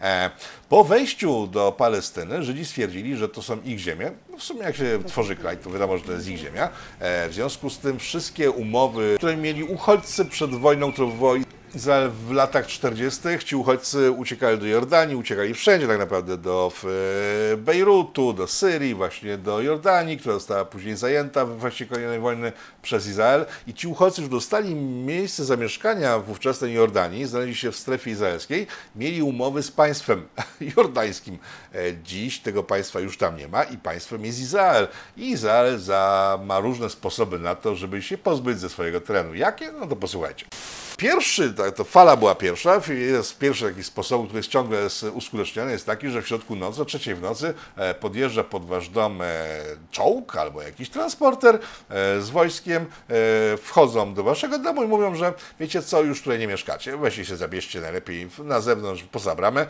E, 0.01 0.29
Po 0.69 0.83
wejściu 0.83 1.47
do 1.47 1.71
Palestyny 1.71 2.43
Żydzi 2.43 2.65
stwierdzili, 2.65 3.15
że 3.17 3.29
to 3.29 3.41
są 3.41 3.61
ich 3.61 3.79
ziemie. 3.79 4.11
No 4.31 4.37
w 4.37 4.43
sumie 4.43 4.61
jak 4.61 4.75
się 4.75 4.99
tworzy 5.07 5.35
kraj, 5.35 5.57
to 5.57 5.69
wiadomo, 5.69 5.97
że 5.97 6.03
to 6.03 6.11
jest 6.11 6.27
ich 6.27 6.37
ziemia. 6.37 6.69
E, 6.99 7.29
W 7.29 7.33
związku 7.33 7.69
z 7.69 7.77
tym 7.77 7.99
wszystkie 7.99 8.51
umowy, 8.51 9.15
które 9.17 9.37
mieli 9.37 9.63
uchodźcy 9.63 10.25
przed 10.25 10.51
wojną, 10.51 10.93
którą 10.93 11.11
wywołał 11.11 11.35
Izrael 11.75 12.09
w 12.09 12.31
latach 12.31 12.67
40. 12.67 13.21
ci 13.45 13.55
uchodźcy 13.55 14.11
uciekali 14.11 14.57
do 14.57 14.65
Jordanii, 14.65 15.15
uciekali 15.15 15.53
wszędzie 15.53 15.87
tak 15.87 15.99
naprawdę 15.99 16.37
do 16.37 16.71
e, 17.53 17.57
Bejrutu, 17.57 18.33
do 18.33 18.47
Syrii, 18.47 18.95
właśnie 18.95 19.37
do 19.37 19.61
Jordanii, 19.61 20.17
która 20.17 20.33
została 20.33 20.65
później 20.65 20.95
zajęta 20.95 21.45
w 21.45 21.57
właśnie 21.57 21.85
kolejnej 21.85 22.19
wojny 22.19 22.51
przez 22.81 23.07
Izrael. 23.07 23.45
I 23.67 23.73
ci 23.73 23.87
uchodźcy 23.87 24.21
już 24.21 24.29
dostali 24.29 24.75
miejsce 24.75 25.45
zamieszkania 25.45 26.19
w 26.19 26.29
ówczesnej 26.29 26.73
Jordanii, 26.73 27.25
znaleźli 27.25 27.55
się 27.55 27.71
w 27.71 27.75
strefie 27.75 28.11
izraelskiej, 28.11 28.67
mieli 28.95 29.23
umowy 29.23 29.63
z 29.63 29.71
państwem 29.71 30.27
jordańskim. 30.75 31.37
E, 31.75 31.77
Dziś 32.03 32.39
tego 32.39 32.63
państwa 32.63 32.99
już 32.99 33.17
tam 33.17 33.37
nie 33.37 33.47
ma 33.47 33.63
i 33.63 33.77
państwem 33.77 34.25
jest 34.25 34.39
Izrael. 34.39 34.87
I 35.17 35.29
Izrael 35.29 35.79
za, 35.79 36.39
ma 36.45 36.59
różne 36.59 36.89
sposoby 36.89 37.39
na 37.39 37.55
to, 37.55 37.75
żeby 37.75 38.01
się 38.01 38.17
pozbyć 38.17 38.59
ze 38.59 38.69
swojego 38.69 39.01
terenu. 39.01 39.33
Jakie? 39.33 39.71
No 39.71 39.87
to 39.87 39.95
posłuchajcie. 39.95 40.45
Pierwszy, 40.99 41.49
to 41.75 41.83
fala 41.83 42.17
była 42.17 42.35
pierwsza, 42.35 42.81
jest 42.89 43.37
pierwszy 43.37 43.65
taki 43.69 43.83
sposób, 43.83 44.25
który 44.25 44.39
jest 44.39 44.49
ciągle 44.49 44.79
jest 44.81 45.03
uskuteczniany, 45.03 45.71
jest 45.71 45.85
taki, 45.85 46.09
że 46.09 46.21
w 46.21 46.27
środku 46.27 46.55
nocy, 46.55 46.81
o 46.81 46.85
trzeciej 46.85 47.15
w 47.15 47.21
nocy 47.21 47.53
e, 47.75 47.93
podjeżdża 47.93 48.43
pod 48.43 48.65
wasz 48.65 48.89
dom 48.89 49.21
e, 49.21 49.25
czołg 49.91 50.35
albo 50.35 50.61
jakiś 50.61 50.89
transporter 50.89 51.55
e, 51.55 52.21
z 52.21 52.29
wojskiem, 52.29 52.85
wchodzą 53.61 54.13
do 54.13 54.23
waszego 54.23 54.59
domu 54.59 54.83
i 54.83 54.87
mówią, 54.87 55.15
że 55.15 55.33
wiecie 55.59 55.81
co, 55.81 56.01
już 56.01 56.21
tutaj 56.21 56.39
nie 56.39 56.47
mieszkacie, 56.47 56.97
weźcie 56.97 57.25
się 57.25 57.37
zabierzcie 57.37 57.81
najlepiej 57.81 58.29
na 58.43 58.61
zewnątrz, 58.61 59.03
poza 59.03 59.35
bramę, 59.35 59.65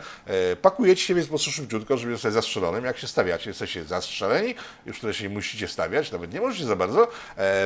pakujecie 0.62 1.02
się 1.02 1.14
więc 1.14 1.26
po 1.26 1.30
prostu 1.30 1.50
szybciutko, 1.50 1.96
żeby 1.96 2.12
zostać 2.12 2.32
zastrzelonym, 2.32 2.84
jak 2.84 2.98
się 2.98 3.06
stawiacie, 3.06 3.50
jesteście 3.50 3.84
zastrzeleni, 3.84 4.54
już 4.86 4.96
tutaj 4.96 5.14
się 5.14 5.28
musicie 5.28 5.68
stawiać, 5.68 6.12
nawet 6.12 6.34
nie 6.34 6.40
możecie 6.40 6.64
za 6.64 6.76
bardzo, 6.76 7.08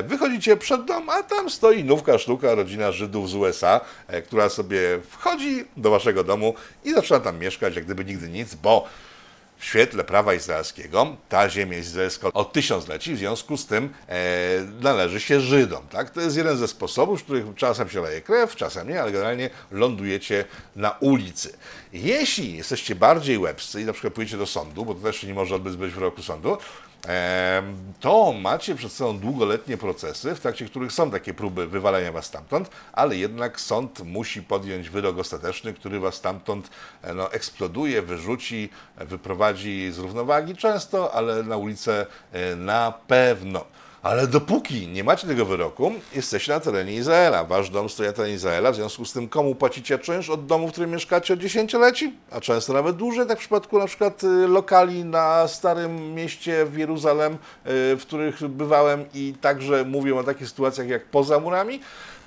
wychodzicie 0.03 0.57
przed 0.57 0.85
dom, 0.85 1.09
a 1.09 1.23
tam 1.23 1.49
stoi 1.49 1.83
nówka 1.83 2.17
sztuka, 2.17 2.55
rodzina 2.55 2.91
Żydów 2.91 3.29
z 3.29 3.35
USA, 3.35 3.81
która 4.21 4.49
sobie 4.49 4.79
wchodzi 5.09 5.65
do 5.77 5.89
waszego 5.89 6.23
domu 6.23 6.55
i 6.83 6.93
zaczyna 6.93 7.19
tam 7.19 7.39
mieszkać, 7.39 7.75
jak 7.75 7.85
gdyby 7.85 8.05
nigdy 8.05 8.29
nic, 8.29 8.55
bo 8.55 8.87
w 9.57 9.65
świetle 9.65 10.03
prawa 10.03 10.33
izraelskiego 10.33 11.15
ta 11.29 11.49
ziemia 11.49 11.77
izraelska 11.77 12.27
od 12.33 12.53
tysiącleci, 12.53 13.13
w 13.13 13.17
związku 13.17 13.57
z 13.57 13.65
tym 13.65 13.93
e, 14.09 14.17
należy 14.81 15.19
się 15.19 15.39
Żydom. 15.39 15.87
Tak? 15.87 16.09
To 16.09 16.21
jest 16.21 16.37
jeden 16.37 16.57
ze 16.57 16.67
sposobów, 16.67 17.21
w 17.21 17.23
których 17.23 17.45
czasem 17.55 17.89
się 17.89 18.01
leje 18.01 18.21
krew, 18.21 18.55
czasem 18.55 18.89
nie, 18.89 19.01
ale 19.01 19.11
generalnie 19.11 19.49
lądujecie 19.71 20.45
na 20.75 20.91
ulicy. 20.91 21.57
Jeśli 21.93 22.57
jesteście 22.57 22.95
bardziej 22.95 23.37
łebscy 23.37 23.81
i 23.81 23.85
na 23.85 23.93
przykład 23.93 24.13
pójdziecie 24.13 24.37
do 24.37 24.45
sądu, 24.45 24.85
bo 24.85 24.95
to 24.95 25.01
też 25.01 25.23
nie 25.23 25.33
może 25.33 25.55
odbyć 25.55 25.75
bez 25.75 25.91
wyroku 25.91 26.23
sądu, 26.23 26.57
to 27.99 28.33
macie 28.33 28.75
przed 28.75 28.91
sobą 28.91 29.19
długoletnie 29.19 29.77
procesy, 29.77 30.35
w 30.35 30.39
trakcie 30.39 30.65
których 30.65 30.91
są 30.91 31.11
takie 31.11 31.33
próby 31.33 31.67
wywalenia 31.67 32.11
was 32.11 32.25
stamtąd, 32.25 32.69
ale 32.93 33.15
jednak 33.15 33.61
sąd 33.61 33.99
musi 34.05 34.41
podjąć 34.41 34.89
wyrok 34.89 35.17
ostateczny, 35.17 35.73
który 35.73 35.99
was 35.99 36.15
stamtąd 36.15 36.69
e, 37.01 37.13
no, 37.13 37.31
eksploduje, 37.31 38.01
wyrzuci, 38.01 38.69
wyprowadzi 38.97 39.91
z 39.91 39.97
równowagi 39.97 40.55
często, 40.55 41.13
ale 41.13 41.43
na 41.43 41.57
ulicę 41.57 42.05
e, 42.31 42.55
na 42.55 42.93
pewno. 43.07 43.65
Ale 44.05 44.27
dopóki 44.27 44.87
nie 44.87 45.03
macie 45.03 45.27
tego 45.27 45.45
wyroku, 45.45 45.91
jesteście 46.15 46.51
na 46.51 46.59
terenie 46.59 46.93
Izraela. 46.93 47.43
Wasz 47.43 47.69
dom 47.69 47.89
stoi 47.89 48.07
na 48.07 48.13
terenie 48.13 48.33
Izraela, 48.33 48.71
w 48.71 48.75
związku 48.75 49.05
z 49.05 49.13
tym 49.13 49.29
komu 49.29 49.55
płacicie 49.55 49.99
czynsz 49.99 50.29
od 50.29 50.45
domu, 50.45 50.67
w 50.67 50.71
którym 50.71 50.91
mieszkacie 50.91 51.33
od 51.33 51.39
dziesięcioleci? 51.39 52.13
A 52.31 52.41
często 52.41 52.73
nawet 52.73 52.95
dłużej, 52.95 53.27
tak 53.27 53.37
w 53.37 53.39
przypadku 53.39 53.79
na 53.79 53.85
przykład 53.85 54.23
y, 54.23 54.27
lokali 54.47 55.05
na 55.05 55.47
Starym 55.47 56.13
Mieście 56.15 56.65
w 56.65 56.77
Jeruzalem, 56.77 57.33
y, 57.33 57.37
w 57.95 58.01
których 58.01 58.47
bywałem 58.47 59.05
i 59.13 59.33
także 59.41 59.85
mówię 59.85 60.15
o 60.15 60.23
takich 60.23 60.47
sytuacjach 60.47 60.87
jak 60.87 61.05
poza 61.05 61.39
murami 61.39 61.79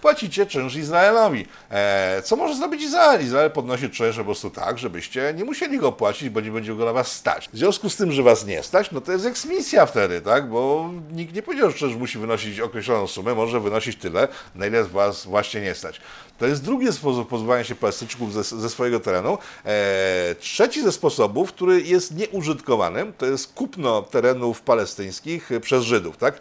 płacicie 0.02 0.46
czynsz 0.46 0.76
Izraelowi. 0.76 1.46
E, 1.70 2.22
co 2.24 2.36
może 2.36 2.54
zrobić 2.54 2.82
Izrael? 2.82 3.24
Izrael 3.24 3.50
podnosi 3.50 3.90
czynsz 3.90 4.16
po 4.16 4.24
prostu 4.24 4.50
tak, 4.50 4.78
żebyście 4.78 5.34
nie 5.36 5.44
musieli 5.44 5.78
go 5.78 5.92
płacić, 5.92 6.28
bo 6.28 6.40
nie 6.40 6.50
będzie 6.50 6.74
go 6.74 6.84
na 6.84 6.92
was 6.92 7.12
stać. 7.12 7.48
W 7.52 7.58
związku 7.58 7.90
z 7.90 7.96
tym, 7.96 8.12
że 8.12 8.22
was 8.22 8.46
nie 8.46 8.62
stać, 8.62 8.90
no 8.90 9.00
to 9.00 9.12
jest 9.12 9.26
eksmisja 9.26 9.86
wtedy, 9.86 10.20
tak? 10.20 10.48
Bo 10.48 10.90
nikt 11.12 11.34
nie 11.34 11.42
powiedział, 11.42 11.70
że 11.70 11.76
czynsz 11.76 11.96
musi 11.96 12.18
wynosić 12.18 12.60
określoną 12.60 13.06
sumę, 13.06 13.34
może 13.34 13.60
wynosić 13.60 13.96
tyle, 13.96 14.28
na 14.54 14.66
ile 14.66 14.84
was 14.84 15.26
właśnie 15.26 15.60
nie 15.60 15.74
stać. 15.74 16.00
To 16.38 16.46
jest 16.46 16.64
drugi 16.64 16.92
sposób 16.92 17.28
pozbywania 17.28 17.64
się 17.64 17.74
Palestyńczyków 17.74 18.32
ze, 18.32 18.42
ze 18.44 18.70
swojego 18.70 19.00
terenu. 19.00 19.38
E, 19.64 20.34
trzeci 20.34 20.82
ze 20.82 20.92
sposobów, 20.92 21.52
który 21.52 21.82
jest 21.82 22.14
nieużytkowany, 22.16 23.12
to 23.18 23.26
jest 23.26 23.54
kupno 23.54 24.02
terenów 24.02 24.60
palestyńskich 24.60 25.50
przez 25.62 25.84
Żydów, 25.84 26.16
tak? 26.16 26.40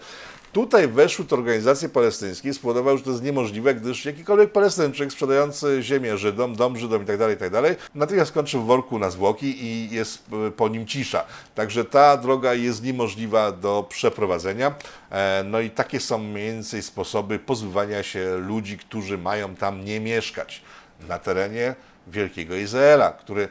Tutaj 0.53 0.87
weszły 0.87 1.25
te 1.25 1.35
organizacje 1.35 1.89
palestyńskie, 1.89 2.53
spowodowały, 2.53 2.97
że 2.97 3.03
to 3.03 3.11
jest 3.11 3.23
niemożliwe, 3.23 3.75
gdyż 3.75 4.05
jakikolwiek 4.05 4.51
Palestyńczyk 4.51 5.11
sprzedający 5.11 5.77
ziemię 5.81 6.17
Żydom, 6.17 6.55
dom 6.55 6.77
Żydom 6.77 7.01
itd., 7.01 7.17
tak 7.17 7.29
itd., 7.29 7.69
tak 7.69 7.89
natychmiast 7.95 8.31
kończy 8.31 8.57
w 8.57 8.63
worku 8.63 8.99
na 8.99 9.09
zwłoki 9.09 9.65
i 9.65 9.89
jest 9.95 10.23
e, 10.47 10.51
po 10.51 10.67
nim 10.67 10.87
cisza. 10.87 11.25
Także 11.55 11.85
ta 11.85 12.17
droga 12.17 12.53
jest 12.53 12.83
niemożliwa 12.83 13.51
do 13.51 13.85
przeprowadzenia. 13.89 14.75
E, 15.11 15.43
no 15.45 15.59
i 15.59 15.69
takie 15.69 15.99
są 15.99 16.17
mniej 16.17 16.53
więcej 16.53 16.83
sposoby 16.83 17.39
pozbywania 17.39 18.03
się 18.03 18.37
ludzi, 18.37 18.77
którzy 18.77 19.17
mają 19.17 19.55
tam 19.55 19.85
nie 19.85 19.99
mieszkać 19.99 20.61
na 21.07 21.19
terenie 21.19 21.75
Wielkiego 22.07 22.55
Izraela, 22.55 23.11
który 23.11 23.49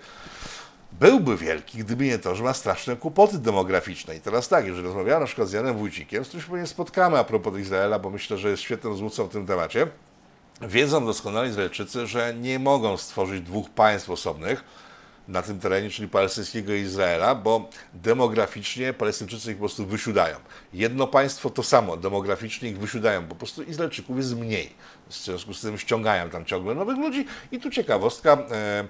byłby 0.92 1.36
wielki, 1.36 1.78
gdyby 1.78 2.04
nie 2.04 2.18
to, 2.18 2.34
że 2.34 2.44
ma 2.44 2.54
straszne 2.54 2.96
kłopoty 2.96 3.38
demograficzne. 3.38 4.16
I 4.16 4.20
teraz 4.20 4.48
tak, 4.48 4.66
jeżeli 4.66 4.86
rozmawiałem 4.86 5.20
na 5.20 5.26
przykład 5.26 5.48
z 5.48 5.52
Janem 5.52 5.76
Wójcikiem, 5.76 6.24
z 6.24 6.28
którym 6.28 6.44
się 6.44 6.50
pewnie 6.50 6.66
spotkamy 6.66 7.18
a 7.18 7.24
propos 7.24 7.58
Izraela, 7.58 7.98
bo 7.98 8.10
myślę, 8.10 8.38
że 8.38 8.50
jest 8.50 8.62
świetnym 8.62 8.92
rozmówcą 8.92 9.26
w 9.26 9.32
tym 9.32 9.46
temacie, 9.46 9.86
wiedzą 10.62 11.06
doskonale 11.06 11.48
Izraelczycy, 11.48 12.06
że 12.06 12.34
nie 12.34 12.58
mogą 12.58 12.96
stworzyć 12.96 13.42
dwóch 13.42 13.70
państw 13.70 14.10
osobnych, 14.10 14.64
na 15.28 15.42
tym 15.42 15.60
terenie, 15.60 15.90
czyli 15.90 16.08
palestyńskiego 16.08 16.72
Izraela, 16.72 17.34
bo 17.34 17.68
demograficznie 17.94 18.92
Palestyńczycy 18.92 19.50
ich 19.50 19.56
po 19.56 19.60
prostu 19.60 19.86
wysiudają. 19.86 20.36
Jedno 20.72 21.06
państwo 21.06 21.50
to 21.50 21.62
samo, 21.62 21.96
demograficznie 21.96 22.70
ich 22.70 22.78
wysiudają, 22.78 23.22
bo 23.22 23.28
po 23.28 23.34
prostu 23.34 23.62
Izraelczyków 23.62 24.16
jest 24.16 24.36
mniej. 24.36 24.72
W 25.08 25.14
związku 25.14 25.54
z 25.54 25.60
tym 25.60 25.78
ściągają 25.78 26.30
tam 26.30 26.44
ciągle 26.44 26.74
nowych 26.74 26.98
ludzi. 26.98 27.26
I 27.52 27.60
tu 27.60 27.70
ciekawostka, 27.70 28.32
e, 28.32 28.84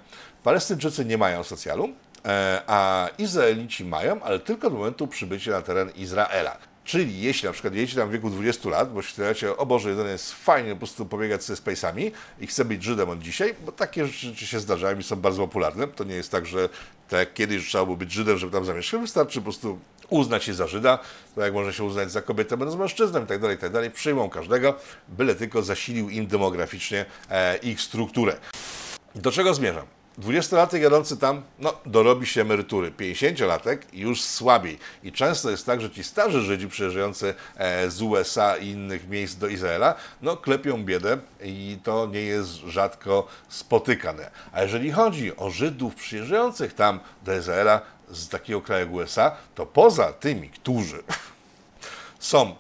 Palestyńczycy 0.47 1.05
nie 1.05 1.19
mają 1.19 1.45
socjalu, 1.45 1.89
e, 2.25 2.63
a 2.67 3.09
Izraelici 3.19 3.85
mają, 3.85 4.23
ale 4.23 4.39
tylko 4.39 4.71
do 4.71 4.77
momentu 4.77 5.07
przybycia 5.07 5.51
na 5.51 5.63
teren 5.63 5.91
Izraela. 5.91 6.57
Czyli 6.85 7.21
jeśli 7.21 7.47
na 7.47 7.53
przykład 7.53 7.75
jedziecie 7.75 8.01
tam 8.01 8.09
w 8.09 8.13
wieku 8.13 8.31
20 8.31 8.69
lat, 8.69 8.93
bo 8.93 9.03
się 9.35 9.57
o 9.57 9.67
Boże, 9.67 9.91
jeden 9.91 10.07
jest 10.07 10.33
fajnie 10.33 10.71
po 10.71 10.77
prostu 10.77 11.07
pobiegać 11.07 11.45
ze 11.45 11.57
spacami 11.57 12.13
i 12.41 12.47
chce 12.47 12.65
być 12.65 12.83
Żydem 12.83 13.11
od 13.11 13.19
dzisiaj, 13.19 13.55
bo 13.65 13.73
takie 13.73 14.07
rzeczy 14.07 14.47
się 14.47 14.61
zdarzają 14.61 14.99
i 14.99 15.03
są 15.03 15.17
bardzo 15.17 15.43
popularne. 15.43 15.89
To 15.89 16.05
nie 16.05 16.15
jest 16.15 16.31
tak, 16.31 16.47
że 16.47 16.69
tak 17.09 17.35
kiedyś 17.35 17.69
trzeba 17.69 17.85
było 17.85 17.97
być 17.97 18.13
Żydem, 18.13 18.39
żeby 18.39 18.53
tam 18.53 18.65
zamieszkać, 18.65 19.01
wystarczy 19.01 19.39
po 19.39 19.45
prostu 19.45 19.79
uznać 20.11 20.45
się 20.45 20.55
za 20.55 20.67
Żyda, 20.67 20.99
tak 21.35 21.45
jak 21.45 21.55
można 21.55 21.73
się 21.73 21.85
uznać 21.85 22.11
za 22.11 22.23
kobietę 22.23 22.57
będąc 22.57 22.81
mężczyzną 22.81 23.25
i 23.25 23.27
tak 23.27 23.41
dalej, 23.41 23.57
i 23.57 23.61
tak 23.61 23.73
dalej. 23.73 23.91
Przyjmą 23.91 24.31
każdego, 24.31 24.75
byle 25.09 25.35
tylko 25.35 25.63
zasilił 25.63 26.11
im 26.11 26.27
demograficznie 26.27 27.05
e, 27.31 27.57
ich 27.57 27.81
strukturę. 27.81 28.37
Do 29.15 29.33
czego 29.33 29.55
zmierzam? 29.55 29.96
20-latek 30.19 30.81
jadący 30.81 31.17
tam, 31.17 31.43
no, 31.59 31.75
dorobi 31.87 32.27
się 32.27 32.41
emerytury. 32.41 32.91
50-latek 32.91 33.79
już 33.93 34.23
słabiej. 34.23 34.79
I 35.03 35.13
często 35.13 35.51
jest 35.51 35.67
tak, 35.67 35.81
że 35.81 35.91
ci 35.91 36.05
starzy 36.05 36.41
Żydzi 36.41 36.69
przyjeżdżający 36.69 37.35
e, 37.57 37.91
z 37.91 38.03
USA 38.03 38.57
i 38.57 38.69
innych 38.69 39.09
miejsc 39.09 39.35
do 39.35 39.49
Izraela, 39.49 39.95
no, 40.23 40.37
klepią 40.37 40.85
biedę 40.85 41.19
i 41.43 41.79
to 41.83 42.07
nie 42.07 42.21
jest 42.21 42.51
rzadko 42.51 43.27
spotykane. 43.49 44.31
A 44.53 44.63
jeżeli 44.63 44.93
chodzi 44.93 45.37
o 45.37 45.51
Żydów 45.51 45.95
przyjeżdżających 45.95 46.75
tam 46.75 47.01
do 47.25 47.39
Izraela 47.39 47.81
z 48.11 48.29
takiego 48.29 48.61
kraju 48.61 48.87
jak 48.87 48.95
USA, 48.95 49.37
to 49.55 49.67
poza 49.67 50.13
tymi, 50.13 50.51
którzy 50.51 51.03
są 52.19 52.55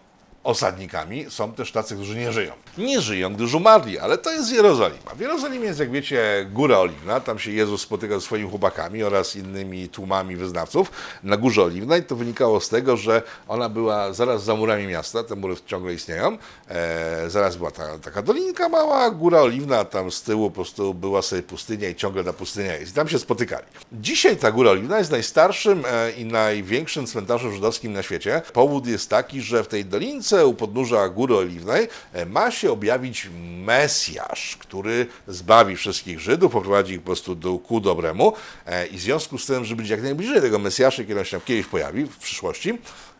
osadnikami, 0.44 1.26
są 1.30 1.52
też 1.52 1.72
tacy, 1.72 1.94
którzy 1.94 2.16
nie 2.16 2.32
żyją. 2.32 2.52
Nie 2.78 3.00
żyją, 3.00 3.34
gdyż 3.34 3.54
umarli, 3.54 3.98
ale 3.98 4.18
to 4.18 4.32
jest 4.32 4.52
Jerozolima. 4.52 5.14
W 5.16 5.20
Jerozolimie 5.20 5.66
jest, 5.66 5.80
jak 5.80 5.90
wiecie, 5.90 6.46
Góra 6.52 6.78
Oliwna, 6.78 7.20
tam 7.20 7.38
się 7.38 7.50
Jezus 7.50 7.82
spotyka 7.82 8.14
ze 8.14 8.20
swoimi 8.20 8.50
chłopakami 8.50 9.02
oraz 9.02 9.36
innymi 9.36 9.88
tłumami 9.88 10.36
wyznawców 10.36 10.90
na 11.22 11.36
Górze 11.36 11.62
Oliwnej. 11.62 12.04
To 12.04 12.16
wynikało 12.16 12.60
z 12.60 12.68
tego, 12.68 12.96
że 12.96 13.22
ona 13.48 13.68
była 13.68 14.12
zaraz 14.12 14.44
za 14.44 14.54
murami 14.54 14.86
miasta, 14.86 15.24
te 15.24 15.36
mury 15.36 15.54
ciągle 15.66 15.94
istnieją, 15.94 16.38
e, 16.68 17.30
zaraz 17.30 17.56
była 17.56 17.70
ta, 17.70 17.98
taka 17.98 18.22
dolinka 18.22 18.68
mała, 18.68 19.10
Góra 19.10 19.40
Oliwna, 19.40 19.84
tam 19.84 20.10
z 20.10 20.22
tyłu 20.22 20.50
po 20.50 20.54
prostu 20.54 20.94
była 20.94 21.22
sobie 21.22 21.42
pustynia 21.42 21.88
i 21.88 21.94
ciągle 21.94 22.24
ta 22.24 22.32
pustynia 22.32 22.76
jest. 22.76 22.92
I 22.92 22.94
tam 22.94 23.08
się 23.08 23.18
spotykali. 23.18 23.66
Dzisiaj 23.92 24.36
ta 24.36 24.52
Góra 24.52 24.70
Oliwna 24.70 24.98
jest 24.98 25.10
najstarszym 25.10 25.82
e, 25.86 26.10
i 26.10 26.24
największym 26.24 27.06
cmentarzem 27.06 27.52
żydowskim 27.52 27.92
na 27.92 28.02
świecie. 28.02 28.42
Powód 28.52 28.86
jest 28.86 29.10
taki, 29.10 29.40
że 29.40 29.64
w 29.64 29.68
tej 29.68 29.84
dolince 29.84 30.46
u 30.46 30.54
podnóża 30.54 31.08
Góry 31.08 31.36
Oliwnej 31.36 31.88
e, 32.12 32.26
ma 32.26 32.50
się 32.50 32.65
objawić 32.70 33.28
Mesjasz, 33.64 34.56
który 34.56 35.06
zbawi 35.28 35.76
wszystkich 35.76 36.20
Żydów, 36.20 36.52
poprowadzi 36.52 36.92
ich 36.92 37.00
po 37.00 37.06
prostu 37.06 37.34
do, 37.34 37.58
ku 37.58 37.80
dobremu 37.80 38.32
e, 38.66 38.86
i 38.86 38.96
w 38.96 39.00
związku 39.00 39.38
z 39.38 39.46
tym, 39.46 39.64
żeby 39.64 39.82
być 39.82 39.90
jak 39.90 40.02
najbliżej 40.02 40.40
tego 40.40 40.58
Mesjasza, 40.58 41.04
kiedy 41.04 41.18
on 41.18 41.24
się 41.24 41.30
tam 41.30 41.40
kiedyś 41.46 41.66
pojawi 41.66 42.04
w 42.04 42.16
przyszłości, 42.16 42.78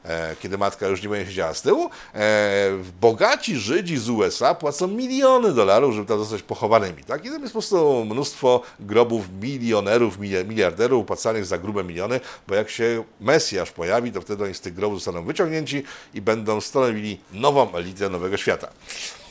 E, 0.09 0.37
kiedy 0.41 0.59
matka 0.59 0.87
już 0.87 1.03
nie 1.03 1.09
będzie 1.09 1.31
siedziała 1.31 1.55
z 1.55 1.63
tyłu, 1.63 1.91
e, 2.15 2.71
bogaci 3.01 3.57
Żydzi 3.57 3.97
z 3.97 4.09
USA 4.09 4.55
płacą 4.55 4.89
miliony 4.89 5.53
dolarów, 5.53 5.95
żeby 5.95 6.07
tam 6.07 6.19
zostać 6.19 6.43
pochowanymi. 6.43 7.05
Tak? 7.05 7.25
I 7.25 7.31
tam 7.31 7.43
jest 7.43 7.53
po 7.53 7.61
prostu 7.61 8.05
mnóstwo 8.05 8.63
grobów 8.81 9.25
milionerów, 9.43 10.19
miliarderów 10.19 11.07
płacanych 11.07 11.47
za 11.47 11.59
grube 11.59 11.85
miliony, 11.85 12.21
bo 12.49 12.55
jak 12.55 12.71
się 12.71 13.05
Mesjasz 13.21 13.71
pojawi, 13.71 14.13
to 14.13 14.21
wtedy 14.21 14.45
oni 14.45 14.55
z 14.55 14.61
tych 14.61 14.75
grobów 14.75 14.99
zostaną 14.99 15.25
wyciągnięci 15.25 15.83
i 16.15 16.21
będą 16.21 16.61
stanowili 16.61 17.21
nową 17.33 17.75
elitę 17.75 18.09
nowego 18.09 18.37
świata. 18.37 18.69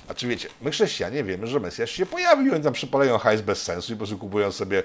A 0.07 0.13
czy 0.13 0.27
wiecie, 0.27 0.49
my 0.61 0.71
chrześcijanie 0.71 1.23
wiemy, 1.23 1.47
że 1.47 1.59
Mesjasz 1.59 1.91
się 1.91 2.05
pojawił, 2.05 2.53
oni 2.53 2.63
tam 2.63 2.73
przypalają 2.73 3.17
hajs 3.17 3.41
bez 3.41 3.61
sensu 3.61 3.93
i 3.93 3.95
po 3.95 3.97
prostu 3.97 4.17
kupują 4.17 4.51
sobie 4.51 4.79
e, 4.79 4.83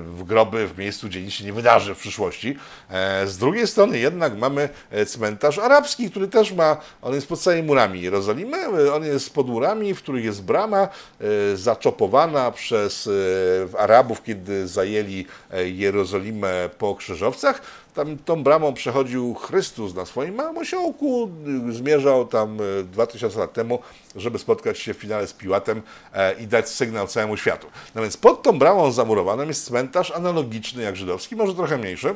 w 0.00 0.24
groby 0.26 0.68
w 0.68 0.78
miejscu, 0.78 1.08
gdzie 1.08 1.22
nic 1.22 1.32
się 1.32 1.44
nie 1.44 1.52
wydarzy 1.52 1.94
w 1.94 1.98
przyszłości. 1.98 2.56
E, 2.90 3.26
z 3.26 3.38
drugiej 3.38 3.66
strony 3.66 3.98
jednak 3.98 4.36
mamy 4.36 4.68
e, 4.90 5.06
cmentarz 5.06 5.58
arabski, 5.58 6.10
który 6.10 6.28
też 6.28 6.52
ma, 6.52 6.76
on 7.02 7.14
jest 7.14 7.28
pod 7.28 7.40
samymi 7.40 7.62
murami 7.62 8.00
Jerozolimy, 8.00 8.92
on 8.92 9.04
jest 9.04 9.34
pod 9.34 9.48
murami, 9.48 9.94
w 9.94 9.98
których 9.98 10.24
jest 10.24 10.42
brama 10.42 10.88
zaczopowana 11.54 12.50
przez 12.50 13.08
Arabów, 13.78 14.22
kiedy 14.22 14.68
zajęli 14.68 15.26
Jerozolimę 15.64 16.70
po 16.78 16.94
krzyżowcach. 16.94 17.62
Tam 17.98 18.18
tą 18.18 18.42
bramą 18.42 18.74
przechodził 18.74 19.34
Chrystus 19.34 19.94
na 19.94 20.06
swoim 20.06 20.34
małym 20.34 20.58
osiołku, 20.58 21.30
zmierzał 21.70 22.26
tam 22.26 22.58
2000 22.84 23.38
lat 23.38 23.52
temu, 23.52 23.78
żeby 24.16 24.38
spotkać 24.38 24.78
się 24.78 24.94
w 24.94 24.96
finale 24.96 25.26
z 25.26 25.32
Piłatem 25.32 25.82
e, 26.12 26.32
i 26.32 26.46
dać 26.46 26.68
sygnał 26.68 27.06
całemu 27.06 27.36
światu. 27.36 27.66
No 27.94 28.02
więc 28.02 28.16
pod 28.16 28.42
tą 28.42 28.58
bramą 28.58 28.92
zamurowaną 28.92 29.42
jest 29.42 29.64
cmentarz 29.64 30.10
analogiczny 30.10 30.82
jak 30.82 30.96
żydowski, 30.96 31.36
może 31.36 31.54
trochę 31.54 31.78
mniejszy, 31.78 32.14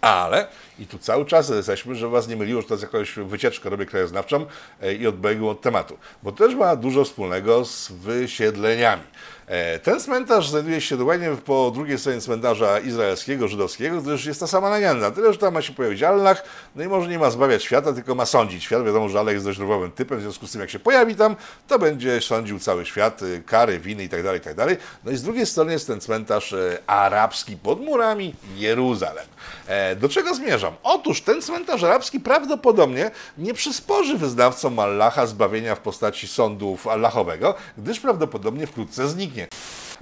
ale, 0.00 0.48
i 0.78 0.86
tu 0.86 0.98
cały 0.98 1.26
czas 1.26 1.48
jesteśmy, 1.48 1.94
żeby 1.94 2.12
Was 2.12 2.28
nie 2.28 2.36
myliło, 2.36 2.62
że 2.62 2.68
to 2.68 2.74
jest 2.74 2.82
jakaś 2.82 3.14
wycieczka, 3.14 3.70
robię 3.70 3.86
krajoznawczą 3.86 4.46
e, 4.82 4.94
i 4.94 5.06
odbiegł 5.06 5.48
od 5.48 5.60
tematu, 5.60 5.98
bo 6.22 6.32
też 6.32 6.54
ma 6.54 6.76
dużo 6.76 7.04
wspólnego 7.04 7.64
z 7.64 7.92
wysiedleniami. 7.92 9.02
E, 9.46 9.78
ten 9.78 10.00
cmentarz 10.00 10.48
znajduje 10.48 10.80
się 10.80 10.96
dokładnie 10.96 11.30
po 11.44 11.70
drugiej 11.74 11.98
stronie 11.98 12.20
cmentarza 12.20 12.78
izraelskiego, 12.78 13.48
żydowskiego, 13.48 14.02
gdyż 14.02 14.26
jest 14.26 14.40
ta 14.40 14.46
sama 14.46 14.70
legenda. 14.70 15.10
Tyle, 15.10 15.32
że 15.32 15.38
tam 15.38 15.54
ma 15.54 15.62
się 15.62 15.72
pojawić 15.72 16.02
Allah, 16.02 16.42
no 16.76 16.84
i 16.84 16.88
może 16.88 17.08
nie 17.08 17.18
ma 17.18 17.30
zbawiać 17.30 17.64
świata, 17.64 17.92
tylko 17.92 18.14
ma 18.14 18.26
sądzić 18.26 18.64
świat. 18.64 18.84
Wiadomo, 18.84 19.08
że 19.08 19.20
Allah 19.20 19.34
jest 19.34 19.46
dość 19.46 19.58
nerwowym 19.58 19.90
typem, 19.90 20.18
w 20.18 20.22
związku 20.22 20.46
z 20.46 20.52
tym 20.52 20.60
jak 20.60 20.70
się 20.70 20.78
pojawi 20.78 21.16
tam, 21.16 21.36
to 21.68 21.78
będzie 21.78 22.20
sądził 22.20 22.58
cały 22.58 22.86
świat, 22.86 23.22
y, 23.22 23.42
kary, 23.46 23.78
winy 23.78 24.02
itd., 24.02 24.22
tak 24.22 24.34
itd. 24.34 24.66
Tak 24.66 24.78
no 25.04 25.10
i 25.10 25.16
z 25.16 25.22
drugiej 25.22 25.46
strony 25.46 25.72
jest 25.72 25.86
ten 25.86 26.00
cmentarz 26.00 26.52
y, 26.52 26.78
arabski 26.86 27.56
pod 27.56 27.80
murami 27.80 28.34
Jeruzalem. 28.56 29.24
E, 29.66 29.96
do 29.96 30.08
czego 30.08 30.34
zmierzam? 30.34 30.74
Otóż 30.82 31.22
ten 31.22 31.42
cmentarz 31.42 31.82
arabski 31.82 32.20
prawdopodobnie 32.20 33.10
nie 33.38 33.54
przysporzy 33.54 34.18
wyznawcom 34.18 34.78
Allaha 34.78 35.26
zbawienia 35.26 35.74
w 35.74 35.80
postaci 35.80 36.28
sądów 36.28 36.86
Allahowego, 36.86 37.54
gdyż 37.78 38.00
prawdopodobnie 38.00 38.66
wkrótce 38.66 39.08
zniknie. 39.08 39.41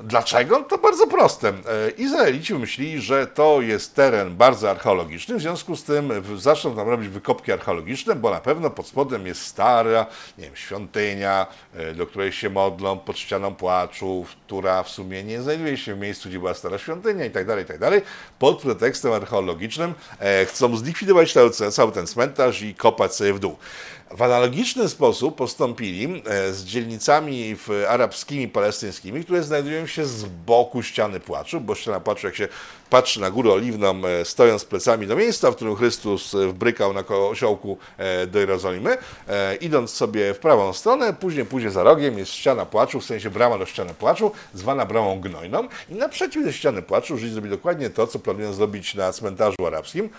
Dlaczego? 0.04 0.62
To 0.62 0.78
bardzo 0.78 1.06
proste. 1.06 1.48
E, 1.48 1.90
Izraelici 1.90 2.54
myśleli, 2.54 3.00
że 3.00 3.26
to 3.26 3.60
jest 3.60 3.94
teren 3.94 4.36
bardzo 4.36 4.70
archeologiczny, 4.70 5.36
w 5.36 5.40
związku 5.40 5.76
z 5.76 5.84
tym 5.84 6.12
zaczną 6.36 6.76
tam 6.76 6.88
robić 6.88 7.08
wykopki 7.08 7.52
archeologiczne, 7.52 8.14
bo 8.14 8.30
na 8.30 8.40
pewno 8.40 8.70
pod 8.70 8.86
spodem 8.86 9.26
jest 9.26 9.42
stara, 9.42 10.06
nie 10.38 10.44
wiem, 10.44 10.56
świątynia, 10.56 11.46
e, 11.74 11.94
do 11.94 12.06
której 12.06 12.32
się 12.32 12.50
modlą 12.50 12.98
pod 12.98 13.18
ścianą 13.18 13.54
płaczu, 13.54 14.26
która 14.46 14.82
w 14.82 14.88
sumie 14.88 15.24
nie 15.24 15.42
znajduje 15.42 15.76
się 15.76 15.94
w 15.94 15.98
miejscu, 15.98 16.28
gdzie 16.28 16.38
była 16.38 16.54
stara 16.54 16.78
świątynia 16.78 17.24
i 17.24 17.30
tak 17.30 17.46
dalej, 17.46 17.64
tak 17.64 17.78
dalej. 17.78 18.02
Pod 18.38 18.62
pretekstem 18.62 19.12
archeologicznym 19.12 19.94
e, 20.18 20.46
chcą 20.46 20.76
zlikwidować 20.76 21.34
cały 21.70 21.92
ten 21.92 22.06
cmentarz 22.06 22.62
i 22.62 22.74
kopać 22.74 23.14
sobie 23.14 23.32
w 23.32 23.38
dół. 23.38 23.56
W 24.10 24.22
analogiczny 24.22 24.88
sposób 24.88 25.36
postąpili 25.36 26.22
e, 26.26 26.52
z 26.52 26.64
dzielnicami 26.64 27.56
arabskimi, 27.88 28.48
palestyńskimi, 28.48 29.24
które 29.24 29.42
znajdują 29.42 29.86
się 29.86 30.06
z 30.06 30.24
boku 30.24 30.82
ściany 30.82 31.20
płaczu, 31.20 31.60
bo 31.60 31.74
ściana 31.74 32.00
płaczu, 32.00 32.26
jak 32.26 32.36
się 32.36 32.48
patrzy 32.90 33.20
na 33.20 33.30
górę 33.30 33.52
oliwną, 33.52 34.02
e, 34.06 34.24
stojąc 34.24 34.64
plecami 34.64 35.06
do 35.06 35.16
miejsca, 35.16 35.50
w 35.50 35.56
którym 35.56 35.76
Chrystus 35.76 36.34
e, 36.34 36.46
wbrykał 36.46 36.92
na 36.92 37.04
osiołku 37.06 37.78
do 38.28 38.38
Jerozolimy, 38.38 38.96
idąc 39.60 39.90
sobie 39.90 40.34
w 40.34 40.38
prawą 40.38 40.72
stronę, 40.72 41.12
później, 41.12 41.46
później 41.46 41.72
za 41.72 41.82
rogiem 41.82 42.18
jest 42.18 42.32
ściana 42.32 42.66
płaczu, 42.66 43.00
w 43.00 43.04
sensie 43.04 43.30
brama 43.30 43.58
do 43.58 43.66
ściany 43.66 43.94
płaczu, 43.94 44.32
zwana 44.54 44.86
bramą 44.86 45.20
gnojną 45.20 45.68
i 45.88 45.94
naprzeciw 45.94 46.44
tej 46.44 46.52
ściany 46.52 46.82
płaczu 46.82 47.18
Żydzi 47.18 47.32
zrobili 47.32 47.56
dokładnie 47.56 47.90
to, 47.90 48.06
co 48.06 48.18
planują 48.18 48.52
zrobić 48.52 48.94
na 48.94 49.12
cmentarzu 49.12 49.66
arabskim, 49.66 50.10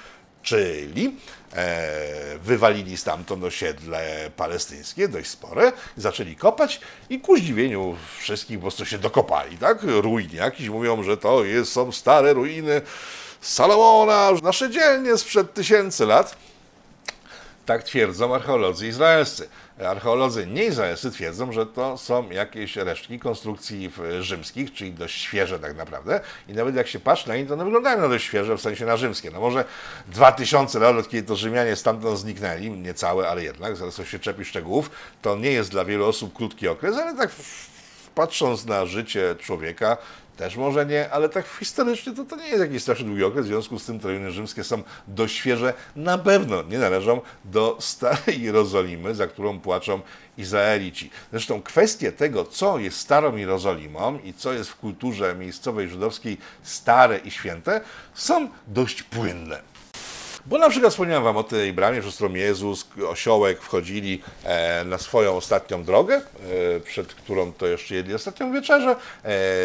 Czyli 0.43 1.15
e, 1.53 2.37
wywalili 2.43 2.97
stamtąd 2.97 3.43
osiedle 3.43 4.31
palestyńskie, 4.37 5.07
dość 5.07 5.29
spore, 5.29 5.71
zaczęli 5.97 6.35
kopać 6.35 6.81
i 7.09 7.19
ku 7.19 7.37
zdziwieniu 7.37 7.95
wszystkich 8.19 8.57
po 8.57 8.61
prostu 8.61 8.85
się 8.85 8.97
dokopali, 8.97 9.57
tak? 9.57 9.83
Ruiny 9.83 10.35
jakieś 10.35 10.69
mówią, 10.69 11.03
że 11.03 11.17
to 11.17 11.43
jest, 11.43 11.71
są 11.71 11.91
stare 11.91 12.33
ruiny 12.33 12.81
Salomona, 13.41 14.31
nasze 14.43 14.69
dzielnie 14.69 15.17
sprzed 15.17 15.53
tysięcy 15.53 16.05
lat. 16.05 16.35
Tak 17.65 17.83
twierdzą 17.83 18.35
archeolodzy 18.35 18.87
izraelscy. 18.87 19.49
Archeolodzy 19.89 20.47
nieizraelscy 20.47 21.11
twierdzą, 21.11 21.51
że 21.51 21.65
to 21.65 21.97
są 21.97 22.29
jakieś 22.29 22.75
resztki 22.75 23.19
konstrukcji 23.19 23.89
w- 23.89 24.01
rzymskich, 24.21 24.73
czyli 24.73 24.93
dość 24.93 25.21
świeże 25.21 25.59
tak 25.59 25.75
naprawdę. 25.77 26.19
I 26.47 26.53
nawet 26.53 26.75
jak 26.75 26.87
się 26.87 26.99
patrzy 26.99 27.27
na 27.29 27.35
nie, 27.37 27.45
to 27.45 27.53
one 27.53 27.63
wyglądają 27.63 28.01
na 28.01 28.07
dość 28.07 28.25
świeże, 28.25 28.57
w 28.57 28.61
sensie 28.61 28.85
na 28.85 28.97
rzymskie. 28.97 29.31
No 29.31 29.39
może 29.39 29.65
2000 30.07 30.79
lat, 30.79 30.95
od 30.97 31.09
kiedy 31.09 31.27
to 31.27 31.35
Rzymianie 31.35 31.75
stamtąd 31.75 32.19
zniknęli, 32.19 32.69
niecałe, 32.71 33.29
ale 33.29 33.43
jednak, 33.43 33.75
zaraz 33.75 34.01
się 34.07 34.19
czepi 34.19 34.45
szczegółów, 34.45 34.89
to 35.21 35.35
nie 35.35 35.51
jest 35.51 35.71
dla 35.71 35.85
wielu 35.85 36.05
osób 36.05 36.33
krótki 36.33 36.67
okres, 36.67 36.97
ale 36.97 37.15
tak 37.17 37.29
patrząc 38.15 38.65
na 38.65 38.85
życie 38.85 39.35
człowieka, 39.39 39.97
też 40.41 40.55
może 40.55 40.85
nie, 40.85 41.09
ale 41.09 41.29
tak 41.29 41.47
historycznie 41.59 42.13
to, 42.13 42.25
to 42.25 42.35
nie 42.35 42.47
jest 42.47 42.59
jakiś 42.59 42.81
strasznie 42.81 43.05
długi 43.05 43.23
okres, 43.23 43.45
w 43.45 43.47
związku 43.47 43.79
z 43.79 43.85
tym 43.85 43.99
te 43.99 44.07
ruiny 44.07 44.31
rzymskie 44.31 44.63
są 44.63 44.83
dość 45.07 45.35
świeże, 45.35 45.73
na 45.95 46.17
pewno 46.17 46.63
nie 46.63 46.79
należą 46.79 47.21
do 47.45 47.77
starej 47.79 48.41
Jerozolimy, 48.41 49.15
za 49.15 49.27
którą 49.27 49.59
płaczą 49.59 50.01
Izraelici. 50.37 51.09
Zresztą 51.31 51.61
kwestie 51.61 52.11
tego, 52.11 52.45
co 52.45 52.79
jest 52.79 52.97
starą 52.97 53.35
Jerozolimą 53.35 54.19
i 54.23 54.33
co 54.33 54.53
jest 54.53 54.69
w 54.69 54.75
kulturze 54.75 55.35
miejscowej 55.35 55.89
żydowskiej 55.89 56.37
stare 56.63 57.17
i 57.17 57.31
święte, 57.31 57.81
są 58.13 58.49
dość 58.67 59.03
płynne. 59.03 59.70
Bo 60.45 60.57
na 60.57 60.69
przykład 60.69 60.91
wspomniałem 60.91 61.23
Wam 61.23 61.37
o 61.37 61.43
tej 61.43 61.73
bramie, 61.73 62.01
przez 62.01 62.15
którą 62.15 62.33
Jezus, 62.33 62.87
osiołek 63.09 63.61
wchodzili 63.61 64.21
e, 64.43 64.83
na 64.85 64.97
swoją 64.97 65.37
ostatnią 65.37 65.83
drogę, 65.83 66.15
e, 66.15 66.79
przed 66.79 67.13
którą 67.13 67.53
to 67.53 67.67
jeszcze 67.67 67.95
jedli 67.95 68.13
ostatnią 68.13 68.53
wieczerzę. 68.53 68.91
E, 68.91 68.95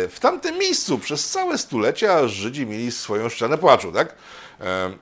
w 0.08 0.16
tamtym 0.20 0.58
miejscu 0.58 0.98
przez 0.98 1.30
całe 1.30 1.58
stulecia 1.58 2.28
Żydzi 2.28 2.66
mieli 2.66 2.92
swoją 2.92 3.28
ścianę 3.28 3.58
płaczu, 3.58 3.92
tak? 3.92 4.14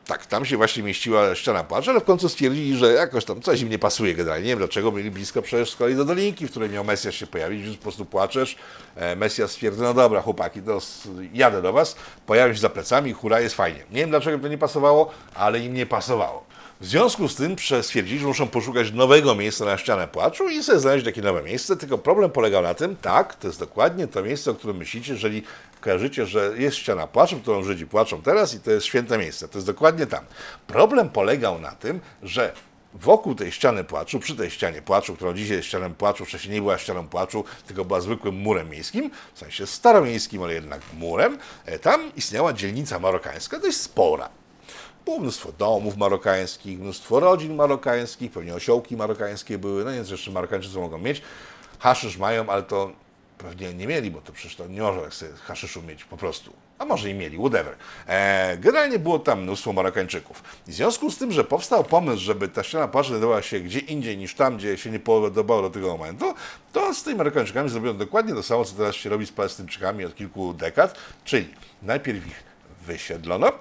Tak, 0.07 0.27
tam 0.27 0.45
się 0.45 0.57
właśnie 0.57 0.83
mieściła 0.83 1.35
ściana 1.35 1.65
płaczu, 1.65 1.91
ale 1.91 2.01
w 2.01 2.05
końcu 2.05 2.29
stwierdzili, 2.29 2.77
że 2.77 2.93
jakoś 2.93 3.25
tam 3.25 3.43
coś 3.43 3.61
im 3.61 3.69
nie 3.69 3.79
pasuje 3.79 4.15
generalnie. 4.15 4.45
Nie 4.45 4.51
wiem 4.51 4.59
dlaczego, 4.59 4.93
mieli 4.93 5.11
blisko 5.11 5.43
przecież 5.43 5.71
z 5.71 5.77
kolei 5.77 5.95
do 5.95 6.05
Dolinki, 6.05 6.47
w 6.47 6.51
której 6.51 6.71
miał 6.71 6.85
Mesjasz 6.85 7.15
się 7.15 7.27
pojawić, 7.27 7.63
więc 7.63 7.77
po 7.77 7.83
prostu 7.83 8.05
płaczesz. 8.05 8.57
E, 8.97 9.17
Mesjasz 9.17 9.51
stwierdza, 9.51 9.85
no 9.85 9.95
dobra 9.95 10.23
chłopaki, 10.23 10.63
to 10.63 10.79
jadę 11.33 11.63
do 11.63 11.73
Was, 11.73 11.97
pojawię 12.27 12.55
się 12.55 12.61
za 12.61 12.69
plecami, 12.71 13.13
hura, 13.13 13.41
jest 13.41 13.55
fajnie. 13.55 13.85
Nie 13.91 14.01
wiem 14.01 14.11
dlaczego 14.11 14.39
to 14.39 14.49
nie 14.49 14.59
pasowało, 14.59 15.11
ale 15.35 15.61
im 15.61 15.75
nie 15.75 15.87
pasowało. 15.87 16.45
W 16.81 16.87
związku 16.87 17.29
z 17.29 17.35
tym 17.37 17.57
stwierdzili, 17.83 18.21
że 18.21 18.27
muszą 18.27 18.49
poszukać 18.49 18.93
nowego 18.93 19.35
miejsca 19.35 19.65
na 19.65 19.79
ścianę 19.79 20.09
płaczu 20.09 20.49
i 20.49 20.63
sobie 20.63 20.79
znaleźć 20.79 21.05
takie 21.05 21.23
nowe 21.23 21.43
miejsce, 21.43 21.77
tylko 21.77 21.99
problem 21.99 22.31
polegał 22.31 22.63
na 22.63 22.75
tym, 22.75 22.97
tak, 22.97 23.35
to 23.35 23.47
jest 23.47 23.59
dokładnie 23.59 24.07
to 24.07 24.23
miejsce, 24.23 24.51
o 24.51 24.55
którym 24.55 24.77
myślicie, 24.77 25.13
jeżeli 25.13 25.43
kojarzycie, 25.81 26.27
że 26.27 26.53
jest 26.57 26.77
ściana 26.77 27.07
płaczu, 27.07 27.41
którą 27.41 27.63
Żydzi 27.63 27.87
płaczą 27.87 28.23
teraz 28.23 28.55
i 28.55 28.61
to 28.61 28.71
jest 28.71 28.87
święte 28.87 29.19
miejsce, 29.19 29.49
to 29.49 29.59
jest 29.59 29.67
dokładnie 29.67 30.07
tam. 30.07 30.25
Problem 30.67 31.09
polegał 31.09 31.59
na 31.59 31.71
tym, 31.71 32.01
że 32.23 32.53
wokół 32.95 33.35
tej 33.35 33.53
ściany 33.53 33.85
płaczu, 33.85 34.21
przy 34.21 34.37
tej 34.37 34.51
ścianie 34.51 34.83
płaczu, 34.83 35.17
która 35.17 35.33
dzisiaj 35.33 35.57
jest 35.57 35.69
ścianą 35.69 35.95
płaczu, 35.95 36.25
wcześniej 36.25 36.55
nie 36.55 36.61
była 36.61 36.79
ścianą 36.79 37.09
płaczu, 37.09 37.45
tylko 37.67 37.85
była 37.85 38.01
zwykłym 38.01 38.35
murem 38.35 38.71
miejskim, 38.71 39.11
w 39.35 39.39
sensie 39.39 39.67
staromiejskim, 39.67 40.43
ale 40.43 40.55
jednak 40.55 40.81
murem, 40.99 41.39
e, 41.65 41.79
tam 41.79 42.13
istniała 42.17 42.53
dzielnica 42.53 42.99
marokańska, 42.99 43.59
dość 43.59 43.77
spora. 43.77 44.44
Było 45.05 45.21
mnóstwo 45.21 45.53
domów 45.53 45.97
marokańskich, 45.97 46.81
mnóstwo 46.81 47.21
rodzin 47.21 47.55
marokańskich, 47.55 48.33
pewnie 48.33 48.55
osiołki 48.55 48.97
marokańskie 48.97 49.59
były, 49.59 49.85
no 49.85 50.05
co 50.05 50.13
jeszcze 50.13 50.31
Marokańczycy 50.31 50.79
mogą 50.79 50.99
mieć. 50.99 51.23
Haszysz 51.79 52.17
mają, 52.17 52.49
ale 52.49 52.63
to 52.63 52.93
pewnie 53.39 53.75
nie 53.75 53.87
mieli, 53.87 54.11
bo 54.11 54.21
to 54.21 54.33
przecież 54.33 54.57
to 54.57 54.67
nie 54.67 54.83
można 54.83 55.03
tak 55.03 55.15
sobie 55.15 55.33
haszyszu 55.33 55.83
mieć 55.83 56.05
po 56.05 56.17
prostu. 56.17 56.53
A 56.79 56.85
może 56.85 57.11
i 57.11 57.15
mieli, 57.15 57.39
whatever. 57.39 57.77
E, 58.07 58.57
generalnie 58.57 58.99
było 58.99 59.19
tam 59.19 59.43
mnóstwo 59.43 59.73
Marokańczyków. 59.73 60.43
I 60.69 60.71
w 60.71 60.75
związku 60.75 61.11
z 61.11 61.19
tym, 61.19 61.33
że 61.33 61.45
powstał 61.45 61.85
pomysł, 61.85 62.23
żeby 62.23 62.49
ta 62.49 62.63
ściana 62.63 62.89
płaczu 62.89 63.09
znajdowała 63.09 63.43
się 63.43 63.61
gdzie 63.61 63.79
indziej 63.79 64.17
niż 64.17 64.35
tam, 64.35 64.57
gdzie 64.57 64.77
się 64.77 64.91
nie 64.91 64.99
podobało 64.99 65.63
do 65.63 65.71
tego 65.71 65.89
momentu, 65.89 66.35
to 66.73 66.95
z 66.95 67.03
tymi 67.03 67.17
Marokańczykami 67.17 67.69
zrobiono 67.69 67.99
dokładnie 67.99 68.35
to 68.35 68.43
samo, 68.43 68.65
co 68.65 68.75
teraz 68.75 68.95
się 68.95 69.11
robi 69.11 69.27
z 69.27 69.33
Palestyńczykami 69.33 70.05
od 70.05 70.15
kilku 70.15 70.55
dekad, 70.55 70.99
czyli 71.25 71.55
najpierw 71.83 72.27
ich 72.27 72.45
wysiedlono, 72.87 73.53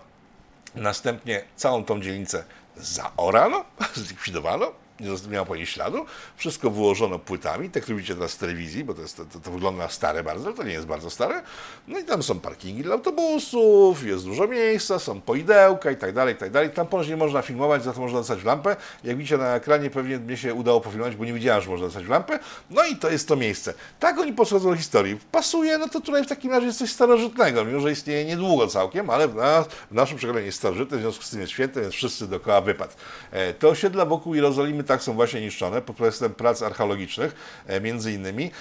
Następnie 0.75 1.43
całą 1.55 1.85
tą 1.85 2.01
dzielnicę 2.01 2.43
zaorano, 2.77 3.65
zlikwidowano, 3.95 4.71
nie 4.99 5.07
zostawiano 5.07 5.45
po 5.45 5.55
niej 5.55 5.65
śladu. 5.65 6.05
Wszystko 6.35 6.69
wyłożono 6.69 7.19
płytami, 7.19 7.69
tak 7.69 7.85
widzicie 7.85 8.15
teraz 8.15 8.33
w 8.33 8.37
telewizji, 8.37 8.83
bo 8.83 8.93
to, 8.93 9.01
jest, 9.01 9.17
to, 9.17 9.25
to 9.43 9.51
wygląda 9.51 9.89
stare 9.89 10.23
bardzo, 10.23 10.45
ale 10.45 10.55
to 10.55 10.63
nie 10.63 10.73
jest 10.73 10.87
bardzo 10.87 11.09
stare. 11.09 11.43
No 11.87 11.99
i 11.99 12.03
tam 12.03 12.23
są 12.23 12.39
parkingi 12.39 12.83
dla 12.83 12.93
autobusów, 12.93 14.05
jest 14.05 14.25
dużo 14.25 14.47
miejsca, 14.47 14.99
są 14.99 15.21
poidełka 15.21 15.91
i 15.91 15.97
tak 15.97 16.13
dalej, 16.13 16.33
i 16.33 16.37
tak 16.37 16.51
dalej. 16.51 16.69
Tam 16.69 16.87
nie 17.09 17.17
można 17.17 17.41
filmować, 17.41 17.83
za 17.83 17.93
to 17.93 17.99
można 17.99 18.19
dostać 18.19 18.39
w 18.39 18.45
lampę. 18.45 18.75
Jak 19.03 19.17
widzicie 19.17 19.37
na 19.37 19.55
ekranie, 19.55 19.89
pewnie 19.89 20.17
mnie 20.17 20.37
się 20.37 20.53
udało 20.53 20.81
pofilmować, 20.81 21.15
bo 21.15 21.25
nie 21.25 21.33
widziałem, 21.33 21.61
że 21.61 21.69
można 21.69 21.85
dostać 21.85 22.05
w 22.05 22.09
lampę. 22.09 22.39
No 22.69 22.85
i 22.85 22.95
to 22.95 23.09
jest 23.09 23.27
to 23.27 23.35
miejsce. 23.35 23.73
Tak 23.99 24.19
oni 24.19 24.33
podchodzą 24.33 24.69
do 24.69 24.75
historii. 24.75 25.17
Pasuje, 25.31 25.77
no 25.77 25.89
to 25.89 26.01
tutaj 26.01 26.23
w 26.23 26.27
takim 26.27 26.51
razie 26.51 26.65
jest 26.65 26.79
coś 26.79 26.91
starożytnego, 26.91 27.65
mimo 27.65 27.79
że 27.79 27.91
istnieje 27.91 28.25
niedługo 28.25 28.67
całkiem, 28.67 29.09
ale 29.09 29.27
w, 29.27 29.35
nas, 29.35 29.67
w 29.91 29.93
naszym 29.93 30.17
przekonaniu 30.17 30.45
jest 30.45 30.57
starożytne, 30.57 30.97
w 30.97 31.01
związku 31.01 31.23
z 31.23 31.29
tym 31.29 31.39
jest 31.39 31.51
święte, 31.51 31.81
więc 31.81 31.93
wszyscy 31.93 32.27
dookoła 32.27 32.61
wypad. 32.61 32.97
E, 33.31 33.53
te 33.53 33.67
osiedla 33.67 34.05
wokół 34.05 34.35
Jerozolimy 34.35 34.82
tak 34.83 35.03
są 35.03 35.13
właśnie 35.13 35.41
niszczone, 35.41 35.81
pod 35.81 35.95
pretekstem 35.95 36.33
prac 36.33 36.61
archeologicznych, 36.61 37.35
e, 37.67 37.81
między 37.81 38.11
innymi. 38.11 38.51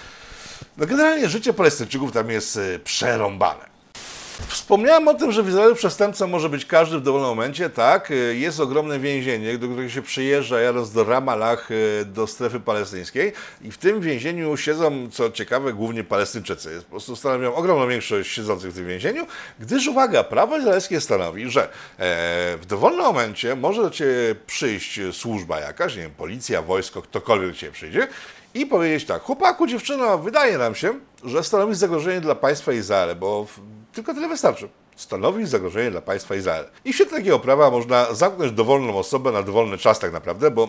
No 0.77 0.87
generalnie 0.87 1.29
życie 1.29 1.53
Palestyńczyków 1.53 2.13
tam 2.13 2.31
jest 2.31 2.57
e, 2.57 2.79
przerąbane. 2.79 3.72
Wspomniałem 4.49 5.09
o 5.09 5.15
tym, 5.15 5.33
że 5.33 5.43
w 5.43 5.49
Izraelu 5.49 5.75
przestępcą 5.75 6.27
może 6.27 6.49
być 6.49 6.67
każdy 6.67 6.99
w 6.99 7.03
dowolnym 7.03 7.31
momencie, 7.31 7.71
tak. 7.71 8.11
Y, 8.11 8.37
Jest 8.37 8.61
ogromne 8.61 8.99
więzienie, 8.99 9.59
do 9.59 9.69
którego 9.69 9.89
się 9.89 10.03
przyjeżdża 10.03 10.61
jadąc 10.61 10.93
do 10.93 11.05
Ramallah, 11.05 11.71
y, 11.71 12.05
do 12.05 12.27
strefy 12.27 12.61
palestyńskiej 12.61 13.33
i 13.63 13.73
w 13.73 13.79
tym 13.79 14.01
więzieniu 14.01 14.57
siedzą, 14.57 15.11
co 15.11 15.31
ciekawe, 15.31 15.73
głównie 15.73 16.05
Palestyńczycy. 16.05 16.83
Po 16.85 16.91
prostu 16.91 17.17
stanowią 17.17 17.55
ogromną 17.55 17.89
większość 17.89 18.31
siedzących 18.33 18.73
w 18.73 18.75
tym 18.75 18.87
więzieniu, 18.87 19.27
gdyż 19.59 19.89
uwaga, 19.89 20.25
prawo 20.25 20.59
izraelskie 20.59 21.01
stanowi, 21.01 21.51
że 21.51 21.63
e, 21.63 21.69
w 22.57 22.67
dowolnym 22.67 23.05
momencie 23.05 23.57
może 23.57 23.83
do 23.83 23.91
Ciebie 23.91 24.35
przyjść 24.47 25.01
służba 25.13 25.61
jakaś, 25.61 25.97
nie 25.97 26.03
wiem, 26.03 26.11
policja, 26.11 26.63
wojsko, 26.63 27.03
ktokolwiek 27.03 27.51
do 27.51 27.57
Ciebie 27.57 27.73
przyjdzie 27.73 28.09
i 28.55 28.67
powiedzieć 28.67 29.05
tak, 29.05 29.23
chłopaku, 29.23 29.67
dziewczyno, 29.67 30.19
wydaje 30.19 30.59
nam 30.59 30.75
się, 30.75 30.95
że 31.25 31.45
stanowisz 31.45 31.77
zagrożenie 31.77 32.21
dla 32.21 32.35
państwa 32.35 32.73
Izrael, 32.73 33.17
bo 33.17 33.47
tylko 33.93 34.15
tyle 34.15 34.29
wystarczy. 34.29 34.69
Stanowisz 34.97 35.49
zagrożenie 35.49 35.91
dla 35.91 36.01
państwa 36.01 36.35
Izrael. 36.35 36.65
I 36.85 36.93
w 36.93 36.97
świetle 36.97 37.19
takiego 37.19 37.39
prawa 37.39 37.71
można 37.71 38.15
zamknąć 38.15 38.53
dowolną 38.53 38.99
osobę 38.99 39.33
na 39.33 39.43
dowolny 39.43 39.79
czas 39.79 39.99
tak 39.99 40.13
naprawdę, 40.13 40.51
bo 40.51 40.69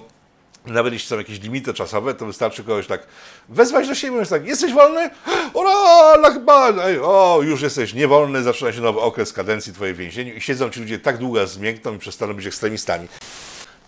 nawet 0.66 0.94
jeśli 0.94 1.10
są 1.10 1.18
jakieś 1.18 1.42
limity 1.42 1.74
czasowe, 1.74 2.14
to 2.14 2.26
wystarczy 2.26 2.64
kogoś 2.64 2.88
tak 2.88 3.08
wezwać 3.50 3.88
do 3.88 3.96
siebie, 3.96 4.12
mówiąc 4.12 4.30
tak, 4.30 4.48
jesteś 4.48 4.74
wolny? 4.74 5.10
Ora, 5.54 6.16
lachban! 6.18 6.80
Ej, 6.80 7.00
o, 7.00 7.40
już 7.44 7.62
jesteś 7.62 7.94
niewolny, 7.94 8.44
zaczyna 8.44 8.74
się 8.74 8.82
nowy 8.82 9.00
okres 9.00 9.34
kadencji 9.34 9.74
twojej 9.74 9.94
w 9.94 9.98
więzieniu 9.98 10.34
i 10.34 10.42
siedzą 10.42 10.70
ci 10.70 10.80
ludzie 10.80 11.00
tak 11.00 11.18
długo, 11.18 11.42
aż 11.42 11.50
zmiękną 11.50 11.96
i 11.96 12.00
przestaną 12.00 12.34
być 12.34 12.46
ekstremistami. 12.46 13.08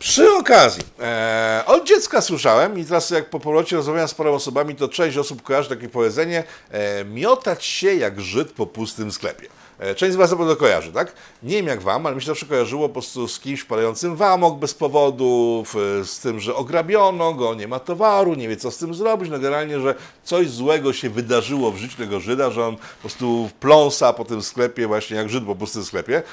Przy 0.05 0.33
okazji, 0.33 0.83
e, 0.99 1.63
od 1.65 1.87
dziecka 1.87 2.21
słyszałem 2.21 2.79
i 2.79 2.85
teraz 2.85 3.09
jak 3.09 3.29
po 3.29 3.39
powrocie 3.39 3.75
rozmawiam 3.75 4.07
z 4.07 4.13
parą 4.13 4.33
osobami, 4.33 4.75
to 4.75 4.89
część 4.89 5.17
osób 5.17 5.41
kojarzy 5.41 5.69
takie 5.69 5.89
powiedzenie 5.89 6.43
e, 6.71 7.05
miotać 7.05 7.65
się 7.65 7.95
jak 7.95 8.21
Żyd 8.21 8.51
po 8.51 8.65
pustym 8.65 9.11
sklepie. 9.11 9.47
E, 9.79 9.95
Część 9.95 10.13
z 10.13 10.15
Was 10.15 10.31
na 10.31 10.37
pewno 10.37 10.55
kojarzy, 10.55 10.91
tak? 10.91 11.13
Nie 11.43 11.55
wiem 11.55 11.67
jak 11.67 11.81
Wam, 11.81 12.05
ale 12.05 12.15
mi 12.15 12.21
się 12.21 12.27
zawsze 12.27 12.45
kojarzyło 12.45 12.89
po 12.89 12.93
prostu 12.93 13.27
z 13.27 13.39
kimś 13.39 13.61
wpadającym 13.61 14.15
w 14.15 14.21
amok 14.21 14.59
bez 14.59 14.73
powodów, 14.73 15.75
e, 15.75 16.05
z 16.05 16.19
tym, 16.19 16.39
że 16.39 16.55
ograbiono 16.55 17.33
go, 17.33 17.53
nie 17.53 17.67
ma 17.67 17.79
towaru, 17.79 18.35
nie 18.35 18.47
wie 18.49 18.57
co 18.57 18.71
z 18.71 18.77
tym 18.77 18.95
zrobić, 18.95 19.29
no 19.29 19.39
generalnie, 19.39 19.79
że 19.79 19.95
coś 20.23 20.49
złego 20.49 20.93
się 20.93 21.09
wydarzyło 21.09 21.71
w 21.71 21.77
życiu 21.77 21.97
tego 21.97 22.19
Żyda, 22.19 22.51
że 22.51 22.65
on 22.65 22.75
po 22.75 22.81
prostu 23.01 23.49
pląsa 23.59 24.13
po 24.13 24.25
tym 24.25 24.41
sklepie 24.41 24.87
właśnie 24.87 25.17
jak 25.17 25.29
Żyd 25.29 25.45
po 25.45 25.55
pustym 25.55 25.85
sklepie. 25.85 26.23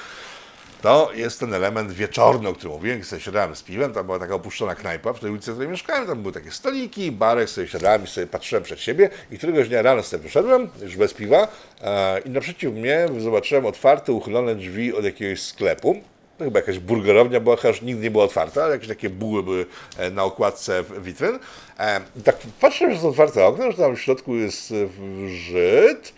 To 0.83 1.09
jest 1.13 1.39
ten 1.39 1.53
element 1.53 1.91
wieczorny, 1.91 2.49
o 2.49 2.53
którym 2.53 2.73
mówiłem, 2.73 2.97
kiedy 2.97 3.09
sobie 3.09 3.21
siadałem 3.21 3.55
z 3.55 3.63
piwem, 3.63 3.93
tam 3.93 4.05
była 4.05 4.19
taka 4.19 4.35
opuszczona 4.35 4.75
knajpa 4.75 5.13
w 5.13 5.19
tej 5.19 5.31
ulicy, 5.31 5.51
w 5.51 5.53
której 5.53 5.71
mieszkałem, 5.71 6.07
tam 6.07 6.21
były 6.21 6.33
takie 6.33 6.51
stoliki, 6.51 7.11
barek, 7.11 7.49
sobie 7.49 7.67
siadałem 7.67 8.03
i 8.03 8.07
sobie 8.07 8.27
patrzyłem 8.27 8.63
przed 8.63 8.79
siebie 8.79 9.09
i 9.31 9.37
któregoś 9.37 9.69
dnia 9.69 9.81
rano 9.81 10.03
sobie 10.03 10.23
wyszedłem, 10.23 10.69
już 10.81 10.97
bez 10.97 11.13
piwa 11.13 11.47
e, 11.81 12.19
i 12.19 12.29
naprzeciw 12.29 12.73
mnie 12.73 13.07
zobaczyłem 13.19 13.65
otwarte, 13.65 14.13
uchylone 14.13 14.55
drzwi 14.55 14.93
od 14.93 15.05
jakiegoś 15.05 15.41
sklepu. 15.41 15.95
To 16.37 16.43
chyba 16.43 16.59
jakaś 16.59 16.79
burgerownia 16.79 17.39
była, 17.39 17.55
chociaż 17.55 17.81
nigdy 17.81 18.03
nie 18.03 18.11
była 18.11 18.23
otwarta, 18.23 18.63
ale 18.63 18.73
jakieś 18.73 18.87
takie 18.87 19.09
buły 19.09 19.43
były 19.43 19.65
e, 19.97 20.11
na 20.11 20.23
okładce 20.23 20.83
witryn. 20.99 21.39
E, 21.79 22.01
I 22.15 22.21
tak 22.21 22.37
patrzę, 22.61 22.85
że 22.85 22.91
jest 22.91 23.05
otwarte 23.05 23.45
okno, 23.45 23.71
że 23.71 23.77
tam 23.77 23.95
w 23.95 24.01
środku 24.01 24.35
jest 24.35 24.73
Żyd, 25.27 26.13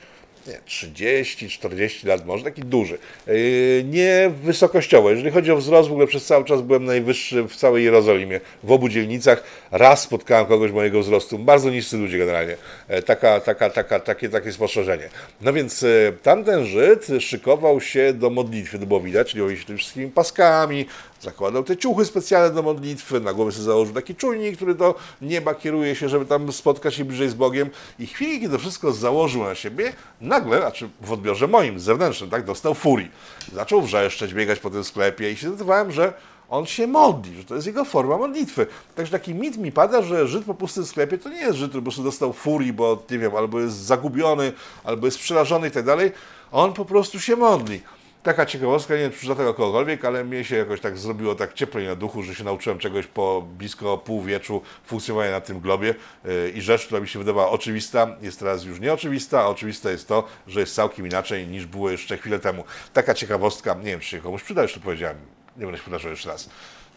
nie, 0.47 0.59
30-40 0.67 2.07
lat 2.07 2.25
może, 2.25 2.43
taki 2.43 2.61
duży. 2.61 2.97
Yy, 3.27 3.83
nie 3.83 4.31
wysokościowo. 4.43 5.09
Jeżeli 5.09 5.31
chodzi 5.31 5.51
o 5.51 5.57
wzrost, 5.57 5.89
w 5.89 5.91
ogóle 5.91 6.07
przez 6.07 6.25
cały 6.25 6.45
czas 6.45 6.61
byłem 6.61 6.85
najwyższy 6.85 7.43
w 7.43 7.55
całej 7.55 7.83
Jerozolimie. 7.83 8.39
W 8.63 8.71
obu 8.71 8.89
dzielnicach 8.89 9.43
raz 9.71 10.01
spotkałem 10.01 10.45
kogoś 10.45 10.71
mojego 10.71 10.99
wzrostu. 11.01 11.39
Bardzo 11.39 11.69
niscy 11.69 11.97
ludzie 11.97 12.17
generalnie. 12.17 12.55
E, 12.87 13.01
Taka, 13.01 13.39
taka, 13.39 13.69
taka, 13.69 13.99
takie, 13.99 14.29
takie 14.29 14.51
spostrzeżenie. 14.51 15.09
No 15.41 15.53
więc 15.53 15.83
e, 15.83 15.87
tamten 16.23 16.65
Żyd 16.65 17.07
szykował 17.19 17.81
się 17.81 18.13
do 18.13 18.29
modlitwy, 18.29 18.79
to 18.79 18.85
było 18.85 18.99
widać, 18.99 19.31
czyli 19.31 19.43
oczywiście 19.43 19.77
wszystkimi 19.77 20.07
paskami, 20.07 20.85
zakładał 21.25 21.63
te 21.63 21.77
ciuchy 21.77 22.05
specjalne 22.05 22.55
do 22.55 22.63
modlitwy, 22.63 23.19
na 23.19 23.33
głowę 23.33 23.51
sobie 23.51 23.63
założył 23.63 23.93
taki 23.93 24.15
czujnik, 24.15 24.55
który 24.55 24.75
do 24.75 24.95
nieba 25.21 25.55
kieruje 25.55 25.95
się, 25.95 26.09
żeby 26.09 26.25
tam 26.25 26.51
spotkać 26.51 26.95
się 26.95 27.05
bliżej 27.05 27.29
z 27.29 27.33
Bogiem. 27.33 27.69
I 27.99 28.07
chwili, 28.07 28.41
kiedy 28.41 28.53
to 28.53 28.59
wszystko 28.59 28.93
założył 28.93 29.43
na 29.43 29.55
siebie, 29.55 29.93
nagle, 30.21 30.57
znaczy 30.57 30.89
w 31.01 31.11
odbiorze 31.11 31.47
moim, 31.47 31.79
zewnętrznym, 31.79 32.29
tak, 32.29 32.45
dostał 32.45 32.73
furii. 32.73 33.11
Zaczął 33.53 33.81
wrzeszczeć, 33.81 34.33
biegać 34.33 34.59
po 34.59 34.69
tym 34.69 34.83
sklepie 34.83 35.31
i 35.31 35.37
się 35.37 35.47
zdecydowałem, 35.47 35.91
że 35.91 36.13
on 36.49 36.65
się 36.65 36.87
modli, 36.87 37.37
że 37.37 37.43
to 37.43 37.55
jest 37.55 37.67
jego 37.67 37.85
forma 37.85 38.17
modlitwy. 38.17 38.67
Także 38.95 39.11
taki 39.11 39.35
mit 39.35 39.57
mi 39.57 39.71
pada, 39.71 40.01
że 40.01 40.27
Żyd 40.27 40.45
po 40.45 40.53
pustym 40.53 40.85
sklepie 40.85 41.17
to 41.17 41.29
nie 41.29 41.39
jest 41.39 41.57
Żyd, 41.57 41.69
który 41.69 41.81
po 41.81 41.85
prostu 41.85 42.03
dostał 42.03 42.33
furii, 42.33 42.73
bo 42.73 43.03
nie 43.11 43.19
wiem, 43.19 43.35
albo 43.35 43.59
jest 43.59 43.77
zagubiony, 43.77 44.53
albo 44.83 45.07
jest 45.07 45.19
przerażony 45.19 45.67
i 45.67 45.71
tak 45.71 45.85
dalej. 45.85 46.11
On 46.51 46.73
po 46.73 46.85
prostu 46.85 47.19
się 47.19 47.35
modli. 47.35 47.81
Taka 48.25 48.45
ciekawostka, 48.45 48.93
nie 48.93 48.99
wiem, 48.99 49.11
czy 49.11 49.17
przyda 49.17 49.35
tego 49.35 49.53
kogokolwiek, 49.53 50.05
ale 50.05 50.23
mnie 50.23 50.43
się 50.43 50.55
jakoś 50.55 50.79
tak 50.79 50.97
zrobiło 50.97 51.35
tak 51.35 51.53
cieplej 51.53 51.87
na 51.87 51.95
duchu, 51.95 52.23
że 52.23 52.35
się 52.35 52.43
nauczyłem 52.43 52.79
czegoś 52.79 53.07
po 53.07 53.41
blisko 53.57 53.97
półwieczu 53.97 54.61
funkcjonowania 54.85 55.31
na 55.31 55.41
tym 55.41 55.59
globie 55.59 55.95
yy, 56.23 56.49
i 56.49 56.61
rzecz, 56.61 56.85
która 56.85 57.01
mi 57.01 57.07
się 57.07 57.19
wydawała 57.19 57.49
oczywista, 57.49 58.17
jest 58.21 58.39
teraz 58.39 58.63
już 58.63 58.79
nieoczywista, 58.79 59.41
a 59.41 59.47
oczywiste 59.47 59.91
jest 59.91 60.07
to, 60.07 60.27
że 60.47 60.59
jest 60.59 60.75
całkiem 60.75 61.05
inaczej 61.07 61.47
niż 61.47 61.65
było 61.65 61.89
jeszcze 61.91 62.17
chwilę 62.17 62.39
temu. 62.39 62.63
Taka 62.93 63.13
ciekawostka, 63.13 63.73
nie 63.73 63.83
wiem, 63.83 63.99
czy 63.99 64.09
się 64.09 64.19
komuś 64.19 64.43
przyda, 64.43 64.67
to 64.67 64.79
powiedziałem, 64.79 65.17
nie 65.57 65.65
będę 65.65 65.77
się 65.77 65.83
powtarzał 65.83 66.11
jeszcze 66.11 66.29
raz. 66.29 66.49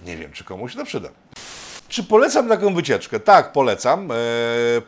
Nie 0.06 0.16
wiem, 0.16 0.32
czy 0.32 0.44
komuś 0.44 0.74
to 0.74 0.84
przyda. 0.84 1.08
Czy 1.88 2.04
polecam 2.04 2.48
taką 2.48 2.74
wycieczkę? 2.74 3.20
Tak, 3.20 3.52
polecam. 3.52 4.10
Eee, 4.10 4.16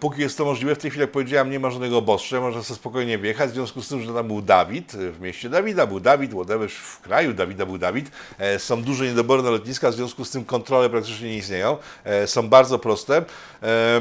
póki 0.01 0.21
jest 0.21 0.39
to 0.39 0.45
możliwe, 0.45 0.75
w 0.75 0.79
tej 0.79 0.91
chwili, 0.91 1.01
jak 1.01 1.11
powiedziałem, 1.11 1.51
nie 1.51 1.61
ma 1.61 1.71
żadnego 1.71 1.99
obostrze, 1.99 2.41
można 2.41 2.63
sobie 2.63 2.77
spokojnie 2.77 3.19
wjechać, 3.19 3.51
w 3.51 3.55
związku 3.55 3.83
z 3.83 3.89
tym, 3.89 4.03
że 4.03 4.15
tam 4.15 4.27
był 4.27 4.43
Dawid, 4.43 4.95
e, 4.95 5.11
w 5.11 5.21
mieście 5.21 5.49
Dawida 5.49 5.87
był 5.87 6.01
Dawid, 6.01 6.33
whatever, 6.33 6.71
w 6.71 7.01
kraju 7.01 7.35
Dawida 7.35 7.67
był 7.67 7.79
Dawid. 7.79 8.11
E, 8.39 8.59
są 8.59 8.83
duże 8.83 9.07
niedobory 9.07 9.43
na 9.43 9.51
lotniska, 9.51 9.91
w 9.91 9.95
związku 9.95 10.25
z 10.25 10.31
tym 10.31 10.45
kontrole 10.45 10.91
praktycznie 10.91 11.29
nie 11.29 11.37
istnieją. 11.37 11.77
E, 12.05 12.27
są 12.27 12.49
bardzo 12.49 12.79
proste. 12.79 13.25
E, 13.63 14.01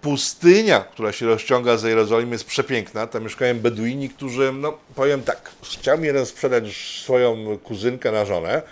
pustynia, 0.00 0.80
która 0.80 1.12
się 1.12 1.26
rozciąga 1.26 1.76
za 1.76 1.88
Jerozolimy 1.88 2.32
jest 2.32 2.44
przepiękna. 2.44 3.06
Tam 3.06 3.22
mieszkają 3.22 3.58
Beduini, 3.58 4.08
którzy, 4.08 4.52
no 4.52 4.78
powiem 4.94 5.22
tak, 5.22 5.50
chciał 5.62 5.98
mi 5.98 6.06
jeden 6.06 6.26
sprzedać 6.26 6.76
swoją 7.04 7.58
kuzynkę 7.58 8.12
na 8.12 8.24
żonę. 8.24 8.62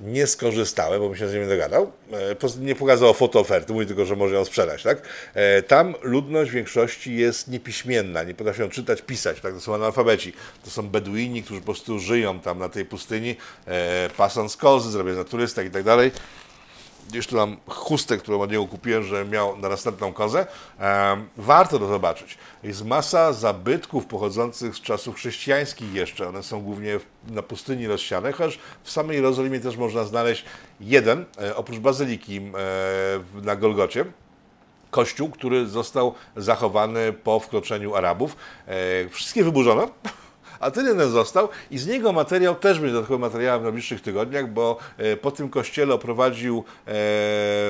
Nie 0.00 0.26
skorzystałem, 0.26 1.00
bo 1.00 1.08
mi 1.08 1.18
się 1.18 1.28
z 1.28 1.32
nim 1.32 1.42
nie 1.42 1.48
dogadał. 1.48 1.92
E, 2.12 2.60
nie 2.60 2.74
pokazał 2.74 3.14
fotooferty, 3.14 3.72
mówi 3.72 3.86
tylko, 3.86 4.04
że 4.04 4.16
może 4.16 4.34
ją 4.34 4.44
sprzedać, 4.44 4.82
tak? 4.82 5.02
E, 5.34 5.62
Tam 5.62 5.94
ludność 6.02 6.50
w 6.50 6.54
większości 6.54 7.16
jest 7.16 7.48
niepiśmienna, 7.48 8.22
nie 8.22 8.34
potrafią 8.34 8.68
czytać, 8.68 9.02
pisać, 9.02 9.40
tak? 9.40 9.54
To 9.54 9.60
są 9.60 9.74
analfabeci. 9.74 10.32
To 10.64 10.70
są 10.70 10.88
Beduini, 10.88 11.42
którzy 11.42 11.60
po 11.60 11.64
prostu 11.64 11.98
żyją 11.98 12.40
tam 12.40 12.58
na 12.58 12.68
tej 12.68 12.84
pustyni, 12.84 13.36
e, 13.66 14.10
pasąc 14.16 14.56
kozy, 14.56 14.90
zrobią 14.90 15.14
na 15.14 15.24
turystach 15.24 15.66
i 15.66 15.70
tak 15.70 15.82
dalej 15.82 16.10
tu 17.28 17.36
mam 17.36 17.56
chustę, 17.66 18.18
którą 18.18 18.40
od 18.40 18.50
niego 18.50 18.66
kupiłem, 18.66 19.04
że 19.04 19.24
miał 19.24 19.58
na 19.58 19.68
następną 19.68 20.12
kozę. 20.12 20.46
Warto 21.36 21.78
to 21.78 21.86
zobaczyć. 21.86 22.38
Jest 22.62 22.84
masa 22.84 23.32
zabytków 23.32 24.06
pochodzących 24.06 24.76
z 24.76 24.80
czasów 24.80 25.16
chrześcijańskich 25.16 25.94
jeszcze. 25.94 26.28
One 26.28 26.42
są 26.42 26.60
głównie 26.60 27.00
na 27.28 27.42
pustyni 27.42 27.86
rozsiane, 27.86 28.32
chociaż 28.32 28.58
w 28.82 28.90
samej 28.90 29.16
Jerozolimie 29.16 29.60
też 29.60 29.76
można 29.76 30.04
znaleźć 30.04 30.44
jeden, 30.80 31.24
e, 31.40 31.56
oprócz 31.56 31.78
bazyliki 31.78 32.36
e, 32.36 33.42
na 33.42 33.56
Golgocie, 33.56 34.04
kościół, 34.90 35.30
który 35.30 35.66
został 35.66 36.14
zachowany 36.36 37.12
po 37.12 37.40
wkroczeniu 37.40 37.94
Arabów. 37.94 38.36
E, 38.66 39.08
wszystkie 39.08 39.44
wyburzono. 39.44 39.88
A 40.60 40.70
ten 40.70 40.86
jeden 40.86 41.10
został 41.10 41.48
i 41.70 41.78
z 41.78 41.86
niego 41.86 42.12
materiał 42.12 42.54
też 42.54 42.78
będzie 42.80 42.92
dodatkowym 42.92 43.20
materiałem 43.20 43.60
w 43.60 43.64
najbliższych 43.64 44.00
tygodniach, 44.00 44.52
bo 44.52 44.78
e, 44.96 45.16
po 45.16 45.30
tym 45.30 45.48
kościele 45.48 45.94
oprowadził 45.94 46.64
e, 46.86 46.92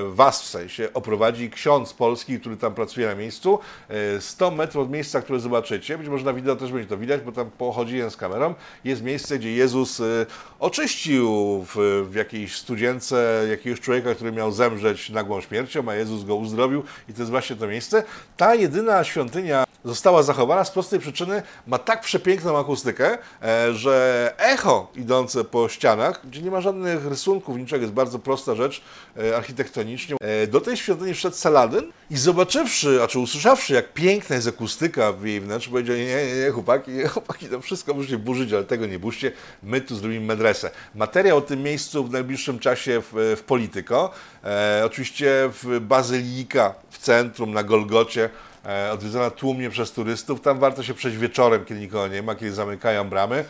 was 0.09 0.43
w 0.43 0.47
sensie, 0.47 0.89
oprowadzi 0.95 1.51
ksiądz 1.51 1.93
polski, 1.93 2.41
który 2.41 2.57
tam 2.57 2.75
pracuje 2.75 3.07
na 3.07 3.15
miejscu. 3.15 3.59
E, 3.89 4.21
100 4.21 4.51
metrów 4.51 4.85
od 4.85 4.91
miejsca, 4.91 5.23
które 5.23 5.41
zobaczycie, 5.41 5.99
być 5.99 6.09
może 6.09 6.25
na 6.25 6.33
wideo 6.33 6.57
też 6.57 6.73
będzie 6.73 6.89
to 6.89 6.99
widać, 6.99 7.21
bo 7.21 7.33
tam 7.33 7.51
pochodziłem 7.51 8.11
z 8.11 8.17
kamerą, 8.17 8.55
jest 8.85 9.03
miejsce, 9.03 9.39
gdzie 9.39 9.53
Jezus 9.53 10.01
e, 10.01 10.27
oczyścił 10.61 11.29
w, 11.75 12.07
w 12.11 12.15
jakiejś 12.15 12.57
studience 12.57 13.47
jakiegoś 13.51 13.81
człowieka, 13.81 14.15
który 14.15 14.33
miał 14.33 14.53
zemrzeć 14.53 15.11
nagłą 15.11 15.41
śmiercią, 15.41 15.89
a 15.89 15.95
Jezus 15.95 16.25
go 16.25 16.37
uzdrowił 16.37 16.83
i 17.09 17.13
to 17.13 17.19
jest 17.23 17.31
właśnie 17.31 17.57
to 17.57 17.67
miejsce. 17.67 18.03
Ta 18.37 18.55
jedyna 18.55 19.05
świątynia 19.05 19.65
została 19.85 20.23
zachowana 20.23 20.65
z 20.65 20.71
prostej 20.71 21.01
przyczyny, 21.01 21.43
ma 21.67 21.79
tak 21.79 22.01
przepiękną 22.01 22.59
akustykę, 22.59 22.78
e, 22.87 23.75
że 23.75 24.35
echo 24.39 24.93
idące 24.97 25.45
po 25.45 25.69
ścianach, 25.69 26.21
gdzie 26.27 26.43
nie 26.43 26.51
ma 26.51 26.61
żadnych 26.61 27.07
rysunków, 27.07 27.57
niczego, 27.59 27.83
jest 27.83 27.95
bardzo 27.95 28.19
prosta 28.19 28.55
rzecz 28.55 28.83
e, 29.19 29.37
architektonicznie. 29.37 30.17
E, 30.21 30.47
Do 30.47 30.61
tej 30.61 30.77
świątyni 30.77 31.15
wszedł 31.15 31.37
Saladyn 31.37 31.93
i 32.11 32.17
zobaczywszy, 32.17 33.03
a 33.03 33.07
czy 33.07 33.19
usłyszawszy, 33.19 33.75
jak 33.75 33.93
piękna 33.93 34.37
jest 34.37 34.49
akustyka 34.49 35.13
w 35.13 35.27
jej 35.27 35.41
wnętrzu, 35.41 35.71
powiedział, 35.71 35.97
nie, 35.97 36.07
nie, 36.07 36.45
nie, 36.45 36.51
chłopaki, 36.51 37.03
chłopaki, 37.13 37.47
to 37.47 37.61
wszystko 37.61 37.95
możecie 37.95 38.19
burzyć, 38.19 38.53
ale 38.53 38.65
tego 38.65 38.87
nie 38.87 38.99
burzcie, 38.99 39.33
my 39.63 39.81
tu 39.81 39.97
zrobimy 39.97 40.27
medresę. 40.27 40.71
Materiał 40.95 41.37
o 41.37 41.41
tym 41.41 41.63
miejscu 41.63 42.05
w 42.05 42.11
najbliższym 42.11 42.59
czasie 42.59 43.03
w, 43.13 43.37
w 43.39 43.43
Polityko, 43.43 44.11
e, 44.45 44.83
oczywiście 44.87 45.51
w 45.63 45.81
Bazylika 45.81 46.75
w 46.91 46.99
centrum, 46.99 47.53
na 47.53 47.63
Golgocie, 47.63 48.31
e, 48.69 48.93
odwiedzana 48.93 49.31
tłumnie 49.31 49.71
przez 49.71 49.93
turystów. 49.93 50.41
Tam 50.41 50.59
warto 50.59 50.83
się 50.83 50.95
przejść 50.95 51.19
wieczorem, 51.19 51.65
kiedy 51.65 51.81
nikogo 51.81 52.09
nie 52.09 52.23
ma, 52.23 52.35
kiedy 52.35 52.53
zamykają 52.53 53.09
bramy. 53.09 53.45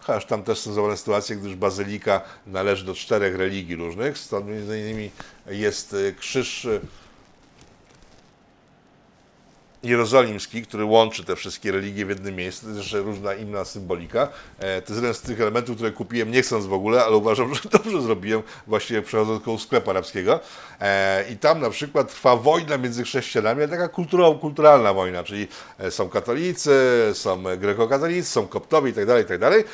Chociaż 0.00 0.26
tam 0.26 0.42
też 0.42 0.58
są 0.58 0.72
złożone 0.72 0.96
sytuacje, 0.96 1.36
gdyż 1.36 1.54
bazylika 1.54 2.20
należy 2.46 2.84
do 2.84 2.94
czterech 2.94 3.36
religii 3.36 3.76
różnych. 3.76 4.18
Stąd 4.18 4.46
między 4.46 4.80
innymi 4.80 5.10
jest 5.46 5.94
e, 5.94 6.12
krzyż 6.12 6.66
jerozolimski, 9.84 10.62
który 10.62 10.84
łączy 10.84 11.24
te 11.24 11.36
wszystkie 11.36 11.72
religie 11.72 12.06
w 12.06 12.08
jednym 12.08 12.36
miejscu, 12.36 12.62
to 12.62 12.68
jest 12.68 12.80
jeszcze 12.80 12.98
różna 12.98 13.34
inna 13.34 13.64
symbolika. 13.64 14.28
E, 14.58 14.82
To 14.82 14.92
jest 14.92 15.02
jeden 15.02 15.14
z 15.14 15.20
tych 15.20 15.40
elementów, 15.40 15.76
które 15.76 15.90
kupiłem 15.90 16.30
nie 16.30 16.42
chcąc 16.42 16.66
w 16.66 16.72
ogóle, 16.72 17.04
ale 17.04 17.16
uważam, 17.16 17.54
że 17.54 17.60
dobrze 17.70 18.02
zrobiłem, 18.02 18.42
właściwie 18.66 19.02
przechodząc 19.02 19.44
koło 19.44 19.58
sklepu 19.58 19.90
arabskiego. 19.90 20.40
E, 20.80 21.24
I 21.32 21.36
tam 21.36 21.60
na 21.60 21.70
przykład 21.70 22.08
trwa 22.08 22.36
wojna 22.36 22.78
między 22.78 23.04
chrześcijanami, 23.04 23.62
ale 23.62 23.68
taka 23.68 23.88
kulturalna 24.40 24.94
wojna, 24.94 25.24
czyli 25.24 25.48
e, 25.78 25.90
są 25.90 26.08
katolicy, 26.08 26.70
są 27.14 27.42
grekokatolicy, 27.58 28.30
są 28.30 28.46
koptowie 28.46 28.88
itd., 28.88 29.18
itd. 29.18 29.64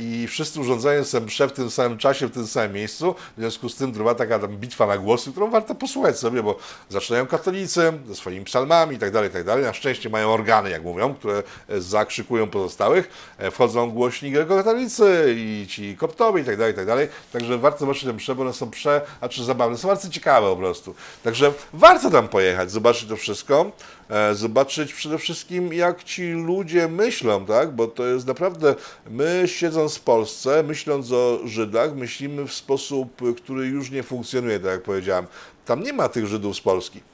I 0.00 0.26
wszyscy 0.28 0.60
urządzają 0.60 1.04
sobie 1.04 1.26
msze 1.26 1.48
w 1.48 1.52
tym 1.52 1.70
samym 1.70 1.98
czasie, 1.98 2.26
w 2.26 2.30
tym 2.30 2.46
samym 2.46 2.72
miejscu. 2.72 3.14
W 3.36 3.40
związku 3.40 3.68
z 3.68 3.76
tym 3.76 3.92
trwa 3.92 4.14
taka 4.14 4.38
bitwa 4.38 4.86
na 4.86 4.98
głosy, 4.98 5.30
którą 5.30 5.50
warto 5.50 5.74
posłuchać 5.74 6.18
sobie, 6.18 6.42
bo 6.42 6.58
zaczynają 6.88 7.26
katolicy 7.26 7.92
ze 8.08 8.14
swoimi 8.14 8.44
psalmami 8.44 8.94
itd., 8.94 9.22
itd. 9.24 9.51
dalej. 9.52 9.64
Na 9.64 9.72
szczęście 9.72 10.10
mają 10.10 10.30
organy, 10.30 10.70
jak 10.70 10.82
mówią, 10.82 11.14
które 11.14 11.42
zakrzykują 11.68 12.46
pozostałych. 12.50 13.34
E, 13.38 13.50
Wchodzą 13.50 13.90
głośni 13.90 14.30
grekokatolicy 14.30 15.34
i 15.36 15.66
ci 15.68 15.96
koptowie 15.96 16.42
i 16.42 16.44
tak 16.44 16.56
dalej, 16.56 16.72
i 16.72 16.76
tak 16.76 16.86
dalej. 16.86 17.08
Także 17.32 17.58
warto 17.58 17.78
zobaczyć 17.78 18.04
te 18.04 18.12
msze, 18.12 18.34
bo 18.34 18.42
one 18.42 18.52
są 18.52 18.70
prze, 18.70 19.00
a 19.20 19.28
czy 19.28 19.44
zabawne, 19.44 19.78
są 19.78 19.88
bardzo 19.88 20.08
ciekawe 20.08 20.50
po 20.50 20.56
prostu. 20.56 20.94
Także 21.22 21.52
warto 21.72 22.10
tam 22.10 22.28
pojechać, 22.28 22.70
zobaczyć 22.70 23.08
to 23.08 23.16
wszystko, 23.16 23.72
e, 24.10 24.34
zobaczyć 24.34 24.94
przede 24.94 25.18
wszystkim, 25.18 25.72
jak 25.72 26.04
ci 26.04 26.32
ludzie 26.32 26.88
myślą, 26.88 27.46
tak? 27.46 27.70
Bo 27.70 27.86
to 27.86 28.06
jest 28.06 28.26
naprawdę, 28.26 28.74
my 29.10 29.42
siedząc 29.46 29.96
w 29.96 30.00
Polsce, 30.00 30.62
myśląc 30.62 31.12
o 31.12 31.38
Żydach, 31.44 31.94
myślimy 31.94 32.46
w 32.46 32.52
sposób, 32.52 33.22
który 33.36 33.66
już 33.66 33.90
nie 33.90 34.02
funkcjonuje, 34.02 34.60
tak 34.60 34.70
jak 34.70 34.82
powiedziałem. 34.82 35.26
Tam 35.64 35.82
nie 35.82 35.92
ma 35.92 36.08
tych 36.08 36.26
Żydów 36.26 36.56
z 36.56 36.60
Polski. 36.60 37.11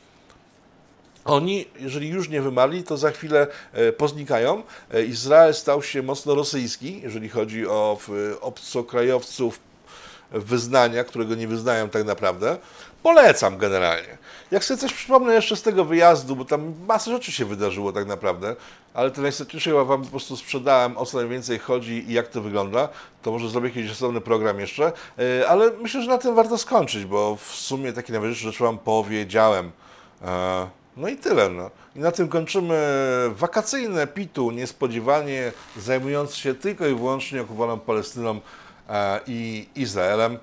Oni, 1.25 1.67
jeżeli 1.79 2.09
już 2.09 2.29
nie 2.29 2.43
wymarli, 2.43 2.85
to 2.85 2.97
za 2.97 3.11
chwilę 3.11 3.47
e, 3.73 3.93
poznikają. 3.93 4.63
E, 4.95 5.05
Izrael 5.05 5.55
stał 5.55 5.83
się 5.83 6.03
mocno 6.03 6.35
rosyjski, 6.35 7.01
jeżeli 7.01 7.29
chodzi 7.29 7.67
o 7.67 7.99
obcokrajowców 8.41 9.61
wyznania, 10.31 11.05
którego 11.05 11.35
nie 11.35 11.49
wyznają 11.49 11.89
tak 11.89 12.05
naprawdę. 12.05 12.57
Polecam 13.03 13.59
generalnie. 13.59 14.19
Jak 14.51 14.65
sobie 14.65 14.79
coś 14.79 14.93
przypomnę 14.93 15.35
jeszcze 15.35 15.57
z 15.57 15.63
tego 15.63 15.85
wyjazdu, 15.85 16.37
bo 16.37 16.45
tam 16.45 16.75
masa 16.87 17.11
rzeczy 17.11 17.33
się 17.33 17.45
wydarzyło 17.45 17.93
tak 17.93 18.07
naprawdę, 18.07 18.57
ale 18.95 19.11
to 19.11 19.21
najistotniejsze 19.21 19.71
ja 19.71 19.85
Wam 19.85 20.03
po 20.03 20.11
prostu 20.11 20.37
sprzedałem, 20.37 20.97
o 20.97 21.07
co 21.07 21.19
najwięcej 21.19 21.59
chodzi 21.59 22.11
i 22.11 22.13
jak 22.13 22.29
to 22.29 22.43
wygląda, 22.43 22.89
to 23.23 23.31
może 23.31 23.49
zrobię 23.49 23.69
jakiś 23.69 23.91
osobny 23.91 24.21
program 24.21 24.61
jeszcze, 24.61 24.93
E, 25.19 25.49
ale 25.49 25.71
myślę, 25.83 26.03
że 26.03 26.09
na 26.09 26.19
tym 26.19 26.35
warto 26.35 26.59
skończyć, 26.59 27.05
bo 27.05 27.37
w 27.37 27.55
sumie 27.55 27.93
takie 27.93 28.13
najważniejsze 28.13 28.45
rzeczy 28.45 28.65
Wam 28.65 28.79
powiedziałem. 28.79 29.71
No 30.99 31.09
i 31.09 31.17
tyle. 31.17 31.49
No. 31.49 31.71
I 31.97 31.99
na 31.99 32.13
tym 32.13 32.29
kończymy 32.29 32.77
wakacyjne 33.35 34.07
pitu, 34.07 34.51
niespodziewanie 34.51 35.53
zajmując 35.77 36.35
się 36.35 36.55
tylko 36.55 36.87
i 36.87 36.95
wyłącznie 36.95 37.43
okupowaną 37.43 37.79
Palestyną 37.79 38.41
e, 38.89 39.21
i 39.27 39.67
Izraelem. 39.77 40.39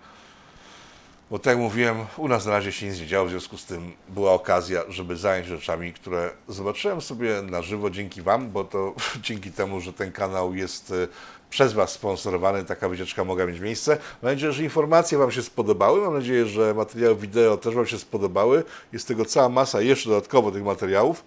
Bo 1.32 1.40
tak 1.40 1.52
jak 1.52 1.58
mówiłem, 1.58 1.98
u 2.18 2.28
nas 2.28 2.46
na 2.46 2.52
razie 2.52 2.72
się 2.72 2.86
nic 2.86 3.00
nie 3.00 3.08
działo, 3.08 3.26
w 3.28 3.30
związku 3.30 3.58
z 3.58 3.66
tym 3.66 3.92
była 4.10 4.34
okazja, 4.34 4.82
żeby 4.90 5.16
zająć 5.18 5.48
rzeczami, 5.48 5.94
które 5.94 6.32
zobaczyłem 6.48 7.02
sobie 7.02 7.42
na 7.42 7.62
żywo 7.62 7.90
dzięki 7.90 8.22
Wam, 8.22 8.52
bo 8.52 8.64
to 8.64 8.94
dzięki 9.22 9.52
temu, 9.52 9.82
że 9.82 9.94
ten 9.94 10.12
kanał 10.12 10.54
jest 10.54 10.92
e, 10.92 11.08
przez 11.56 11.74
Was 11.74 11.92
sponsorowany, 11.92 12.66
taka 12.66 12.90
wycieczka 12.90 13.24
mogła 13.24 13.46
mieć 13.46 13.60
miejsce. 13.60 13.98
Mam 14.22 14.32
nadzieję, 14.32 14.52
że 14.52 14.64
informacje 14.64 15.18
Wam 15.18 15.32
się 15.32 15.44
spodobały, 15.44 16.02
mam 16.02 16.14
nadzieję, 16.14 16.46
że 16.46 16.74
materiały 16.74 17.16
wideo 17.16 17.58
też 17.58 17.76
Wam 17.76 17.86
się 17.86 18.00
spodobały. 18.00 18.64
Jest 18.94 19.08
tego 19.08 19.26
cała 19.26 19.50
masa 19.50 19.82
jeszcze 19.82 20.10
dodatkowo 20.10 20.52
tych 20.52 20.64
materiałów. 20.64 21.24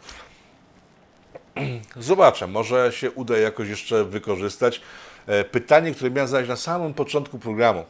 Zobaczę, 1.96 2.46
może 2.46 2.92
się 2.92 3.10
uda 3.10 3.38
jakoś 3.38 3.68
jeszcze 3.68 4.04
wykorzystać. 4.04 4.80
E, 5.26 5.44
Pytanie, 5.44 5.94
które 5.94 6.10
miałem 6.10 6.28
zadać 6.28 6.48
na 6.48 6.56
samym 6.56 6.94
początku 6.94 7.38
programu. 7.38 7.84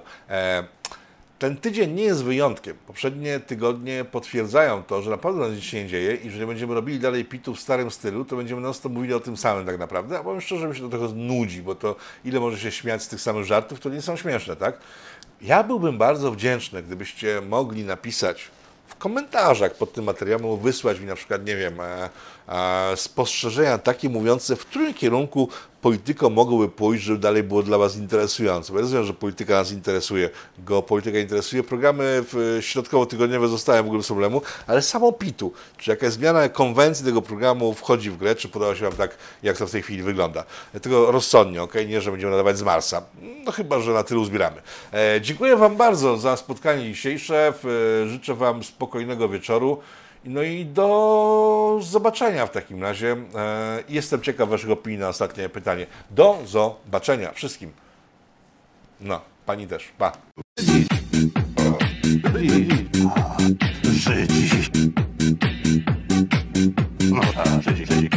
Ten 1.39 1.57
tydzień 1.57 1.95
nie 1.95 2.03
jest 2.03 2.24
wyjątkiem. 2.24 2.76
Poprzednie 2.86 3.41
tygodnie 3.41 4.05
potwierdzają 4.05 4.82
to, 4.82 5.03
że 5.03 5.11
naprawdę 5.11 5.51
nic 5.51 5.64
się 5.64 5.82
nie 5.82 5.89
dzieje 5.89 6.14
i 6.14 6.30
że 6.30 6.39
nie 6.39 6.47
będziemy 6.47 6.74
robili 6.74 7.01
dalej 7.01 7.24
pitu 7.24 7.55
w 7.55 7.61
starym 7.61 7.91
stylu, 7.91 8.24
to 8.24 8.36
będziemy 8.36 8.61
non 8.61 8.74
stop 8.74 8.93
mówili 8.93 9.14
o 9.14 9.20
tym 9.20 9.36
samym 9.36 9.66
tak 9.66 9.78
naprawdę. 9.78 10.18
A 10.18 10.22
powiem 10.22 10.41
szczerze, 10.41 10.68
mi 10.68 10.76
się 10.76 10.82
to 10.82 10.89
trochę 10.89 11.14
nudzi, 11.14 11.62
bo 11.62 11.74
to 11.74 11.97
ile 12.24 12.41
może 12.41 12.59
się 12.59 12.70
śmiać 12.70 13.03
z 13.03 13.09
tych 13.09 13.20
samych 13.20 13.45
żartów, 13.45 13.80
to 13.80 13.89
nie 13.89 14.03
są 14.03 14.16
śmieszne, 14.16 14.57
tak? 14.57 14.78
Ja 15.43 15.62
byłbym 15.62 15.99
bardzo 15.99 16.32
wdzięczny, 16.32 16.82
gdybyście 16.82 17.41
mogli 17.41 17.84
napisać 17.84 18.51
w 18.89 18.97
komentarzach 18.97 19.74
pod 19.74 19.93
tym 19.93 20.05
materiałem 20.05 20.59
wysłać 20.59 21.01
mi 21.01 21.07
na 21.07 21.14
przykład, 21.14 21.47
nie 21.47 21.57
wiem, 21.57 21.80
e, 21.80 22.11
e, 22.49 22.97
spostrzeżenia 22.97 23.78
takie 23.78 24.09
mówiące, 24.09 24.57
w 24.57 24.66
którym 24.66 24.95
kierunku 24.95 25.49
polityka 25.83 26.29
mogłoby 26.29 26.68
pójść, 26.68 27.05
żeby 27.05 27.18
dalej 27.18 27.43
było 27.43 27.62
dla 27.62 27.79
Was 27.79 27.97
interesujące. 27.97 28.72
Bo 28.72 28.79
ja 28.79 28.83
rozumiem, 28.83 29.05
że 29.05 29.12
polityka 29.14 29.55
nas 29.55 29.72
interesuje, 29.72 30.31
geopolityka 30.59 31.18
interesuje, 31.18 31.62
programy 31.62 32.24
w- 32.33 32.59
środkowo-tygodniowe 32.61 33.49
zostają 33.49 33.83
w 33.83 33.87
ogóle 33.87 33.99
bez 33.99 34.07
problemu, 34.07 34.43
ale 34.66 34.83
samo 34.83 35.12
PIT-u, 35.12 35.53
czy 35.79 35.91
jakaś 35.91 36.12
zmiana 36.12 36.49
konwencji 36.49 37.05
tego 37.05 37.22
programu 37.22 37.74
wchodzi 37.74 38.11
w 38.11 38.16
grę, 38.16 38.35
czy 38.35 38.49
podoba 38.49 38.74
się 38.76 38.85
Wam 38.85 38.93
tak, 38.93 39.16
jak 39.43 39.57
to 39.57 39.66
w 39.66 39.70
tej 39.70 39.83
chwili 39.83 40.03
wygląda. 40.03 40.45
Tego 40.83 41.12
rozsądnie, 41.12 41.62
ok? 41.62 41.74
Nie, 41.89 42.01
że 42.01 42.11
będziemy 42.11 42.31
nadawać 42.31 42.59
z 42.59 42.62
Marsa. 42.62 43.03
No 43.45 43.53
chyba, 43.53 43.81
że 43.81 43.93
na 43.93 44.03
tyle 44.03 44.20
uzbieramy. 44.20 44.62
E, 44.93 45.20
dziękuję 45.20 45.57
Wam 45.57 45.76
bardzo 45.76 46.16
za 46.16 46.37
spotkanie 46.37 46.85
dzisiejsze. 46.85 47.53
E, 48.05 48.09
życzę 48.09 48.35
Wam 48.35 48.64
spokojnego 48.64 49.29
wieczoru. 49.29 49.79
No 50.25 50.43
i 50.43 50.64
do 50.66 51.79
zobaczenia 51.83 52.47
w 52.47 52.51
takim 52.51 52.83
razie. 52.83 53.16
E, 53.35 53.83
Jestem 53.89 54.21
ciekaw 54.23 54.49
Waszych 54.49 54.71
opinii 54.71 54.99
na 54.99 55.09
ostatnie 55.09 55.49
pytanie. 55.49 55.87
Do 56.11 56.39
zobaczenia 56.47 57.33
wszystkim. 57.33 57.73
No, 59.01 59.21
Pani 59.47 59.66
też. 59.66 59.89
Pa. 59.99 60.12
Żydzi. 63.85 64.71
No 67.11 67.23
Żydzi, 67.62 67.87
Żydzi. 67.87 68.11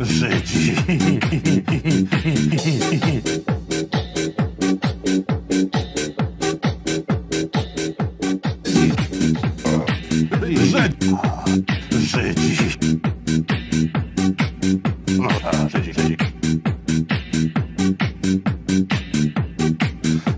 Żydzi. 0.00 0.76
Żydzi. 11.90 12.56
No 15.18 15.28
tak, 15.28 15.70
Żydzi, 15.70 15.92
Żydzi. 15.92 16.16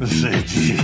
Żydzi. 0.00 0.76